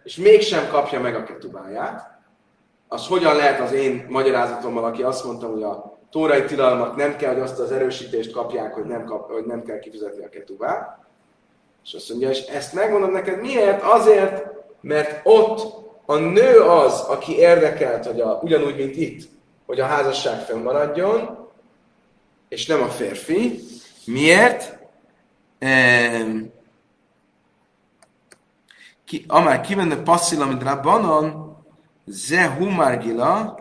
és 0.03 0.15
mégsem 0.15 0.67
kapja 0.69 0.99
meg 0.99 1.15
a 1.15 1.23
ketubáját, 1.23 2.19
az 2.87 3.07
hogyan 3.07 3.35
lehet 3.35 3.59
az 3.59 3.71
én 3.71 4.05
magyarázatommal, 4.09 4.83
aki 4.83 5.03
azt 5.03 5.25
mondta, 5.25 5.47
hogy 5.47 5.63
a 5.63 5.99
tórai 6.09 6.43
tilalmat 6.43 6.95
nem 6.95 7.15
kell, 7.15 7.33
hogy 7.33 7.41
azt 7.41 7.59
az 7.59 7.71
erősítést 7.71 8.31
kapják, 8.31 8.73
hogy 8.73 8.85
nem, 8.85 9.05
kap, 9.05 9.31
hogy 9.31 9.45
nem 9.45 9.63
kell 9.63 9.79
kifizetni 9.79 10.23
a 10.23 10.29
ketubát. 10.29 10.99
És 11.83 11.93
azt 11.93 12.09
mondja, 12.09 12.29
és 12.29 12.39
ezt 12.39 12.73
megmondom 12.73 13.11
neked 13.11 13.41
miért? 13.41 13.81
Azért, 13.83 14.45
mert 14.81 15.19
ott 15.23 15.81
a 16.05 16.15
nő 16.15 16.59
az, 16.59 16.99
aki 16.99 17.37
érdekelt, 17.37 18.05
hogy 18.05 18.21
a, 18.21 18.39
ugyanúgy, 18.43 18.75
mint 18.75 18.95
itt, 18.95 19.29
hogy 19.65 19.79
a 19.79 19.85
házasság 19.85 20.39
fennmaradjon, 20.39 21.47
és 22.49 22.65
nem 22.65 22.81
a 22.81 22.87
férfi. 22.87 23.59
Miért? 24.05 24.77
Ehm, 25.59 26.39
ki, 29.11 29.25
amár 29.27 29.61
kivenne 29.61 30.03
passzil, 30.03 30.41
amit 30.41 30.63
rabbanon, 30.63 31.55
ze 32.05 32.49
humargila, 32.49 33.59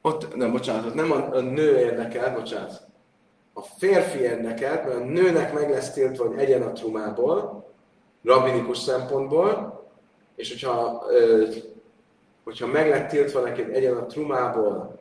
ott, 0.00 0.36
nem, 0.36 0.52
bocsánat, 0.52 0.94
nem 0.94 1.12
a, 1.12 1.34
a 1.34 1.40
nő 1.40 1.78
érdekel, 1.78 2.34
bocsánat, 2.34 2.86
a 3.52 3.62
férfi 3.62 4.18
érdekelt, 4.18 4.84
mert 4.84 4.96
a 4.96 5.04
nőnek 5.04 5.52
meg 5.52 5.70
lesz 5.70 5.92
tiltva, 5.92 6.26
hogy 6.26 6.38
egyen 6.38 6.62
a 6.62 6.72
trumából, 6.72 7.70
rabinikus 8.24 8.78
szempontból, 8.78 9.82
és 10.34 10.50
hogyha, 10.50 11.04
hogyha 12.44 12.66
meg 12.66 12.88
lett 12.88 13.08
tiltva 13.08 13.40
neked 13.40 13.68
egyen 13.68 13.96
a 13.96 14.06
trumából, 14.06 15.00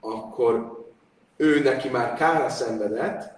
akkor 0.00 0.84
ő 1.36 1.62
neki 1.62 1.88
már 1.88 2.14
kára 2.14 2.48
szenvedett, 2.48 3.32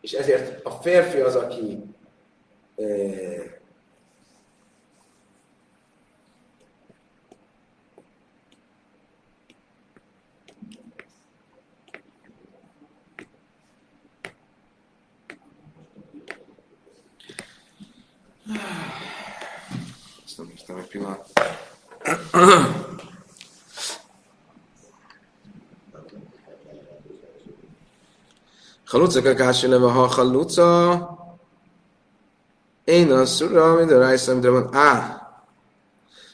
és 0.00 0.12
ezért 0.12 0.64
a 0.64 0.70
férfi 0.70 1.20
az, 1.20 1.36
aki 1.36 1.87
eh, 2.78 3.58
Ezt 20.24 20.38
nem 20.38 20.50
írtam 20.50 20.76
egy 20.76 20.86
pillanat. 20.86 21.30
Haluca 28.84 29.22
kakási 29.22 29.66
leve, 29.66 29.90
ha 29.90 30.06
haluca, 30.06 31.18
én 32.88 33.12
a 33.12 33.26
szura, 33.26 33.74
minden 33.74 33.98
rájszem, 33.98 34.40
de 34.40 34.50
van, 34.50 34.74
á, 34.74 35.22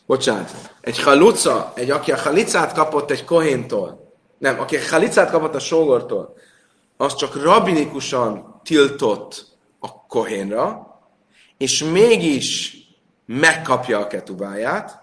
bocsánat, 0.06 0.50
egy 0.80 1.02
haluca, 1.02 1.72
egy, 1.74 1.90
aki 1.90 2.12
a 2.12 2.18
halicát 2.18 2.72
kapott 2.72 3.10
egy 3.10 3.24
kohéntól, 3.24 4.12
nem, 4.38 4.60
aki 4.60 4.76
a 4.76 4.80
halicát 4.90 5.30
kapott 5.30 5.54
a 5.54 5.58
sógortól, 5.58 6.36
az 6.96 7.14
csak 7.14 7.42
rabinikusan 7.42 8.60
tiltott 8.64 9.46
a 9.80 10.06
kohénra, 10.06 10.86
és 11.56 11.84
mégis 11.84 12.76
megkapja 13.26 13.98
a 13.98 14.06
ketubáját, 14.06 15.02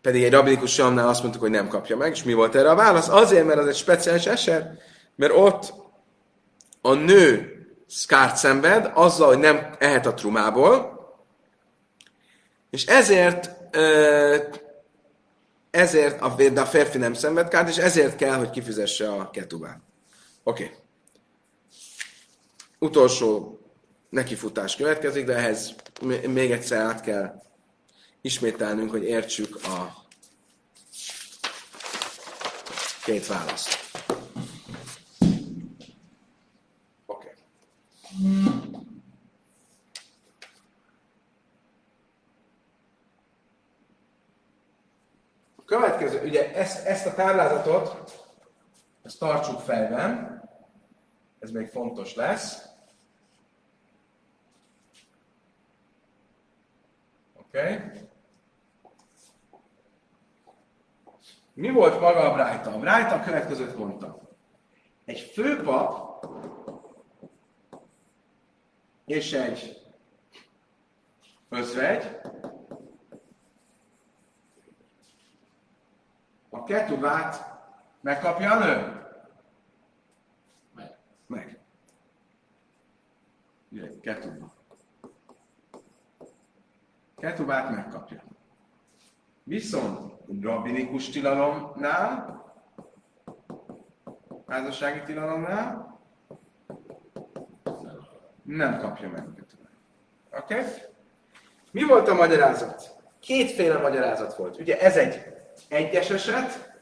pedig 0.00 0.22
egy 0.22 0.32
rabinikus 0.32 0.72
samnál 0.72 1.08
azt 1.08 1.20
mondtuk, 1.20 1.42
hogy 1.42 1.50
nem 1.50 1.68
kapja 1.68 1.96
meg, 1.96 2.10
és 2.10 2.22
mi 2.22 2.32
volt 2.32 2.54
erre 2.54 2.70
a 2.70 2.74
válasz? 2.74 3.08
Azért, 3.08 3.46
mert 3.46 3.58
az 3.58 3.66
egy 3.66 3.76
speciális 3.76 4.26
eset, 4.26 4.82
mert 5.16 5.32
ott 5.36 5.74
a 6.80 6.92
nő 6.92 7.51
szkárt 7.94 8.36
szenved 8.36 8.90
azzal, 8.94 9.26
hogy 9.26 9.38
nem 9.38 9.74
ehet 9.78 10.06
a 10.06 10.14
trumából, 10.14 11.00
és 12.70 12.86
ezért 12.86 13.50
ezért 15.70 16.20
a, 16.20 16.28
de 16.28 16.60
a 16.60 16.66
férfi 16.66 16.98
nem 16.98 17.14
szenved 17.14 17.48
kárt, 17.48 17.68
és 17.68 17.76
ezért 17.76 18.16
kell, 18.16 18.36
hogy 18.36 18.50
kifizesse 18.50 19.12
a 19.12 19.30
ketubát. 19.30 19.80
Oké. 20.42 20.64
Okay. 20.64 20.76
Utolsó 22.78 23.60
nekifutás 24.08 24.76
következik, 24.76 25.24
de 25.24 25.34
ehhez 25.34 25.74
még 26.28 26.50
egyszer 26.50 26.80
át 26.80 27.00
kell 27.00 27.42
ismételnünk, 28.20 28.90
hogy 28.90 29.02
értsük 29.02 29.56
a 29.64 30.06
két 33.04 33.26
választ. 33.26 33.78
Oké. 37.06 37.26
Okay. 37.26 37.32
Következő, 45.64 46.22
ugye 46.24 46.54
ezt, 46.54 46.86
ezt 46.86 47.06
a 47.06 47.14
táblázatot, 47.14 48.12
ezt 49.02 49.18
tartsuk 49.18 49.60
fejben, 49.60 50.42
ez 51.38 51.50
még 51.50 51.68
fontos 51.68 52.14
lesz. 52.14 52.68
Okay? 57.34 57.78
Mi 61.54 61.70
volt 61.70 62.00
maga 62.00 62.30
a 62.30 62.34
Brájta? 62.34 62.72
A 62.72 62.78
Brájta 62.78 63.14
a 63.14 63.20
következőt 63.24 63.76
mondta. 63.76 64.18
Egy 65.04 65.20
főpap 65.20 66.26
és 69.04 69.32
egy 69.32 69.82
özvegy 71.48 72.20
a 76.50 76.62
ketubát 76.62 77.60
megkapja 78.00 78.50
a 78.50 78.58
nő? 78.58 79.06
Meg. 80.74 80.98
Meg. 81.26 81.58
Ugye, 83.70 84.00
ketuba. 84.00 84.54
Ketubát 87.16 87.70
megkapja. 87.70 88.22
Viszont 89.42 90.12
rabinikus 90.40 91.08
tilalomnál, 91.08 92.44
házassági 94.46 95.02
tilalomnál 95.02 95.91
nem 98.42 98.78
kapja 98.78 99.08
meg. 99.08 99.24
Oké? 100.38 100.54
Okay? 100.54 100.70
Mi 101.70 101.84
volt 101.84 102.08
a 102.08 102.14
magyarázat? 102.14 102.96
Kétféle 103.20 103.78
magyarázat 103.78 104.36
volt. 104.36 104.58
Ugye 104.58 104.80
ez 104.80 104.96
egy 104.96 105.22
egyes 105.68 106.10
eset, 106.10 106.72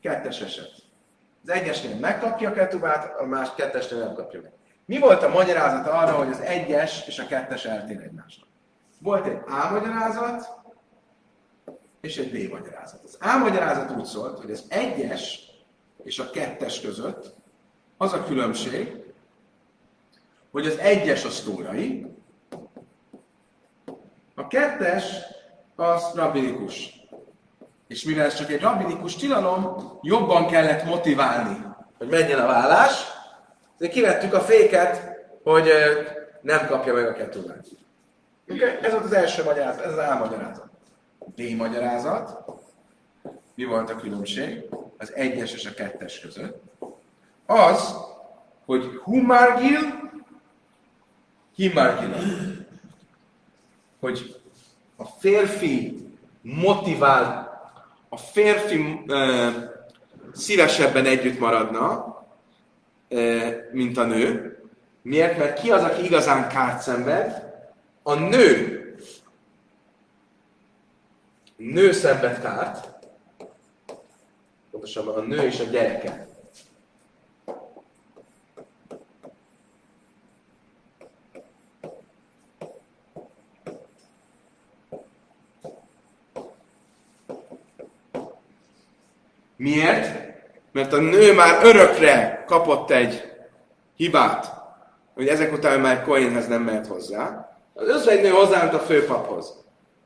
kettes 0.00 0.40
eset. 0.40 0.72
Az 1.42 1.48
egyesnél 1.48 1.96
megkapja 1.96 2.50
a 2.50 2.52
ketubát, 2.52 3.20
a 3.20 3.24
más 3.24 3.54
kettesnél 3.54 3.98
nem 3.98 4.14
kapja 4.14 4.40
meg. 4.42 4.52
Mi 4.84 4.98
volt 4.98 5.22
a 5.22 5.28
magyarázat 5.28 5.86
arra, 5.86 6.12
hogy 6.12 6.28
az 6.28 6.40
egyes 6.40 7.06
és 7.06 7.18
a 7.18 7.26
kettes 7.26 7.64
eltér 7.64 8.00
egymásnak? 8.00 8.48
Volt 9.00 9.26
egy 9.26 9.40
A 9.46 9.70
magyarázat, 9.72 10.48
és 12.00 12.16
egy 12.16 12.30
B 12.30 12.52
magyarázat. 12.52 13.00
Az 13.04 13.18
A 13.20 13.38
magyarázat 13.38 13.90
úgy 13.90 14.04
szólt, 14.04 14.38
hogy 14.38 14.50
az 14.50 14.64
egyes 14.68 15.50
és 16.02 16.18
a 16.18 16.30
kettes 16.30 16.80
között 16.80 17.34
az 17.96 18.12
a 18.12 18.24
különbség, 18.24 19.05
hogy 20.56 20.66
az 20.66 20.78
egyes 20.78 21.24
az 21.24 21.40
tórai, 21.40 22.06
a 24.34 24.46
kettes 24.46 25.04
az 25.74 26.12
rabinikus. 26.14 27.00
És 27.88 28.04
mivel 28.04 28.24
ez 28.24 28.34
csak 28.34 28.50
egy 28.50 28.60
rabinikus 28.60 29.16
tilalom, 29.16 29.98
jobban 30.02 30.46
kellett 30.46 30.84
motiválni, 30.84 31.64
hogy 31.98 32.08
menjen 32.08 32.38
a 32.38 32.46
vállás, 32.46 33.04
ezért 33.74 33.92
kivettük 33.92 34.34
a 34.34 34.40
féket, 34.40 35.16
hogy 35.42 35.68
nem 36.40 36.66
kapja 36.66 36.94
meg 36.94 37.06
a 37.06 37.12
ketubát. 37.12 37.66
Okay? 38.48 38.78
Ez 38.82 38.92
volt 38.92 39.04
az 39.04 39.12
első 39.12 39.44
magyarázat, 39.44 39.84
ez 39.84 39.92
az 39.92 39.98
A 39.98 40.18
magyarázat. 40.18 40.68
B 41.34 41.40
magyarázat. 41.56 42.44
Mi 43.54 43.64
volt 43.64 43.90
a 43.90 43.96
különbség 43.96 44.64
az 44.98 45.12
egyes 45.14 45.52
és 45.52 45.66
a 45.66 45.74
kettes 45.74 46.20
között? 46.20 46.62
Az, 47.46 47.96
hogy 48.64 49.00
humargil, 49.02 50.04
himargil. 51.56 52.14
Hogy 54.00 54.40
a 54.96 55.04
férfi 55.04 56.06
motivál, 56.42 57.50
a 58.08 58.16
férfi 58.16 59.02
uh, 59.06 59.54
szívesebben 60.32 61.04
együtt 61.04 61.38
maradna, 61.38 62.16
uh, 63.10 63.52
mint 63.72 63.96
a 63.96 64.04
nő. 64.04 64.58
Miért? 65.02 65.38
Mert 65.38 65.60
ki 65.60 65.70
az, 65.70 65.82
aki 65.82 66.04
igazán 66.04 66.48
kárt 66.48 66.82
szenved? 66.82 67.46
a 68.08 68.14
nő 68.14 68.76
nő 71.56 71.92
szenved 71.92 72.40
kárt, 72.40 72.88
pontosabban 74.70 75.14
a 75.14 75.26
nő 75.26 75.42
és 75.42 75.60
a 75.60 75.64
gyereke. 75.64 76.26
Miért? 89.56 90.34
Mert 90.72 90.92
a 90.92 91.00
nő 91.00 91.34
már 91.34 91.64
örökre 91.64 92.44
kapott 92.46 92.90
egy 92.90 93.32
hibát, 93.96 94.54
hogy 95.14 95.28
ezek 95.28 95.52
után 95.52 95.80
már 95.80 96.02
Cohenhez 96.02 96.46
nem 96.46 96.62
mehet 96.62 96.86
hozzá, 96.86 97.50
az 97.74 97.88
összes 97.88 98.20
nő 98.20 98.28
hozzáment 98.28 98.74
a 98.74 98.78
főpaphoz. 98.78 99.54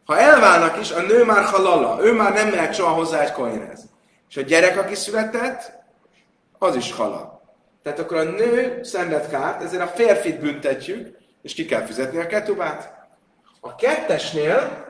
Ha 0.05 0.19
elválnak 0.19 0.81
is, 0.81 0.91
a 0.91 1.01
nő 1.01 1.25
már 1.25 1.45
halala, 1.45 2.05
ő 2.05 2.13
már 2.13 2.33
nem 2.33 2.49
mehet 2.49 2.75
soha 2.75 2.93
hozzá 2.93 3.21
egy 3.21 3.33
koinhez. 3.33 3.89
És 4.29 4.37
a 4.37 4.41
gyerek, 4.41 4.79
aki 4.79 4.95
született, 4.95 5.73
az 6.59 6.77
is 6.77 6.93
halal. 6.93 7.43
Tehát 7.83 7.99
akkor 7.99 8.17
a 8.17 8.23
nő 8.23 8.81
szenved 8.83 9.29
kárt, 9.29 9.63
ezért 9.63 9.83
a 9.83 9.87
férfit 9.87 10.41
büntetjük, 10.41 11.17
és 11.43 11.55
ki 11.55 11.65
kell 11.65 11.83
fizetni 11.83 12.19
a 12.19 12.27
ketubát. 12.27 13.09
A 13.61 13.75
kettesnél 13.75 14.87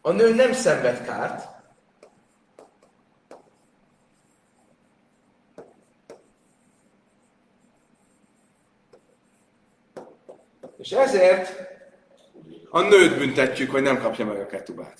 a 0.00 0.12
nő 0.12 0.34
nem 0.34 0.52
szenved 0.52 1.04
kárt, 1.04 1.60
És 10.80 10.90
ezért 10.90 11.68
a 12.70 12.80
nőt 12.80 13.18
büntetjük, 13.18 13.70
hogy 13.70 13.82
nem 13.82 14.00
kapja 14.00 14.24
meg 14.24 14.40
a 14.40 14.46
ketubát. 14.46 14.98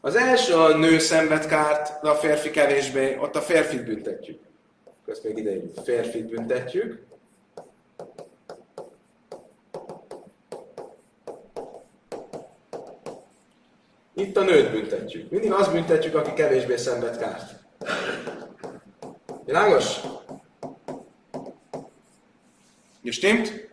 Az 0.00 0.16
első 0.16 0.54
a 0.54 0.76
nő 0.76 0.98
szenved 0.98 1.46
kárt, 1.46 2.02
de 2.02 2.08
a 2.08 2.14
férfi 2.14 2.50
kevésbé, 2.50 3.16
ott 3.20 3.36
a 3.36 3.40
férfit 3.40 3.84
büntetjük. 3.84 4.40
ezt 5.06 5.24
még 5.24 5.36
ide 5.38 5.82
férfit 5.84 6.26
büntetjük. 6.26 7.06
Itt 14.16 14.36
a 14.36 14.42
nőt 14.42 14.70
büntetjük. 14.70 15.30
Mindig 15.30 15.52
azt 15.52 15.72
büntetjük, 15.72 16.14
aki 16.14 16.32
kevésbé 16.32 16.76
szenved 16.76 17.18
kárt. 17.18 17.54
Világos? 19.44 20.00
Stimmt? 23.04 23.68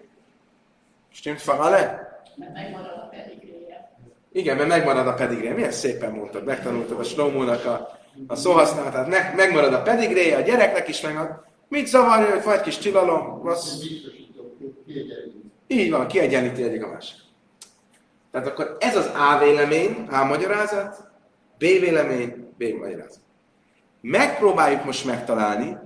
Stimmt 1.12 1.42
Farale? 1.42 2.12
Mert 2.36 2.54
megmarad 2.54 2.98
a 2.98 3.10
pedigréje. 3.12 3.92
Igen, 4.32 4.58
mert 4.58 4.70
megmarad 4.70 5.08
a 5.08 5.14
pedigré. 5.14 5.50
Milyen 5.50 5.72
szépen 5.72 6.12
mondtad, 6.12 6.44
megtanultad 6.44 7.00
a 7.00 7.04
Slomónak 7.04 7.66
a, 7.66 8.00
a 8.28 8.36
szóhasználatát. 8.36 9.08
Ne, 9.08 9.34
megmarad 9.36 9.74
a 9.74 9.82
pedigréje, 9.82 10.38
a 10.38 10.42
gyereknek 10.42 10.88
is 10.88 11.02
meg. 11.02 11.18
Mit 11.68 11.88
zavarja, 11.88 12.30
hogy 12.30 12.44
vagy 12.44 12.62
kis 12.62 12.78
tilalom? 12.78 13.48
Az... 13.48 13.86
Így 15.68 15.92
van, 15.92 16.08
kiegyenlíti 16.08 16.64
egyik 16.64 16.84
a 16.84 16.88
másik. 16.88 17.23
Tehát 18.34 18.48
akkor 18.48 18.78
ez 18.80 18.96
az 18.96 19.12
A 19.16 19.38
vélemény, 19.38 20.08
A 20.12 20.24
magyarázat, 20.24 21.04
B 21.58 21.60
vélemény, 21.60 22.54
B 22.58 22.64
magyarázat. 22.64 23.22
Megpróbáljuk 24.02 24.84
most 24.84 25.06
megtalálni, 25.06 25.78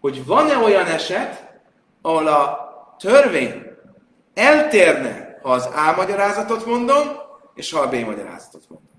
hogy 0.00 0.26
van-e 0.26 0.56
olyan 0.56 0.86
eset, 0.86 1.60
ahol 2.02 2.26
a 2.26 2.68
törvény 2.98 3.62
eltérne, 4.34 5.38
ha 5.42 5.50
az 5.50 5.66
A 5.66 5.94
magyarázatot 5.96 6.66
mondom, 6.66 7.08
és 7.54 7.72
ha 7.72 7.80
a 7.80 7.88
B 7.88 7.94
magyarázatot 7.94 8.68
mondom. 8.68 8.90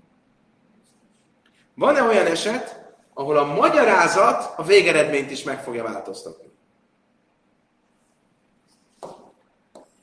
Van-e 1.74 2.02
olyan 2.02 2.26
eset, 2.26 2.94
ahol 3.14 3.36
a 3.36 3.54
magyarázat 3.54 4.52
a 4.56 4.62
végeredményt 4.62 5.30
is 5.30 5.42
meg 5.42 5.62
fogja 5.62 5.82
változtatni? 5.82 6.50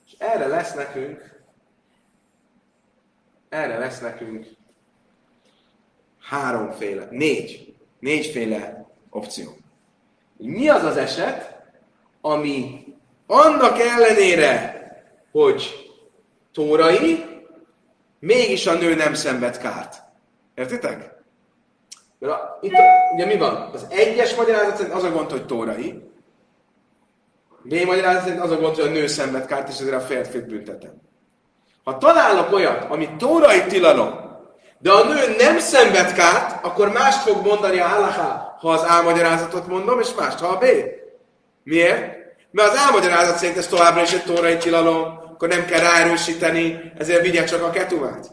És 0.05 0.15
erre 0.17 0.47
lesz 0.47 0.73
nekünk 0.73 1.36
erre 3.57 3.77
lesz 3.77 3.99
nekünk 3.99 4.45
háromféle, 6.21 7.07
négy, 7.09 7.75
négyféle 7.99 8.85
opció. 9.09 9.57
Mi 10.37 10.69
az 10.69 10.83
az 10.83 10.97
eset, 10.97 11.55
ami 12.21 12.85
annak 13.27 13.79
ellenére, 13.79 14.75
hogy 15.31 15.91
tórai, 16.53 17.25
mégis 18.19 18.67
a 18.67 18.73
nő 18.73 18.95
nem 18.95 19.13
szenved 19.13 19.57
kárt. 19.57 20.01
Értitek? 20.55 21.15
Mert 22.19 22.63
itt 22.63 22.73
a, 22.73 23.13
ugye 23.13 23.25
mi 23.25 23.37
van? 23.37 23.69
Az 23.73 23.85
egyes 23.89 24.35
magyarázat 24.35 24.75
szerint 24.75 24.95
az 24.95 25.03
a 25.03 25.11
gond, 25.11 25.31
hogy 25.31 25.45
tórai. 25.45 26.09
B 27.63 27.73
magyarázat 27.85 28.23
szerint 28.23 28.41
az 28.41 28.51
a 28.51 28.59
gond, 28.59 28.75
hogy 28.75 28.87
a 28.87 28.91
nő 28.91 29.07
szenved 29.07 29.45
kárt, 29.45 29.69
és 29.69 29.79
ezért 29.79 29.95
a 29.95 29.99
férfit 29.99 30.47
büntetem. 30.47 31.01
Ha 31.88 31.97
találok 31.97 32.53
olyat, 32.53 32.85
ami 32.89 33.09
tórai 33.17 33.63
tilalom, 33.63 34.19
de 34.79 34.91
a 34.91 35.03
nő 35.03 35.35
nem 35.38 35.59
szenved 35.59 36.13
kárt, 36.13 36.65
akkor 36.65 36.91
mást 36.91 37.21
fog 37.21 37.45
mondani 37.45 37.79
a 37.79 37.88
halaká, 37.88 38.55
ha 38.59 38.69
az 38.69 38.85
álmagyarázatot 38.88 39.67
mondom, 39.67 39.99
és 39.99 40.13
mást, 40.13 40.39
ha 40.39 40.47
a 40.47 40.57
B. 40.57 40.65
Miért? 41.63 42.15
Mert 42.51 42.69
az 42.69 42.77
álmagyarázat 42.77 43.38
szerint 43.38 43.57
ez 43.57 43.67
továbbra 43.67 44.01
is 44.01 44.13
egy 44.13 44.23
tórai 44.23 44.57
tilalom, 44.57 45.19
akkor 45.33 45.47
nem 45.47 45.65
kell 45.65 45.79
ráerősíteni, 45.79 46.93
ezért 46.97 47.21
vigye 47.21 47.43
csak 47.43 47.63
a 47.63 47.69
ketuvát. 47.69 48.31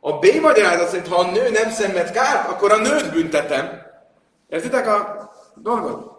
A 0.00 0.12
B 0.12 0.26
magyarázat 0.40 0.88
szerint, 0.88 1.08
ha 1.08 1.20
a 1.20 1.30
nő 1.30 1.50
nem 1.50 1.70
szenved 1.70 2.10
kárt, 2.10 2.48
akkor 2.48 2.72
a 2.72 2.76
nőt 2.76 3.12
büntetem. 3.12 3.82
Értitek 4.48 4.86
a 4.86 5.30
dolgot? 5.54 6.17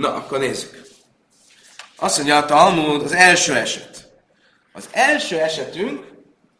Na, 0.00 0.14
akkor 0.14 0.38
nézzük. 0.38 0.82
Azt 1.96 2.16
mondja 2.16 2.36
a 2.36 2.44
Talmud, 2.44 3.02
az 3.02 3.12
első 3.12 3.54
eset. 3.54 4.12
Az 4.72 4.88
első 4.92 5.38
esetünk, 5.38 6.12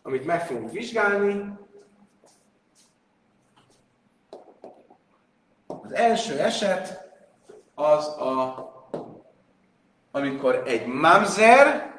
amit 0.02 0.24
meg 0.24 0.46
fogunk 0.46 0.72
vizsgálni, 0.72 1.58
az 5.66 5.92
első 5.92 6.38
eset 6.38 7.08
az 7.74 8.06
a, 8.06 8.70
amikor 10.10 10.62
egy 10.66 10.86
mamzer 10.86 11.94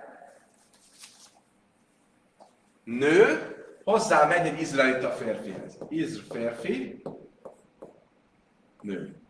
nő 2.83 3.55
hozzá 3.83 4.25
megy 4.25 4.47
egy 4.47 4.61
izraelita 4.61 5.09
férfihez. 5.09 5.77
Izr 5.89 6.21
férfi, 6.29 7.01
nő. 8.81 9.20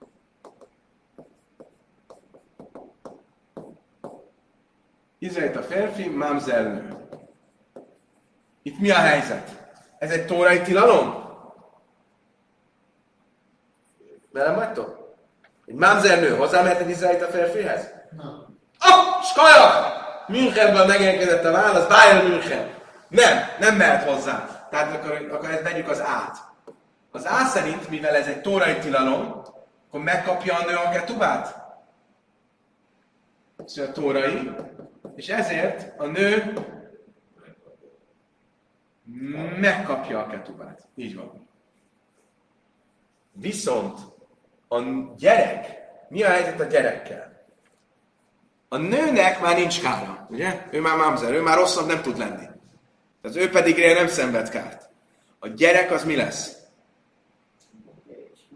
Izraelita 5.21 5.61
férfi, 5.61 6.09
mamzer 6.09 6.63
nő. 6.63 6.95
Itt 8.61 8.79
mi 8.79 8.89
a 8.89 8.95
helyzet? 8.95 9.49
Ez 9.99 10.11
egy 10.11 10.25
tórai 10.25 10.61
tilalom? 10.61 11.29
Velem 14.31 14.55
vagytok? 14.55 15.15
Egy 15.65 15.73
mamzer 15.73 16.19
nő 16.19 16.35
hozzámehet 16.35 16.79
egy 16.79 16.89
izraelita 16.89 17.25
férfihez? 17.25 17.89
Nem. 18.17 18.59
Ah, 18.79 19.23
skaja! 19.23 19.93
Münchenből 20.27 20.85
megérkezett 20.85 21.43
a 21.45 21.51
válasz, 21.51 21.87
Bayern 21.87 22.27
München. 22.27 22.73
Nem, 23.07 23.37
nem 23.59 23.75
mehet 23.75 24.09
hozzá. 24.09 24.67
Tehát 24.69 24.95
akkor, 24.95 25.27
akkor 25.31 25.49
ezt 25.49 25.63
vegyük 25.63 25.89
az 25.89 26.01
át. 26.01 26.37
Az 27.11 27.27
á 27.27 27.45
szerint, 27.45 27.89
mivel 27.89 28.15
ez 28.15 28.27
egy 28.27 28.41
tórai 28.41 28.77
tilalom, 28.77 29.43
akkor 29.87 30.01
megkapja 30.01 30.55
a 30.55 30.65
nő 30.65 30.75
a 30.75 30.89
ketubát? 30.89 31.55
Ez 33.65 33.77
a 33.77 33.91
tórai, 33.91 34.51
és 35.15 35.29
ezért 35.29 35.99
a 35.99 36.05
nő 36.05 36.53
megkapja 39.59 40.19
a 40.19 40.27
ketubát. 40.27 40.87
Így 40.95 41.15
van. 41.15 41.47
Viszont 43.31 43.99
a 44.67 44.81
gyerek, 45.17 45.81
mi 46.09 46.23
a 46.23 46.29
helyzet 46.29 46.59
a 46.59 46.63
gyerekkel? 46.63 47.45
A 48.67 48.77
nőnek 48.77 49.41
már 49.41 49.57
nincs 49.57 49.81
kára, 49.81 50.27
ugye? 50.29 50.67
Ő 50.71 50.81
már 50.81 50.97
mamzer, 50.97 51.33
ő 51.33 51.41
már 51.41 51.57
rosszabb 51.57 51.87
nem 51.87 52.01
tud 52.01 52.17
lenni. 52.17 52.47
Tehát 53.21 53.37
ő 53.37 53.49
pedig 53.49 53.77
nem 53.77 54.07
szenved 54.07 54.49
kárt. 54.49 54.89
A 55.39 55.47
gyerek 55.47 55.91
az 55.91 56.05
mi 56.05 56.15
lesz? 56.15 56.57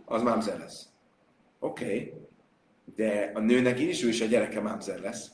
Az 0.05 0.21
mamzer 0.21 0.59
lesz. 0.59 0.85
Oké, 1.59 1.85
okay. 1.85 2.13
de 2.95 3.31
a 3.33 3.39
nőnek 3.39 3.79
is, 3.79 4.03
ő 4.03 4.07
is 4.07 4.21
a 4.21 4.25
gyereke 4.25 4.61
mamzer 4.61 4.99
lesz. 4.99 5.31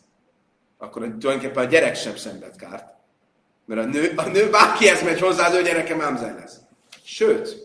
Akkor 0.81 1.01
tulajdonképpen 1.01 1.65
a 1.65 1.69
gyerek 1.69 1.95
sem 1.95 2.15
szenved 2.15 2.55
kárt. 2.55 2.93
Mert 3.65 3.81
a 3.81 3.85
nő, 3.85 4.13
a 4.15 4.27
nő 4.27 4.49
bárkihez 4.49 5.03
megy 5.03 5.19
hozzá, 5.19 5.47
az 5.47 5.53
ő 5.53 5.61
gyereke 5.61 5.95
mamzer 5.95 6.35
lesz. 6.35 6.57
Sőt, 7.03 7.55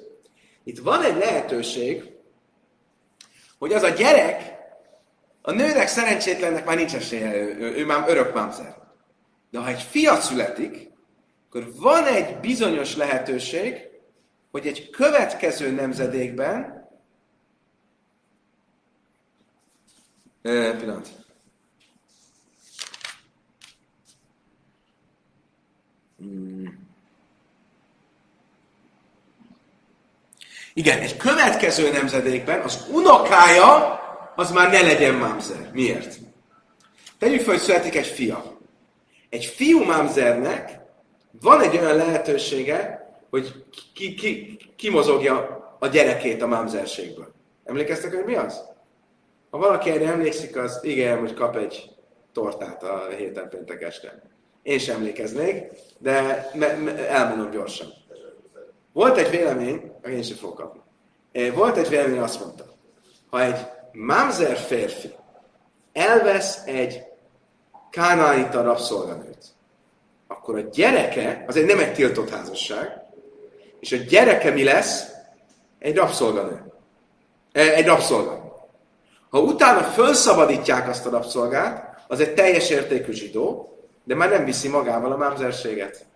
itt 0.64 0.78
van 0.78 1.02
egy 1.02 1.16
lehetőség, 1.16 2.12
hogy 3.58 3.72
az 3.72 3.82
a 3.82 3.88
gyerek, 3.88 4.56
a 5.42 5.52
nőnek 5.52 5.88
szerencsétlennek 5.88 6.64
már 6.64 6.76
nincs 6.76 6.94
esélye, 6.94 7.34
ő, 7.34 7.56
ő, 7.58 7.76
ő 7.76 7.84
már 7.84 8.08
örök 8.08 8.34
mamzer. 8.34 8.76
De 9.50 9.58
ha 9.58 9.68
egy 9.68 9.82
fia 9.82 10.20
születik, 10.20 10.90
akkor 11.48 11.72
van 11.76 12.04
egy 12.04 12.36
bizonyos 12.40 12.96
lehetőség, 12.96 13.88
hogy 14.50 14.66
egy 14.66 14.90
következő 14.90 15.70
nemzedékben, 15.70 16.88
e, 20.42 20.76
pillanat. 20.76 21.25
Igen, 30.74 30.98
egy 30.98 31.16
következő 31.16 31.90
nemzedékben 31.90 32.60
az 32.60 32.86
unokája 32.92 34.00
az 34.36 34.50
már 34.50 34.70
ne 34.70 34.82
legyen 34.82 35.14
mamzer. 35.14 35.70
Miért? 35.72 36.16
Tegyük 37.18 37.40
fel, 37.40 37.54
hogy 37.54 37.62
születik 37.62 37.96
egy 37.96 38.06
fia. 38.06 38.58
Egy 39.28 39.44
fiú 39.44 39.84
mamzernek 39.84 40.78
van 41.40 41.60
egy 41.60 41.76
olyan 41.76 41.96
lehetősége, 41.96 43.08
hogy 43.30 43.64
ki, 43.94 44.14
ki, 44.14 44.58
kimozogja 44.76 45.66
a 45.78 45.86
gyerekét 45.86 46.42
a 46.42 46.46
mámzerségből. 46.46 47.34
Emlékeztek, 47.64 48.14
hogy 48.14 48.24
mi 48.24 48.34
az? 48.34 48.62
Ha 49.50 49.58
valaki 49.58 49.90
erre 49.90 50.06
emlékszik, 50.06 50.56
az 50.56 50.78
igen, 50.82 51.18
hogy 51.18 51.34
kap 51.34 51.56
egy 51.56 51.90
tortát 52.32 52.82
a 52.82 53.08
héten 53.16 53.48
péntek 53.48 53.82
este. 53.82 54.22
Én 54.66 54.78
sem 54.78 54.96
emlékeznék, 54.96 55.70
de 55.98 56.50
me- 56.54 56.84
me- 56.84 56.98
elmondom 56.98 57.50
gyorsan. 57.50 57.88
Volt 58.92 59.16
egy 59.16 59.30
vélemény, 59.30 59.92
én 60.08 60.22
sem 60.22 60.36
fogok 60.36 60.56
kapni. 60.56 60.80
Volt 61.50 61.76
egy 61.76 61.88
vélemény, 61.88 62.18
azt 62.18 62.40
mondta, 62.40 62.64
ha 63.30 63.42
egy 63.42 63.66
mamzer 63.92 64.56
férfi 64.56 65.14
elvesz 65.92 66.62
egy 66.64 67.02
kánaanita 67.90 68.62
rabszolganőt, 68.62 69.44
akkor 70.26 70.56
a 70.58 70.60
gyereke, 70.60 71.44
az 71.46 71.56
egy 71.56 71.66
nem 71.66 71.78
egy 71.78 71.92
tiltott 71.92 72.30
házasság, 72.30 73.00
és 73.80 73.92
a 73.92 73.96
gyereke 73.96 74.50
mi 74.50 74.64
lesz? 74.64 75.04
Egy 75.78 75.96
rabszolganő. 75.96 76.72
Egy 77.52 77.86
rabszolga. 77.86 78.66
Ha 79.30 79.40
utána 79.40 79.80
felszabadítják 79.80 80.88
azt 80.88 81.06
a 81.06 81.10
rabszolgát, 81.10 82.04
az 82.08 82.20
egy 82.20 82.34
teljes 82.34 82.70
értékű 82.70 83.12
zsidó, 83.12 83.70
de 84.06 84.14
már 84.14 84.30
nem 84.30 84.44
viszi 84.44 84.68
magával 84.68 85.12
a 85.12 85.16
mámzerséget. 85.16 86.06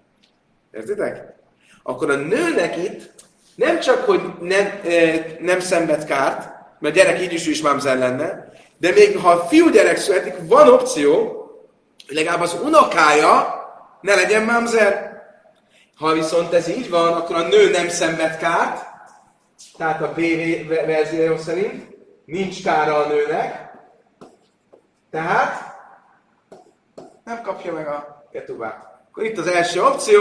Értitek? 0.71 1.35
Akkor 1.83 2.11
a 2.11 2.17
nőnek 2.17 2.77
itt 2.77 3.11
nem 3.55 3.81
csak, 3.81 4.05
hogy 4.05 4.21
nem, 4.41 4.81
e, 4.85 5.27
nem 5.41 5.61
szenved 5.61 6.05
kárt, 6.05 6.49
mert 6.79 6.95
gyerek 6.95 7.21
így 7.21 7.33
is, 7.33 7.47
is 7.47 7.63
mámzer 7.63 7.99
lenne, 7.99 8.53
de 8.79 8.91
még 8.91 9.17
ha 9.17 9.31
a 9.31 9.47
fiú 9.47 9.69
gyerek 9.69 9.97
születik, 9.97 10.35
van 10.43 10.69
opció, 10.69 11.15
hogy 12.07 12.17
legalább 12.17 12.41
az 12.41 12.57
unokája 12.65 13.55
ne 14.01 14.15
legyen 14.15 14.43
mámzer. 14.43 15.23
Ha 15.97 16.13
viszont 16.13 16.53
ez 16.53 16.69
így 16.69 16.91
van, 16.91 17.13
akkor 17.13 17.37
a 17.37 17.49
nő 17.49 17.71
nem 17.71 17.89
szenved 17.89 18.37
kárt, 18.37 18.87
tehát 19.77 20.03
a 20.03 20.13
B 20.13 20.21
verzió 20.67 21.37
szerint 21.37 21.97
nincs 22.25 22.63
kára 22.63 22.97
a 22.97 23.09
nőnek, 23.09 23.71
tehát 25.11 25.70
nem 27.31 27.43
kapja 27.43 27.73
meg 27.73 27.87
a 27.87 28.27
ketubát. 28.33 28.89
Akkor 29.11 29.25
itt 29.25 29.39
az 29.39 29.47
első 29.47 29.83
opció, 29.83 30.19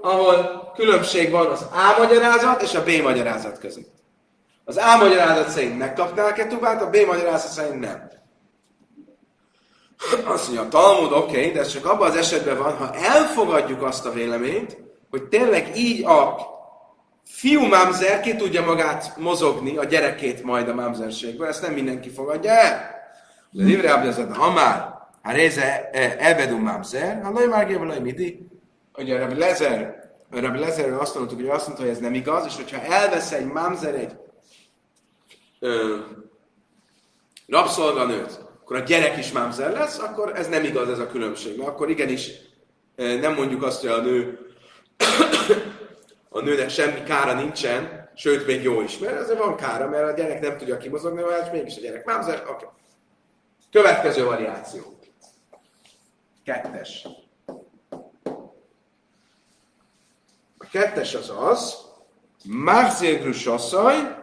ahol 0.00 0.70
különbség 0.74 1.30
van 1.30 1.46
az 1.46 1.62
A 1.62 1.98
magyarázat 1.98 2.62
és 2.62 2.74
a 2.74 2.82
B 2.82 2.90
magyarázat 3.02 3.58
között. 3.58 3.92
Az 4.64 4.76
A 4.76 4.96
magyarázat 4.96 5.48
szerint 5.48 5.78
megkapná 5.78 6.24
a 6.24 6.32
ketubát, 6.32 6.82
a 6.82 6.90
B 6.90 6.96
magyarázat 7.06 7.50
szerint 7.50 7.80
nem. 7.80 8.10
Azt 10.24 10.44
mondja, 10.44 10.64
a 10.64 10.68
Talmud 10.68 11.12
oké, 11.12 11.38
okay, 11.38 11.50
de 11.50 11.60
ez 11.60 11.68
csak 11.68 11.86
abban 11.86 12.10
az 12.10 12.16
esetben 12.16 12.58
van, 12.58 12.76
ha 12.76 12.94
elfogadjuk 12.94 13.82
azt 13.82 14.06
a 14.06 14.12
véleményt, 14.12 14.76
hogy 15.10 15.22
tényleg 15.22 15.76
így 15.76 16.04
a 16.04 16.36
fiú 17.24 17.66
mámzer 17.66 18.20
ki 18.20 18.36
tudja 18.36 18.64
magát 18.64 19.16
mozogni, 19.16 19.76
a 19.76 19.84
gyerekét 19.84 20.42
majd 20.42 20.68
a 20.68 20.74
mámzerségből, 20.74 21.46
ezt 21.46 21.62
nem 21.62 21.72
mindenki 21.72 22.10
fogadja 22.10 22.50
el. 22.50 22.96
De 23.50 23.64
livre 23.64 24.12
ha 24.34 24.50
már, 24.50 24.97
ha 25.28 25.34
réze 25.34 25.90
elvedum 26.18 26.62
mámzer, 26.62 27.22
ha 27.22 27.30
laj 27.30 27.46
már 27.46 27.66
gével 27.66 28.00
midi, 28.00 28.48
ugye 28.96 29.18
Rabbi 29.18 29.38
Lezer, 29.38 30.10
Rabbi 30.30 30.58
Lezerről 30.58 30.98
azt 30.98 31.14
mondtuk, 31.14 31.38
hogy 31.38 31.48
azt 31.48 31.66
mondta, 31.66 31.84
hogy 31.84 31.92
ez 31.92 31.98
nem 31.98 32.14
igaz, 32.14 32.46
és 32.46 32.56
hogyha 32.56 32.82
elvesz 32.82 33.32
egy 33.32 33.46
mámzer 33.46 33.94
egy 33.94 34.12
ö, 35.58 35.96
rabszolganőt, 37.46 38.40
akkor 38.60 38.76
a 38.76 38.80
gyerek 38.80 39.16
is 39.16 39.32
mámzer 39.32 39.72
lesz, 39.72 39.98
akkor 39.98 40.32
ez 40.36 40.48
nem 40.48 40.64
igaz 40.64 40.88
ez 40.88 40.98
a 40.98 41.06
különbség. 41.06 41.56
Mert 41.56 41.68
akkor 41.68 41.90
igenis 41.90 42.30
nem 42.96 43.34
mondjuk 43.34 43.62
azt, 43.62 43.80
hogy 43.80 43.90
a 43.90 44.00
nő 44.00 44.38
a 46.38 46.40
nőnek 46.40 46.70
semmi 46.70 47.02
kára 47.02 47.32
nincsen, 47.32 48.10
sőt, 48.14 48.46
még 48.46 48.62
jó 48.62 48.80
is, 48.80 48.98
mert 48.98 49.20
ezért 49.20 49.38
van 49.38 49.56
kára, 49.56 49.88
mert 49.88 50.12
a 50.12 50.14
gyerek 50.14 50.40
nem 50.40 50.56
tudja 50.56 50.76
kimozogni, 50.76 51.22
mert 51.22 51.52
mégis 51.52 51.76
a 51.76 51.80
gyerek 51.80 52.04
mámzer. 52.04 52.42
Oké. 52.42 52.50
Okay. 52.50 52.68
Következő 53.70 54.24
variáció. 54.24 54.97
Kettes. 56.48 57.06
A 60.58 60.66
kettes 60.70 61.14
az 61.14 61.30
az, 61.30 61.86
Marzégrus 62.44 63.46
asszony, 63.46 64.14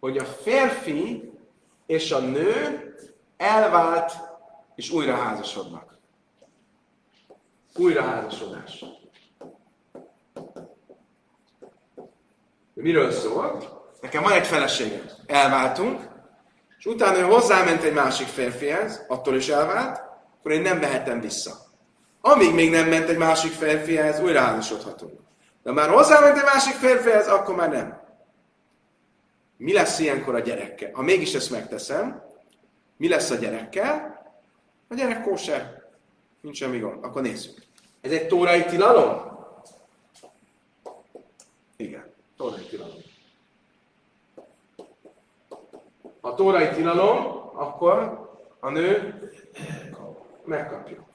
hogy 0.00 0.18
a 0.18 0.24
férfi 0.24 1.32
és 1.86 2.10
a 2.10 2.18
nő 2.18 2.94
elvált 3.36 4.12
és 4.74 4.90
újra 4.90 5.14
házasodnak. 5.14 5.98
Újra 7.76 8.02
házasodás. 8.02 8.84
Miről 12.74 13.10
szól? 13.12 13.62
Nekem 14.00 14.22
van 14.22 14.32
egy 14.32 14.46
feleségem. 14.46 15.10
Elváltunk, 15.26 16.08
és 16.78 16.86
utána 16.86 17.18
ő 17.18 17.22
hozzáment 17.22 17.82
egy 17.82 17.94
másik 17.94 18.26
férfihez, 18.26 19.04
attól 19.08 19.36
is 19.36 19.48
elvált, 19.48 20.11
akkor 20.42 20.54
én 20.54 20.62
nem 20.62 20.78
mehetem 20.78 21.20
vissza. 21.20 21.56
Amíg 22.20 22.54
még 22.54 22.70
nem 22.70 22.88
ment 22.88 23.08
egy 23.08 23.16
másik 23.16 23.52
férfihez, 23.52 24.20
újra 24.20 24.40
házasodhatunk. 24.40 25.20
De 25.62 25.72
már 25.72 25.88
hozzáment 25.88 26.36
egy 26.36 26.44
másik 26.44 26.74
férfihez, 26.74 27.28
akkor 27.28 27.54
már 27.54 27.70
nem. 27.70 28.00
Mi 29.56 29.72
lesz 29.72 29.98
ilyenkor 29.98 30.34
a 30.34 30.40
gyerekkel? 30.40 30.90
Ha 30.92 31.02
mégis 31.02 31.34
ezt 31.34 31.50
megteszem, 31.50 32.22
mi 32.96 33.08
lesz 33.08 33.30
a 33.30 33.34
gyerekkel? 33.34 34.22
A 34.88 34.94
gyerek 34.94 35.22
kóser. 35.22 35.82
Nincs 36.40 36.56
semmi 36.56 36.78
gond. 36.78 37.04
Akkor 37.04 37.22
nézzük. 37.22 37.62
Ez 38.00 38.10
egy 38.10 38.26
tórai 38.26 38.64
tilalom? 38.64 39.38
Igen, 41.76 42.04
tórai 42.36 42.62
tilalom. 42.64 43.00
Ha 46.20 46.34
tórai 46.34 46.68
tilalom, 46.68 47.50
akkor 47.54 48.20
a 48.60 48.70
nő 48.70 49.20
megkapja. 50.44 51.06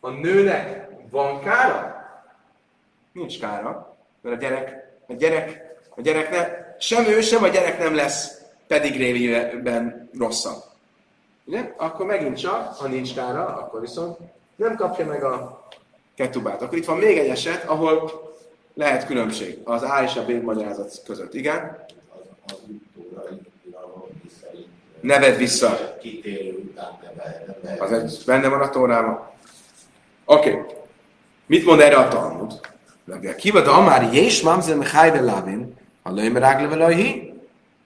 A 0.00 0.10
nőnek 0.10 0.88
van 1.10 1.40
kára? 1.40 2.04
Nincs 3.12 3.40
kára, 3.40 3.96
mert 4.20 4.36
a 4.36 4.38
gyerek, 4.38 4.92
a 5.06 5.12
gyerek, 5.12 5.76
a 5.96 6.00
gyerek 6.00 6.30
ne, 6.30 6.48
sem 6.78 7.04
ő, 7.04 7.20
sem 7.20 7.42
a 7.42 7.48
gyerek 7.48 7.78
nem 7.78 7.94
lesz 7.94 8.40
pedigrévében 8.66 10.10
rosszabb. 10.18 10.62
Ugye? 11.44 11.72
Akkor 11.76 12.06
megint 12.06 12.38
csak, 12.38 12.74
ha 12.74 12.88
nincs 12.88 13.14
kára, 13.14 13.46
akkor 13.46 13.80
viszont 13.80 14.18
nem 14.56 14.76
kapja 14.76 15.06
meg 15.06 15.24
a 15.24 15.66
ketubát. 16.14 16.62
Akkor 16.62 16.78
itt 16.78 16.84
van 16.84 16.98
még 16.98 17.18
egy 17.18 17.28
eset, 17.28 17.64
ahol 17.64 18.10
lehet 18.74 19.06
különbség 19.06 19.58
az 19.64 19.82
A 19.82 20.02
és 20.02 20.16
a 20.16 20.24
B 20.24 20.30
magyarázat 20.30 21.02
között. 21.04 21.34
Igen? 21.34 21.84
Neved 25.00 25.36
vissza. 25.36 25.78
Az 27.78 27.92
egy 27.92 28.22
benne 28.26 28.48
van 28.48 28.60
a 28.60 28.70
tórában. 28.70 29.30
Oké. 30.24 30.50
Okay. 30.50 30.74
Mit 31.46 31.64
mond 31.64 31.80
erre 31.80 31.96
a 31.96 32.08
Talmud? 32.08 32.60
Kivad 33.36 33.66
Amár 33.66 34.14
Jés 34.14 34.42
Mamzer 34.42 34.76
Mechajde 34.76 35.20
Lavin, 35.20 35.74
ha 36.02 36.12
lőjme 36.12 36.38
rágle 36.38 36.66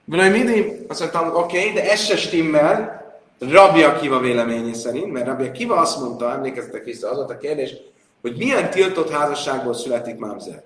Vilaj 0.05 0.29
mindig 0.29 0.85
azt 0.87 0.99
mondtam, 0.99 1.35
oké, 1.35 1.59
okay, 1.59 1.73
de 1.73 1.91
ez 1.91 1.99
se 1.99 2.15
stimmel, 2.15 3.03
Rabbi 3.39 3.83
Akiva 3.83 4.19
véleménye 4.19 4.73
szerint, 4.73 5.11
mert 5.11 5.25
Rabbi 5.25 5.47
Akiva 5.47 5.75
azt 5.75 5.99
mondta, 5.99 6.31
emlékezzetek 6.31 6.83
vissza, 6.83 7.09
az 7.09 7.15
volt 7.17 7.29
a 7.29 7.37
kérdés, 7.37 7.73
hogy 8.21 8.37
milyen 8.37 8.69
tiltott 8.69 9.11
házasságból 9.11 9.73
születik 9.73 10.17
mámzer. 10.17 10.63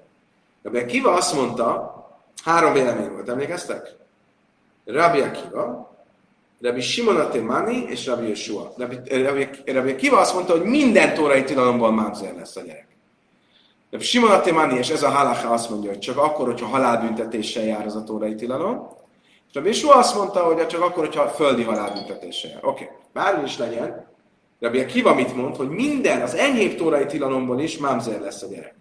Rabbi 0.63 0.77
Akiva 0.77 1.13
azt 1.13 1.35
mondta, 1.35 1.93
három 2.43 2.73
vélemény 2.73 3.09
volt, 3.09 3.29
emlékeztek? 3.29 3.95
Rabbi 4.85 5.19
Akiva, 5.19 5.95
Rabbi 6.61 6.81
Simon 6.81 7.43
Mani 7.45 7.85
és 7.87 8.05
Rabbi 8.05 8.27
Yeshua. 8.27 8.73
Rabbi, 8.77 9.23
Rabbi, 9.23 9.47
Rabbi 9.65 9.91
Akiva 9.91 10.19
azt 10.19 10.33
mondta, 10.33 10.51
hogy 10.51 10.63
minden 10.63 11.13
tórai 11.13 11.43
tilalomból 11.43 11.91
mámzer 11.91 12.35
lesz 12.35 12.55
a 12.55 12.61
gyerek. 12.61 12.87
Rabbi 13.91 14.05
Simon 14.05 14.41
Mani 14.53 14.77
és 14.77 14.89
ez 14.89 15.03
a 15.03 15.09
halacha 15.09 15.49
azt 15.49 15.69
mondja, 15.69 15.89
hogy 15.89 15.99
csak 15.99 16.17
akkor, 16.17 16.45
hogyha 16.45 16.65
halálbüntetéssel 16.65 17.63
jár 17.63 17.85
az 17.85 17.95
a 17.95 18.03
tórai 18.03 18.35
tilalom, 18.35 18.87
és 19.47 19.53
Rabbi 19.53 19.67
Yeshua 19.67 19.95
azt 19.95 20.15
mondta, 20.15 20.39
hogy 20.39 20.67
csak 20.67 20.81
akkor, 20.81 21.05
hogyha 21.05 21.27
földi 21.27 21.63
halálbüntetése 21.63 22.47
jár. 22.47 22.65
Oké, 22.65 22.83
okay. 22.83 22.95
bármi 23.13 23.43
is 23.43 23.57
legyen, 23.57 24.07
Rabbi 24.59 24.79
Akiva 24.79 25.13
mit 25.13 25.35
mond, 25.35 25.55
hogy 25.55 25.69
minden, 25.69 26.21
az 26.21 26.35
enyhébb 26.35 26.75
tórai 26.75 27.05
tilalomból 27.05 27.59
is 27.59 27.77
mámzer 27.77 28.21
lesz 28.21 28.41
a 28.41 28.47
gyerek. 28.47 28.75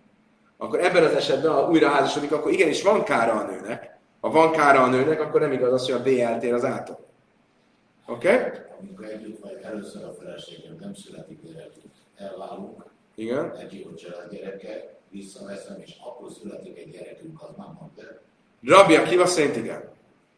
Akkor 0.57 0.85
ebben 0.85 1.05
az 1.05 1.12
esetben, 1.12 1.53
ha 1.53 1.68
újra 1.68 1.89
házasodik, 1.89 2.33
akkor 2.33 2.53
igenis 2.53 2.83
van 2.83 3.03
kára 3.03 3.33
a 3.33 3.43
nőnek. 3.43 3.99
Ha 4.20 4.31
van 4.31 4.51
kára 4.51 4.83
a 4.83 4.87
nőnek, 4.87 5.20
akkor 5.20 5.41
nem 5.41 5.53
igaz 5.53 5.72
az, 5.72 5.85
hogy 5.91 5.95
a 5.95 6.03
B 6.03 6.07
eltér 6.07 6.55
az 6.55 6.64
ától. 6.64 7.07
Oké? 8.09 8.28
Okay? 8.28 8.50
Amikor 8.80 9.04
együtt 9.04 9.40
vagy 9.40 9.59
először 9.62 10.04
a 10.04 10.14
feleségem 10.20 10.76
nem 10.80 10.94
születik 10.94 11.38
gyerek, 11.42 11.70
elválunk, 12.16 12.84
Igen. 13.14 13.56
egy 13.56 13.80
jó 13.84 13.94
család 13.94 14.30
gyereke, 14.30 14.96
visszaveszem, 15.11 15.76
és 15.84 15.96
akkor 16.04 16.30
születik 16.32 16.78
egy 16.78 16.90
gyerekünk, 16.90 17.42
az 17.42 17.48
nem 17.56 17.76
mondta. 17.80 18.02
Rabbi 18.62 18.96
Akiva 18.96 19.26
szerint 19.26 19.56
igen. 19.56 19.82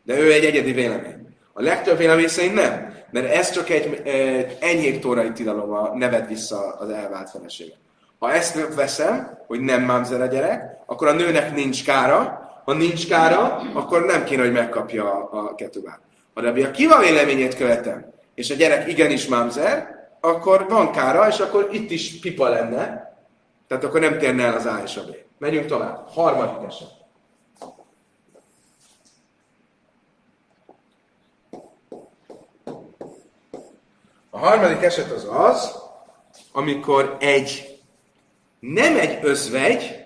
De 0.03 0.19
ő 0.19 0.33
egy 0.33 0.45
egyedi 0.45 0.73
vélemény. 0.73 1.37
A 1.53 1.63
legtöbb 1.63 1.97
vélemény 1.97 2.29
szerint 2.29 2.55
nem, 2.55 2.95
mert 3.11 3.33
ez 3.33 3.51
csak 3.51 3.71
egy, 3.71 3.95
egy 4.05 4.57
enyhébb 4.61 5.01
tórai 5.01 5.33
tilalom 5.33 5.73
a 5.73 5.97
neved 5.97 6.29
vissza 6.29 6.73
az 6.73 6.91
elvált 6.91 7.31
felesége. 7.31 7.75
Ha 8.19 8.33
ezt 8.33 8.75
veszem, 8.75 9.39
hogy 9.47 9.61
nem 9.61 9.83
mámzer 9.83 10.21
a 10.21 10.27
gyerek, 10.27 10.77
akkor 10.87 11.09
a 11.09 11.13
nőnek 11.13 11.55
nincs 11.55 11.85
kára, 11.85 12.49
ha 12.65 12.73
nincs 12.73 13.09
kára, 13.09 13.57
akkor 13.75 14.05
nem 14.05 14.25
kéne, 14.25 14.43
hogy 14.43 14.53
megkapja 14.53 15.13
a, 15.15 15.49
a 15.49 15.55
ketubát. 15.55 16.01
Ha 16.41 16.47
Rabbi 16.47 16.63
a 16.63 16.71
kiva 16.71 16.99
véleményét 16.99 17.55
követem, 17.55 18.13
és 18.35 18.51
a 18.51 18.55
gyerek 18.55 18.89
igenis 18.89 19.27
mámzer, 19.27 19.89
akkor 20.21 20.67
van 20.69 20.93
kára, 20.93 21.29
és 21.29 21.39
akkor 21.39 21.69
itt 21.73 21.91
is 21.91 22.21
pipa 22.21 22.49
lenne, 22.49 23.15
tehát 23.69 23.85
akkor 23.85 24.01
nem 24.01 24.19
térne 24.19 24.45
el 24.45 24.55
az 24.55 24.67
A 24.67 24.81
és 24.85 24.97
a 24.97 25.05
B. 25.05 25.15
Megyünk 25.39 25.67
tovább. 25.67 26.09
Harmadik 26.09 26.69
eset. 26.69 26.89
A 34.31 34.39
harmadik 34.39 34.83
eset 34.83 35.11
az 35.11 35.27
az, 35.31 35.77
amikor 36.53 37.17
egy 37.19 37.79
nem 38.61 38.97
egy 38.97 39.19
özvegy, 39.23 40.05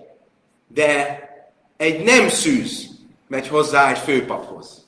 de 0.67 1.19
egy 1.77 2.03
nem 2.03 2.29
szűz 2.29 2.89
megy 3.27 3.47
hozzá 3.47 3.89
egy 3.89 3.99
főpaphoz. 3.99 4.84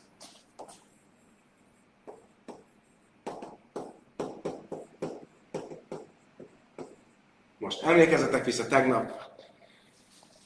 Most 7.68 7.84
emlékezzetek 7.84 8.46
vissza 8.46 8.68
tegnap, 8.68 9.12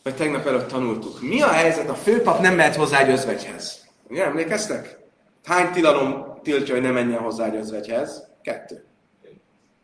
vagy 0.04 0.16
tegnap 0.16 0.46
előtt 0.46 0.68
tanultuk. 0.68 1.22
Mi 1.22 1.42
a 1.42 1.48
helyzet? 1.48 1.90
A 1.90 1.94
főpap 1.94 2.40
nem 2.40 2.56
mehet 2.56 2.76
hozzá 2.76 3.00
egy 3.00 3.10
özvegyhez. 3.10 3.88
Ugye, 4.10 4.24
emlékeztek? 4.24 4.98
Hány 5.46 5.72
tilalom 5.72 6.40
tiltja, 6.44 6.74
hogy 6.74 6.84
ne 6.84 6.92
menjen 6.92 7.20
hozzá 7.20 7.46
egy 7.46 7.56
özvegyhez? 7.56 8.28
Kettő. 8.42 8.84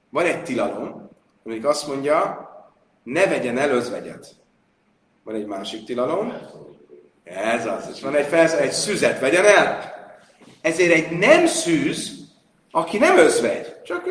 Van 0.10 0.26
egy 0.26 0.44
tilalom, 0.44 1.10
amelyik 1.46 1.66
azt 1.66 1.88
mondja, 1.88 2.50
ne 3.04 3.26
vegyen 3.26 3.58
el 3.58 3.70
özvegyet. 3.70 4.28
Van 5.24 5.36
egy 5.36 5.46
másik 5.46 5.86
tilalom. 5.86 6.34
Ez 7.24 7.66
az. 7.66 7.90
És 7.94 8.02
van 8.02 8.16
egy, 8.16 8.28
felsz, 8.28 8.54
egy 8.54 8.72
szüzet 8.72 9.20
vegyen 9.20 9.46
el. 9.46 9.94
Ezért 10.62 10.94
egy 10.94 11.18
nem 11.18 11.46
szűz, 11.46 12.12
aki 12.72 12.98
nem 12.98 13.18
özvegy, 13.18 13.82
csak 13.84 14.06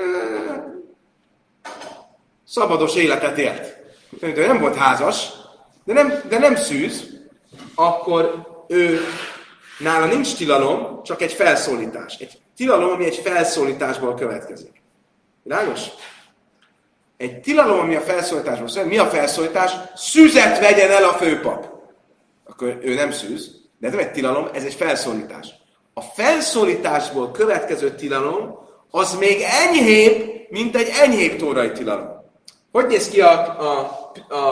szabados 2.47 2.95
életet 2.95 3.39
élt. 3.39 3.77
De 4.21 4.47
nem 4.47 4.61
volt 4.61 4.77
házas, 4.77 5.29
de 5.85 5.93
nem, 5.93 6.23
de 6.29 6.39
nem 6.39 6.57
szűz, 6.57 7.05
akkor 7.75 8.47
ő 8.69 9.01
nála 9.79 10.07
nincs 10.07 10.37
tilalom, 10.37 11.03
csak 11.03 11.23
egy 11.23 11.33
felszólítás. 11.33 12.17
Egy 12.19 12.39
tilalom, 12.57 12.91
ami 12.91 13.05
egy 13.05 13.17
felszólításból 13.17 14.15
következik. 14.15 14.83
Világos? 15.43 15.81
Egy 17.17 17.41
tilalom, 17.41 17.79
ami 17.79 17.95
a 17.95 18.01
felszólításból 18.01 18.69
szól. 18.69 18.85
Mi 18.85 18.99
a 18.99 19.07
felszólítás? 19.07 19.73
Szüzet 19.95 20.59
vegyen 20.59 20.91
el 20.91 21.05
a 21.05 21.13
főpap. 21.13 21.69
Akkor 22.45 22.79
ő 22.83 22.95
nem 22.95 23.11
szűz, 23.11 23.51
de 23.79 23.87
ez 23.87 23.93
nem 23.93 24.03
egy 24.03 24.13
tilalom, 24.13 24.49
ez 24.53 24.65
egy 24.65 24.75
felszólítás. 24.75 25.49
A 25.95 26.01
felszólításból 26.01 27.31
következő 27.31 27.95
tilalom 27.95 28.59
az 28.91 29.15
még 29.15 29.43
enyhébb, 29.67 30.47
mint 30.49 30.77
egy 30.77 30.89
enyhébb 31.01 31.37
tórai 31.37 31.73
tilalom. 31.73 32.16
Hogy 32.77 32.87
néz 32.87 33.09
ki 33.09 33.21
a, 33.21 33.61
a, 33.61 33.91
a, 34.29 34.47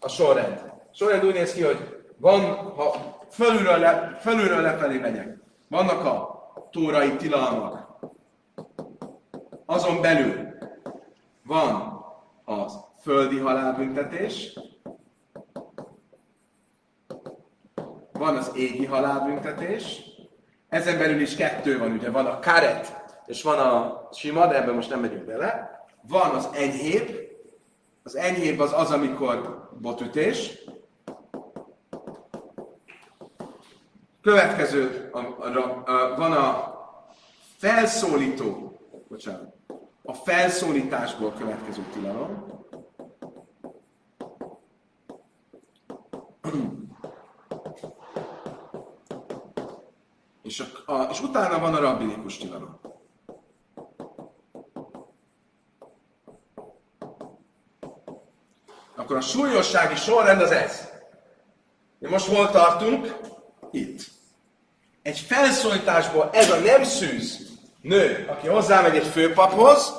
a 0.00 0.08
sorrend? 0.08 0.72
A 0.90 0.94
sorrend 0.94 1.24
úgy 1.24 1.34
néz 1.34 1.52
ki, 1.52 1.62
hogy 1.62 2.04
van, 2.16 2.40
ha 2.54 2.94
fölülről, 3.30 3.78
le, 3.78 4.16
fölülről 4.20 4.60
lefelé 4.60 4.98
megyek, 4.98 5.38
vannak 5.68 6.04
a 6.04 6.68
tórai 6.70 7.16
tilalmak. 7.16 7.98
Azon 9.66 10.00
belül 10.00 10.48
van 11.44 11.74
a 12.44 12.66
földi 13.00 13.38
halálbüntetés, 13.38 14.58
van 18.12 18.36
az 18.36 18.52
égi 18.54 18.86
halálbüntetés, 18.86 20.00
ezen 20.68 20.98
belül 20.98 21.20
is 21.20 21.36
kettő 21.36 21.78
van, 21.78 21.90
ugye 21.90 22.10
van 22.10 22.26
a 22.26 22.38
karet, 22.38 23.02
és 23.26 23.42
van 23.42 23.58
a 23.58 24.08
sima, 24.12 24.46
de 24.46 24.56
ebben 24.56 24.74
most 24.74 24.90
nem 24.90 25.00
megyünk 25.00 25.24
bele. 25.24 25.84
Van 26.02 26.30
az 26.30 26.48
enyhébb, 26.52 27.27
az 28.08 28.16
enyhébb 28.16 28.58
az 28.58 28.72
az, 28.72 28.90
amikor 28.90 29.68
botütés. 29.80 30.58
Következő, 34.20 35.10
a, 35.12 35.18
a, 35.18 35.82
a, 35.84 36.16
van 36.16 36.32
a 36.32 36.74
felszólító, 37.56 38.78
bocsánat, 39.08 39.54
a 40.02 40.12
felszólításból 40.12 41.32
következő 41.32 41.82
tilalom. 41.92 42.46
És, 50.42 50.60
a, 50.60 50.92
a, 50.92 51.08
és 51.10 51.22
utána 51.22 51.58
van 51.58 51.74
a 51.74 51.80
rabbinikus 51.80 52.36
tilalom. 52.36 52.87
Akkor 58.98 59.16
a 59.16 59.20
súlyossági 59.20 59.94
sorrend 59.94 60.40
az 60.40 60.50
ez. 60.50 60.88
Mi 61.98 62.08
most 62.08 62.28
hol 62.34 62.50
tartunk? 62.50 63.16
Itt. 63.70 64.00
Egy 65.02 65.18
felszólításból 65.18 66.30
ez 66.32 66.50
a 66.50 66.58
nem 66.58 66.82
szűz 66.82 67.48
nő, 67.82 68.26
aki 68.30 68.46
hozzámegy 68.46 68.96
egy 68.96 69.06
főpaphoz, 69.06 69.94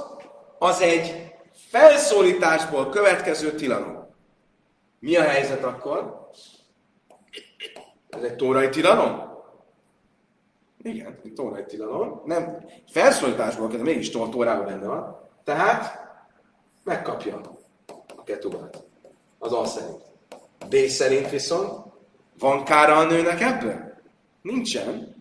az 0.57 0.81
egy 0.81 1.33
felszólításból 1.53 2.89
következő 2.89 3.51
tilalom. 3.51 4.07
Mi 4.99 5.15
a 5.15 5.23
helyzet 5.23 5.63
akkor? 5.63 6.29
Ez 8.09 8.23
egy 8.23 8.35
tórai 8.35 8.69
tilalom? 8.69 9.37
Igen, 10.81 11.19
egy 11.23 11.33
tórai 11.33 11.65
tilalom. 11.65 12.21
Nem, 12.25 12.65
felszólításból, 12.91 13.67
de 13.67 13.77
mégis 13.77 14.09
tórában 14.09 14.65
benne 14.65 14.87
van. 14.87 15.29
Tehát 15.43 16.07
megkapja 16.83 17.41
a 18.17 18.23
ketubát. 18.23 18.87
Az 19.39 19.53
A 19.53 19.65
szerint. 19.65 20.01
B 20.69 20.75
szerint 20.75 21.29
viszont 21.29 21.83
van 22.39 22.63
kára 22.63 22.95
a 22.95 23.05
nőnek 23.05 23.41
ebben? 23.41 24.01
Nincsen. 24.41 25.15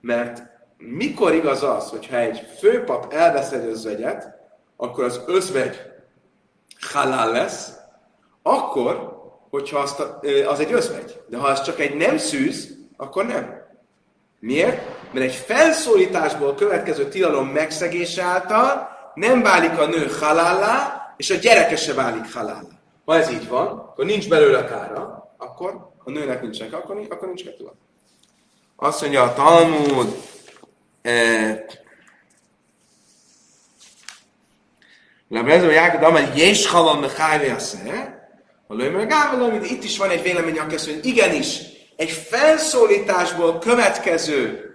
Mert 0.00 0.42
mikor 0.76 1.34
igaz 1.34 1.62
az, 1.62 1.88
hogyha 1.88 2.16
egy 2.16 2.46
főpap 2.58 3.12
elvesz 3.12 3.52
egy 3.52 3.64
özvegyet, 3.64 4.36
akkor 4.76 5.04
az 5.04 5.20
özvegy 5.26 5.76
halál 6.92 7.30
lesz, 7.30 7.72
akkor, 8.42 9.16
hogyha 9.50 9.78
azt 9.78 10.00
a, 10.00 10.20
az 10.46 10.60
egy 10.60 10.72
özvegy. 10.72 11.20
De 11.28 11.36
ha 11.36 11.46
az 11.46 11.62
csak 11.62 11.80
egy 11.80 11.96
nem 11.96 12.18
szűz, 12.18 12.76
akkor 12.96 13.26
nem. 13.26 13.66
Miért? 14.40 14.82
Mert 15.12 15.26
egy 15.26 15.34
felszólításból 15.34 16.54
következő 16.54 17.08
tilalom 17.08 17.48
megszegése 17.48 18.22
által 18.22 18.88
nem 19.14 19.42
válik 19.42 19.78
a 19.78 19.86
nő 19.86 20.06
halállá, 20.20 21.06
és 21.16 21.30
a 21.30 21.34
gyereke 21.34 21.76
se 21.76 21.94
válik 21.94 22.34
halállá. 22.34 22.77
Ha 23.08 23.16
ez 23.16 23.30
így 23.30 23.48
van, 23.48 23.66
akkor 23.66 24.04
nincs 24.04 24.28
belőle 24.28 24.64
kára, 24.64 25.34
akkor 25.36 25.90
a 26.04 26.10
nőnek 26.10 26.42
nincsen, 26.42 26.72
akkor, 26.72 27.06
akkor 27.10 27.26
nincs 27.26 27.44
kettő. 27.44 27.64
Azt 28.76 29.00
mondja 29.00 29.22
a 29.22 29.34
Talmud, 29.34 30.16
Lebező 35.28 35.70
Jákod 35.70 36.02
Amel, 36.02 36.36
Jés 36.36 36.66
halom 36.66 37.00
mechájvé 37.00 37.50
a 37.50 37.58
sze, 37.58 38.28
a 38.66 38.74
lőmör 38.74 39.62
itt 39.62 39.84
is 39.84 39.98
van 39.98 40.10
egy 40.10 40.22
vélemény, 40.22 40.58
aki 40.58 40.74
azt 40.74 40.86
mondja, 40.86 41.10
igenis, 41.10 41.58
egy 41.96 42.10
felszólításból 42.10 43.58
következő 43.58 44.72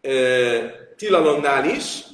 ö, 0.00 0.58
tilalomnál 0.96 1.64
is 1.64 2.04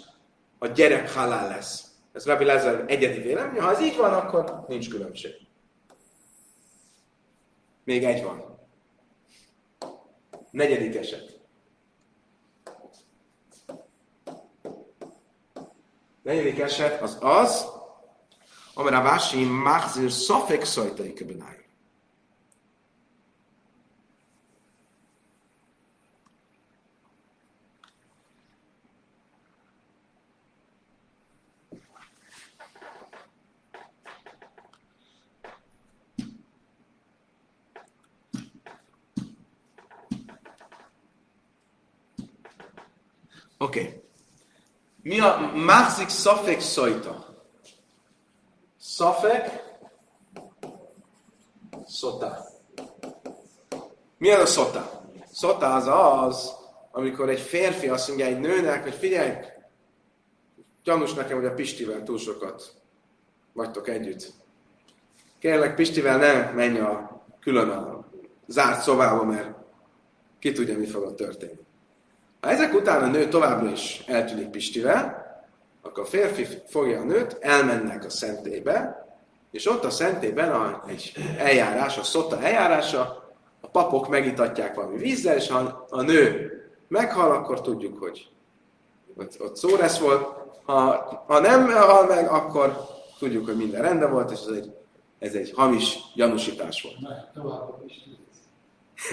a 0.59 0.67
gyerek 0.67 1.15
halál 1.15 1.49
lesz. 1.49 1.88
Ez 2.19 2.27
Rabbi 2.27 2.45
Lezer 2.45 2.85
egyedi 2.87 3.21
vélemény. 3.21 3.61
Ha 3.61 3.71
ez 3.71 3.81
így 3.81 3.97
van, 3.97 4.13
akkor 4.13 4.65
nincs 4.69 4.89
különbség. 4.89 5.35
Még 7.85 8.05
egy 8.05 8.23
van. 8.23 8.59
Negyedik 10.51 10.97
eset. 10.97 11.41
Negyedik 16.23 16.59
eset 16.59 17.03
az 17.03 17.19
az, 17.21 17.67
amire 18.75 18.97
a 18.97 19.03
vási 19.03 19.45
machzir 19.45 20.11
szafek 20.11 20.65
szajtai 20.65 21.13
köbenáj. 21.13 21.68
Oké. 43.59 43.81
Okay. 43.81 44.03
Mi 45.03 45.21
a 45.21 45.53
másik 45.55 46.09
szafek 46.09 46.61
szajta? 46.61 47.27
Szafek 48.81 49.77
szota. 51.87 52.47
Mi 54.19 54.31
az 54.31 54.41
a 54.41 54.47
szota? 54.47 55.03
Szota 55.33 55.75
az 55.75 55.87
az, 55.87 56.55
amikor 56.91 57.29
egy 57.29 57.41
férfi 57.41 57.89
azt 57.89 58.09
mondja 58.09 58.27
egy 58.27 58.41
nőnek, 58.41 58.83
hogy 58.83 58.95
figyelj, 58.95 59.33
gyanús 60.85 61.15
nekem, 61.15 61.37
hogy 61.37 61.47
a 61.47 61.55
Pistivel 61.55 62.03
túl 62.03 62.19
sokat 62.19 62.75
vagytok 63.53 63.89
együtt. 63.89 64.33
Kérlek, 65.39 65.75
Pistivel 65.75 66.19
ne 66.19 66.51
menj 66.51 66.79
a 66.79 67.23
külön 67.41 67.69
a 67.69 68.05
zárt 68.47 68.83
szobába, 68.83 69.25
mert 69.25 69.55
ki 70.39 70.53
tudja, 70.53 70.79
mi 70.79 70.87
fog 70.87 71.03
ott 71.03 71.17
történni. 71.17 71.67
Ha 72.41 72.51
ezek 72.51 72.75
után 72.75 73.03
a 73.03 73.07
nő 73.07 73.29
továbbra 73.29 73.71
is 73.71 74.03
eltűnik 74.07 74.49
Pistivel, 74.49 75.27
akkor 75.83 76.03
a 76.03 76.07
férfi 76.07 76.47
fogja 76.67 77.01
a 77.01 77.05
nőt, 77.05 77.37
elmennek 77.41 78.05
a 78.05 78.11
szentélybe, 78.11 79.07
és 79.51 79.67
ott 79.67 79.85
a 79.85 79.91
szentélyben 79.91 80.51
a, 80.51 80.83
egy 80.87 81.13
eljárás, 81.39 81.99
a 81.99 82.03
szota 82.03 82.43
eljárása, 82.43 83.27
a 83.61 83.69
papok 83.69 84.09
megitatják 84.09 84.75
valami 84.75 84.97
vízzel, 84.97 85.37
és 85.37 85.49
ha 85.49 85.87
a 85.91 86.03
nő 86.03 86.53
meghal, 86.89 87.31
akkor 87.31 87.61
tudjuk, 87.61 87.99
hogy 87.99 88.29
ott, 89.17 89.41
ott 89.41 89.57
szó 89.57 89.77
lesz 89.77 89.99
volt. 89.99 90.27
Ha, 90.65 91.25
ha 91.27 91.41
nem 91.41 91.73
hal 91.73 92.07
meg, 92.07 92.29
akkor 92.29 92.87
tudjuk, 93.19 93.47
hogy 93.47 93.57
minden 93.57 93.83
rendben 93.83 94.11
volt, 94.11 94.31
és 94.31 94.39
ez 94.49 94.55
egy, 94.55 94.75
ez 95.19 95.35
egy 95.35 95.53
hamis 95.57 95.99
gyanúsítás 96.15 96.83
volt. 96.83 97.01
Na, 97.01 97.31
tovább 97.35 97.83
is. 97.87 98.05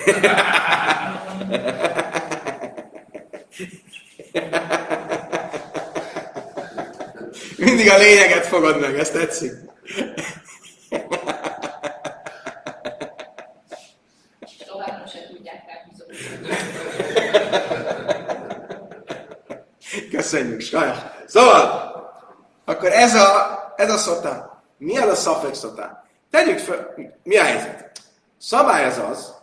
Mindig 7.58 7.90
a 7.90 7.98
lényeget 7.98 8.46
fogod 8.46 8.80
meg, 8.80 9.00
ezt 9.00 9.14
tetszik. 9.14 9.52
Továbbra 14.68 15.08
se 15.08 15.28
tudják. 15.30 15.64
Köszönjük, 20.12 20.62
sajnos. 20.62 20.98
Szóval, 21.26 21.94
akkor 22.66 22.90
ez 22.92 23.16
a, 23.16 23.74
ez 23.76 23.92
a 23.92 23.98
szotá. 23.98 24.62
Mi 24.78 24.98
az 24.98 25.10
a 25.10 25.16
szafek 25.16 25.54
szotá? 25.54 26.04
Tegyük 26.32 26.60
fel, 26.60 26.94
mi 27.24 27.38
a 27.38 27.44
helyzet? 27.44 27.92
Szabály 28.38 28.86
az 28.86 28.98
az, 29.10 29.34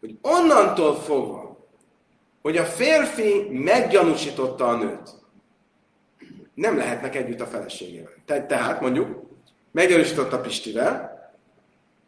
hogy 0.00 0.18
onnantól 0.22 1.00
fogva, 1.00 1.45
hogy 2.46 2.56
a 2.56 2.64
férfi 2.64 3.48
meggyanúsította 3.50 4.68
a 4.68 4.76
nőt, 4.76 5.10
nem 6.54 6.76
lehetnek 6.76 7.14
együtt 7.14 7.40
a 7.40 7.46
feleségével. 7.46 8.12
Te, 8.26 8.46
tehát 8.46 8.80
mondjuk, 8.80 9.30
meggyanúsította 9.70 10.40
Pistivel, 10.40 11.18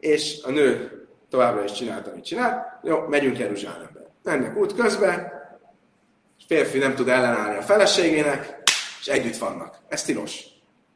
és 0.01 0.43
a 0.43 0.51
nő 0.51 0.91
továbbra 1.31 1.65
is 1.65 1.73
csinálta, 1.73 2.11
amit 2.11 2.25
csinált, 2.25 2.67
jó, 2.83 2.99
megyünk 2.99 3.39
Jeruzsálembe. 3.39 4.11
Mennek 4.23 4.57
út 4.57 4.75
közben, 4.75 5.33
és 6.39 6.45
férfi 6.47 6.79
nem 6.79 6.95
tud 6.95 7.09
ellenállni 7.09 7.57
a 7.57 7.63
feleségének, 7.63 8.63
és 9.01 9.07
együtt 9.07 9.37
vannak. 9.37 9.79
Ez 9.89 10.03
tilos. 10.03 10.45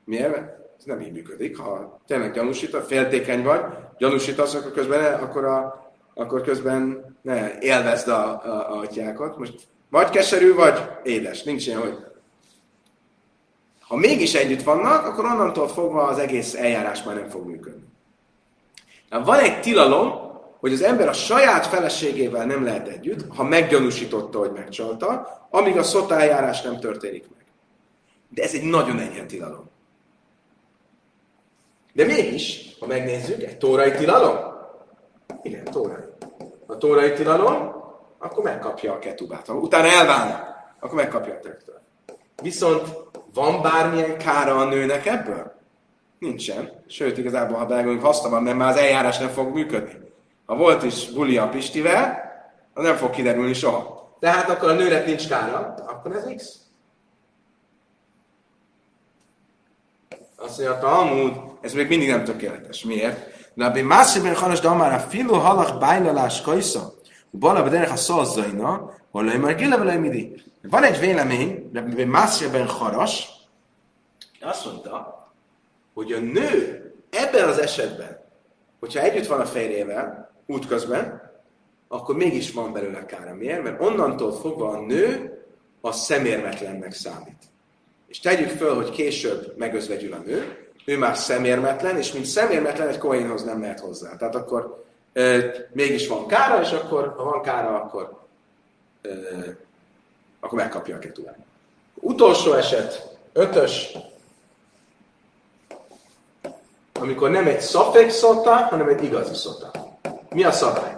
Miért? 0.04 0.36
Ez 0.78 0.84
nem 0.84 1.00
így 1.00 1.12
működik. 1.12 1.58
Ha 1.58 2.00
tényleg 2.06 2.32
gyanúsít, 2.32 2.76
féltékeny 2.76 3.42
vagy, 3.42 3.60
gyanúsítasz, 3.98 4.54
akkor 4.54 4.72
közben, 4.72 5.14
akkor, 5.14 5.44
a, 5.44 5.91
akkor 6.14 6.40
közben 6.40 7.04
ne 7.22 7.58
élvezd 7.58 8.08
a, 8.08 8.44
a, 8.44 8.72
a 8.72 8.78
atyákat. 8.78 9.38
Most 9.38 9.54
vagy 9.90 10.10
keserű, 10.10 10.54
vagy 10.54 10.82
édes. 11.02 11.42
Nincs 11.42 11.66
ilyen, 11.66 11.80
hogy 11.80 11.98
ha 13.80 13.96
mégis 13.96 14.34
együtt 14.34 14.62
vannak, 14.62 15.06
akkor 15.06 15.24
onnantól 15.24 15.68
fogva 15.68 16.02
az 16.02 16.18
egész 16.18 16.54
eljárás 16.54 17.02
már 17.02 17.14
nem 17.14 17.28
fog 17.28 17.46
működni. 17.46 17.84
Na, 19.10 19.24
van 19.24 19.38
egy 19.38 19.60
tilalom, 19.60 20.30
hogy 20.58 20.72
az 20.72 20.82
ember 20.82 21.08
a 21.08 21.12
saját 21.12 21.66
feleségével 21.66 22.46
nem 22.46 22.64
lehet 22.64 22.88
együtt, 22.88 23.34
ha 23.36 23.42
meggyanúsította, 23.42 24.38
hogy 24.38 24.52
megcsalta, 24.52 25.28
amíg 25.50 25.76
a 25.76 25.82
szota 25.82 26.20
eljárás 26.20 26.62
nem 26.62 26.80
történik 26.80 27.24
meg. 27.34 27.44
De 28.28 28.42
ez 28.42 28.54
egy 28.54 28.62
nagyon 28.62 28.98
enyhe 28.98 29.26
tilalom. 29.26 29.70
De 31.92 32.04
mégis, 32.04 32.76
ha 32.80 32.86
megnézzük, 32.86 33.42
egy 33.42 33.58
tórai 33.58 33.90
tilalom? 33.90 34.51
Igen, 35.42 35.64
tórai. 35.64 36.02
A 36.66 36.76
tórai 36.76 37.12
tilalom, 37.12 37.72
akkor 38.18 38.44
megkapja 38.44 38.92
a 38.92 38.98
ketubát. 38.98 39.46
Ha 39.46 39.54
utána 39.54 39.88
elválnak, 39.88 40.52
akkor 40.80 40.94
megkapja 40.94 41.34
a 41.34 41.38
töktől. 41.38 41.80
Viszont 42.42 42.88
van 43.34 43.62
bármilyen 43.62 44.18
kára 44.18 44.56
a 44.56 44.64
nőnek 44.64 45.06
ebből? 45.06 45.52
Nincsen. 46.18 46.82
Sőt, 46.86 47.18
igazából, 47.18 47.56
ha 47.56 47.66
belegondolunk, 47.66 48.06
haszna 48.06 48.28
van, 48.28 48.42
mert 48.42 48.56
már 48.56 48.70
az 48.70 48.76
eljárás 48.76 49.18
nem 49.18 49.28
fog 49.28 49.54
működni. 49.54 49.98
Ha 50.46 50.56
volt 50.56 50.82
is 50.82 51.10
buli 51.10 51.38
a 51.38 51.48
Pistivel, 51.48 52.30
az 52.74 52.84
nem 52.84 52.96
fog 52.96 53.10
kiderülni 53.10 53.52
soha. 53.52 54.16
Tehát 54.20 54.48
akkor 54.48 54.68
a 54.70 54.74
nőnek 54.74 55.06
nincs 55.06 55.28
kára, 55.28 55.74
akkor 55.86 56.16
ez 56.16 56.34
X. 56.36 56.56
Azt 60.36 60.58
mondja, 60.58 60.78
Talmud, 60.78 61.32
ez 61.60 61.72
még 61.72 61.88
mindig 61.88 62.08
nem 62.08 62.24
tökéletes. 62.24 62.84
Miért? 62.84 63.31
Rabbi 63.54 63.82
Mászében 63.82 64.34
Hanas 64.34 64.60
Damára 64.60 64.98
filu 64.98 65.34
halach 65.34 65.78
bájlalás 65.78 66.40
kajsza, 66.40 66.94
bala 67.30 67.62
bederek 67.62 67.90
a 67.90 67.96
szalzaina, 67.96 68.90
hol 69.10 69.22
már 69.24 69.56
gile 69.56 69.96
midi. 69.98 70.42
Van 70.62 70.84
egy 70.84 70.98
vélemény, 70.98 71.70
Rabbi 71.72 72.04
Mászében 72.04 72.66
Haras, 72.66 73.28
azt 74.40 74.64
mondta, 74.64 75.30
hogy 75.94 76.12
a 76.12 76.18
nő 76.18 76.92
ebben 77.10 77.48
az 77.48 77.58
esetben, 77.58 78.20
hogyha 78.80 79.00
együtt 79.00 79.26
van 79.26 79.40
a 79.40 79.46
férjével, 79.46 80.32
útközben, 80.46 81.30
akkor 81.88 82.16
mégis 82.16 82.52
van 82.52 82.72
belőle 82.72 83.04
kára. 83.04 83.34
Miért? 83.34 83.62
Mert 83.62 83.80
onnantól 83.80 84.32
fogva 84.32 84.68
a 84.68 84.80
nő 84.80 85.38
a 85.80 85.92
szemérmetlennek 85.92 86.92
számít. 86.92 87.42
És 88.06 88.20
tegyük 88.20 88.48
föl, 88.48 88.74
hogy 88.74 88.90
később 88.90 89.54
megözvegyül 89.56 90.12
a 90.12 90.18
nő, 90.18 90.61
ő 90.84 90.98
már 90.98 91.16
szemérmetlen, 91.16 91.96
és 91.96 92.12
mint 92.12 92.26
szemérmetlen 92.26 92.88
egy 92.88 92.98
kohénhoz 92.98 93.44
nem 93.44 93.58
mehet 93.58 93.80
hozzá. 93.80 94.16
Tehát 94.16 94.34
akkor 94.34 94.84
e, 95.12 95.40
mégis 95.72 96.08
van 96.08 96.26
kára, 96.26 96.60
és 96.60 96.70
akkor, 96.70 97.14
ha 97.16 97.24
van 97.24 97.42
kára, 97.42 97.74
akkor, 97.74 98.20
e, 99.02 99.08
akkor 100.40 100.58
megkapja 100.58 100.96
a 100.96 100.98
ketulát. 100.98 101.38
Utolsó 101.94 102.52
eset, 102.52 103.16
ötös, 103.32 103.96
amikor 106.92 107.30
nem 107.30 107.46
egy 107.46 107.60
szafek 107.60 108.10
szota, 108.10 108.54
hanem 108.54 108.88
egy 108.88 109.04
igazi 109.04 109.34
szota. 109.34 109.70
Mi 110.28 110.44
a 110.44 110.52
szabály? 110.52 110.96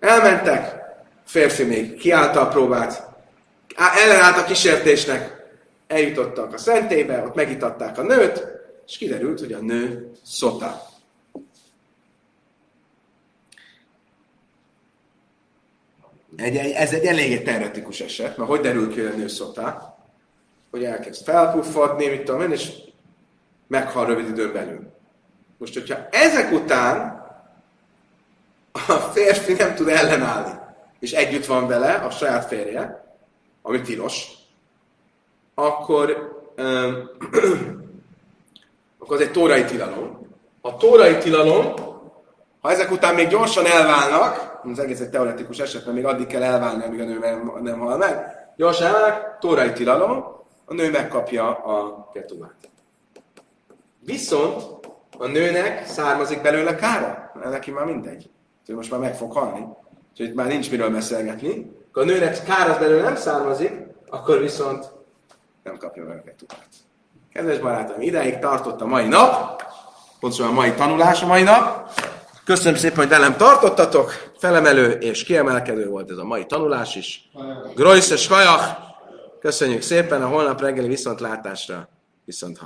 Elmentek, 0.00 0.82
férfi 1.24 1.64
még 1.64 1.96
kiállta 1.96 2.40
a 2.40 2.48
próbát, 2.48 3.08
ellenállt 3.76 4.36
a 4.36 4.44
kísértésnek, 4.44 5.43
eljutottak 5.86 6.52
a 6.52 6.58
szentélybe, 6.58 7.22
ott 7.22 7.34
megitatták 7.34 7.98
a 7.98 8.02
nőt, 8.02 8.46
és 8.86 8.96
kiderült, 8.96 9.40
hogy 9.40 9.52
a 9.52 9.60
nő 9.60 10.10
szota. 10.22 10.92
Egy, 16.36 16.56
egy, 16.56 16.70
ez 16.70 16.92
egy 16.92 17.04
eléggé 17.04 17.42
teoretikus 17.42 18.00
eset, 18.00 18.36
mert 18.36 18.50
hogy 18.50 18.60
derül 18.60 18.92
ki, 18.92 19.00
hogy 19.00 19.12
a 19.12 19.16
nő 19.16 19.28
szota? 19.28 19.98
Hogy 20.70 20.84
elkezd 20.84 21.24
felpuffadni, 21.24 22.08
mit 22.08 22.24
tudom 22.24 22.40
én, 22.40 22.50
és 22.50 22.72
meghal 23.66 24.06
rövid 24.06 24.28
időn 24.28 24.52
belül. 24.52 24.92
Most, 25.58 25.74
hogyha 25.74 26.08
ezek 26.10 26.52
után 26.52 27.22
a 28.72 28.92
férfi 28.92 29.52
nem 29.52 29.74
tud 29.74 29.88
ellenállni, 29.88 30.58
és 31.00 31.12
együtt 31.12 31.46
van 31.46 31.66
vele 31.66 31.92
a 31.92 32.10
saját 32.10 32.46
férje, 32.46 33.04
ami 33.62 33.80
tilos, 33.80 34.26
akkor, 35.54 36.34
um, 36.56 37.10
akkor 38.98 39.16
az 39.16 39.22
egy 39.22 39.30
tórai 39.30 39.64
tilalom. 39.64 40.28
A 40.60 40.76
tórai 40.76 41.18
tilalom, 41.18 41.74
ha 42.60 42.70
ezek 42.70 42.90
után 42.90 43.14
még 43.14 43.28
gyorsan 43.28 43.66
elválnak, 43.66 44.60
az 44.72 44.78
egész 44.78 45.00
egy 45.00 45.10
teoretikus 45.10 45.58
eset, 45.58 45.84
mert 45.84 45.96
még 45.96 46.06
addig 46.06 46.26
kell 46.26 46.42
elválni, 46.42 46.84
amíg 46.84 47.00
a 47.00 47.04
nő 47.04 47.18
nem, 47.18 47.52
nem 47.62 47.78
hal 47.78 47.96
meg, 47.96 48.26
gyorsan 48.56 48.86
elválnak, 48.86 49.38
tórai 49.40 49.72
tilalom, 49.72 50.24
a 50.64 50.74
nő 50.74 50.90
megkapja 50.90 51.54
a 51.54 52.08
ketubát. 52.12 52.70
Viszont 54.00 54.62
a 55.18 55.26
nőnek 55.26 55.86
származik 55.86 56.42
belőle 56.42 56.74
kára, 56.74 57.30
mert 57.34 57.50
neki 57.50 57.70
már 57.70 57.84
mindegy. 57.84 58.30
Úgyhogy 58.60 58.76
most 58.76 58.90
már 58.90 59.00
meg 59.00 59.16
fog 59.16 59.32
halni. 59.32 59.66
Úgyhogy 60.10 60.34
már 60.34 60.46
nincs 60.46 60.70
miről 60.70 60.90
beszélgetni. 60.90 61.70
Ha 61.92 62.00
a 62.00 62.04
nőnek 62.04 62.42
kára 62.44 62.78
belőle 62.78 63.02
nem 63.02 63.16
származik, 63.16 63.72
akkor 64.08 64.38
viszont 64.38 64.93
nem 65.64 65.76
kapja 65.76 66.04
meg 66.04 66.18
a 66.18 66.22
ketubát. 66.22 66.68
Kedves 67.32 67.58
barátom, 67.58 68.00
ideig 68.00 68.38
tartott 68.38 68.80
a 68.80 68.86
mai 68.86 69.08
nap, 69.08 69.62
pontosan 70.20 70.48
a 70.48 70.52
mai 70.52 70.72
tanulás 70.72 71.22
a 71.22 71.26
mai 71.26 71.42
nap. 71.42 71.90
Köszönöm 72.44 72.78
szépen, 72.78 72.96
hogy 72.96 73.08
velem 73.08 73.36
tartottatok. 73.36 74.32
Felemelő 74.38 74.90
és 74.90 75.24
kiemelkedő 75.24 75.88
volt 75.88 76.10
ez 76.10 76.16
a 76.16 76.24
mai 76.24 76.46
tanulás 76.46 76.96
is. 76.96 77.30
Grojsz 77.74 78.10
és 78.10 78.26
Kajak. 78.26 78.78
Köszönjük 79.40 79.82
szépen 79.82 80.22
a 80.22 80.28
holnap 80.28 80.60
reggeli 80.60 80.88
viszontlátásra, 80.88 81.88
viszont. 82.24 82.58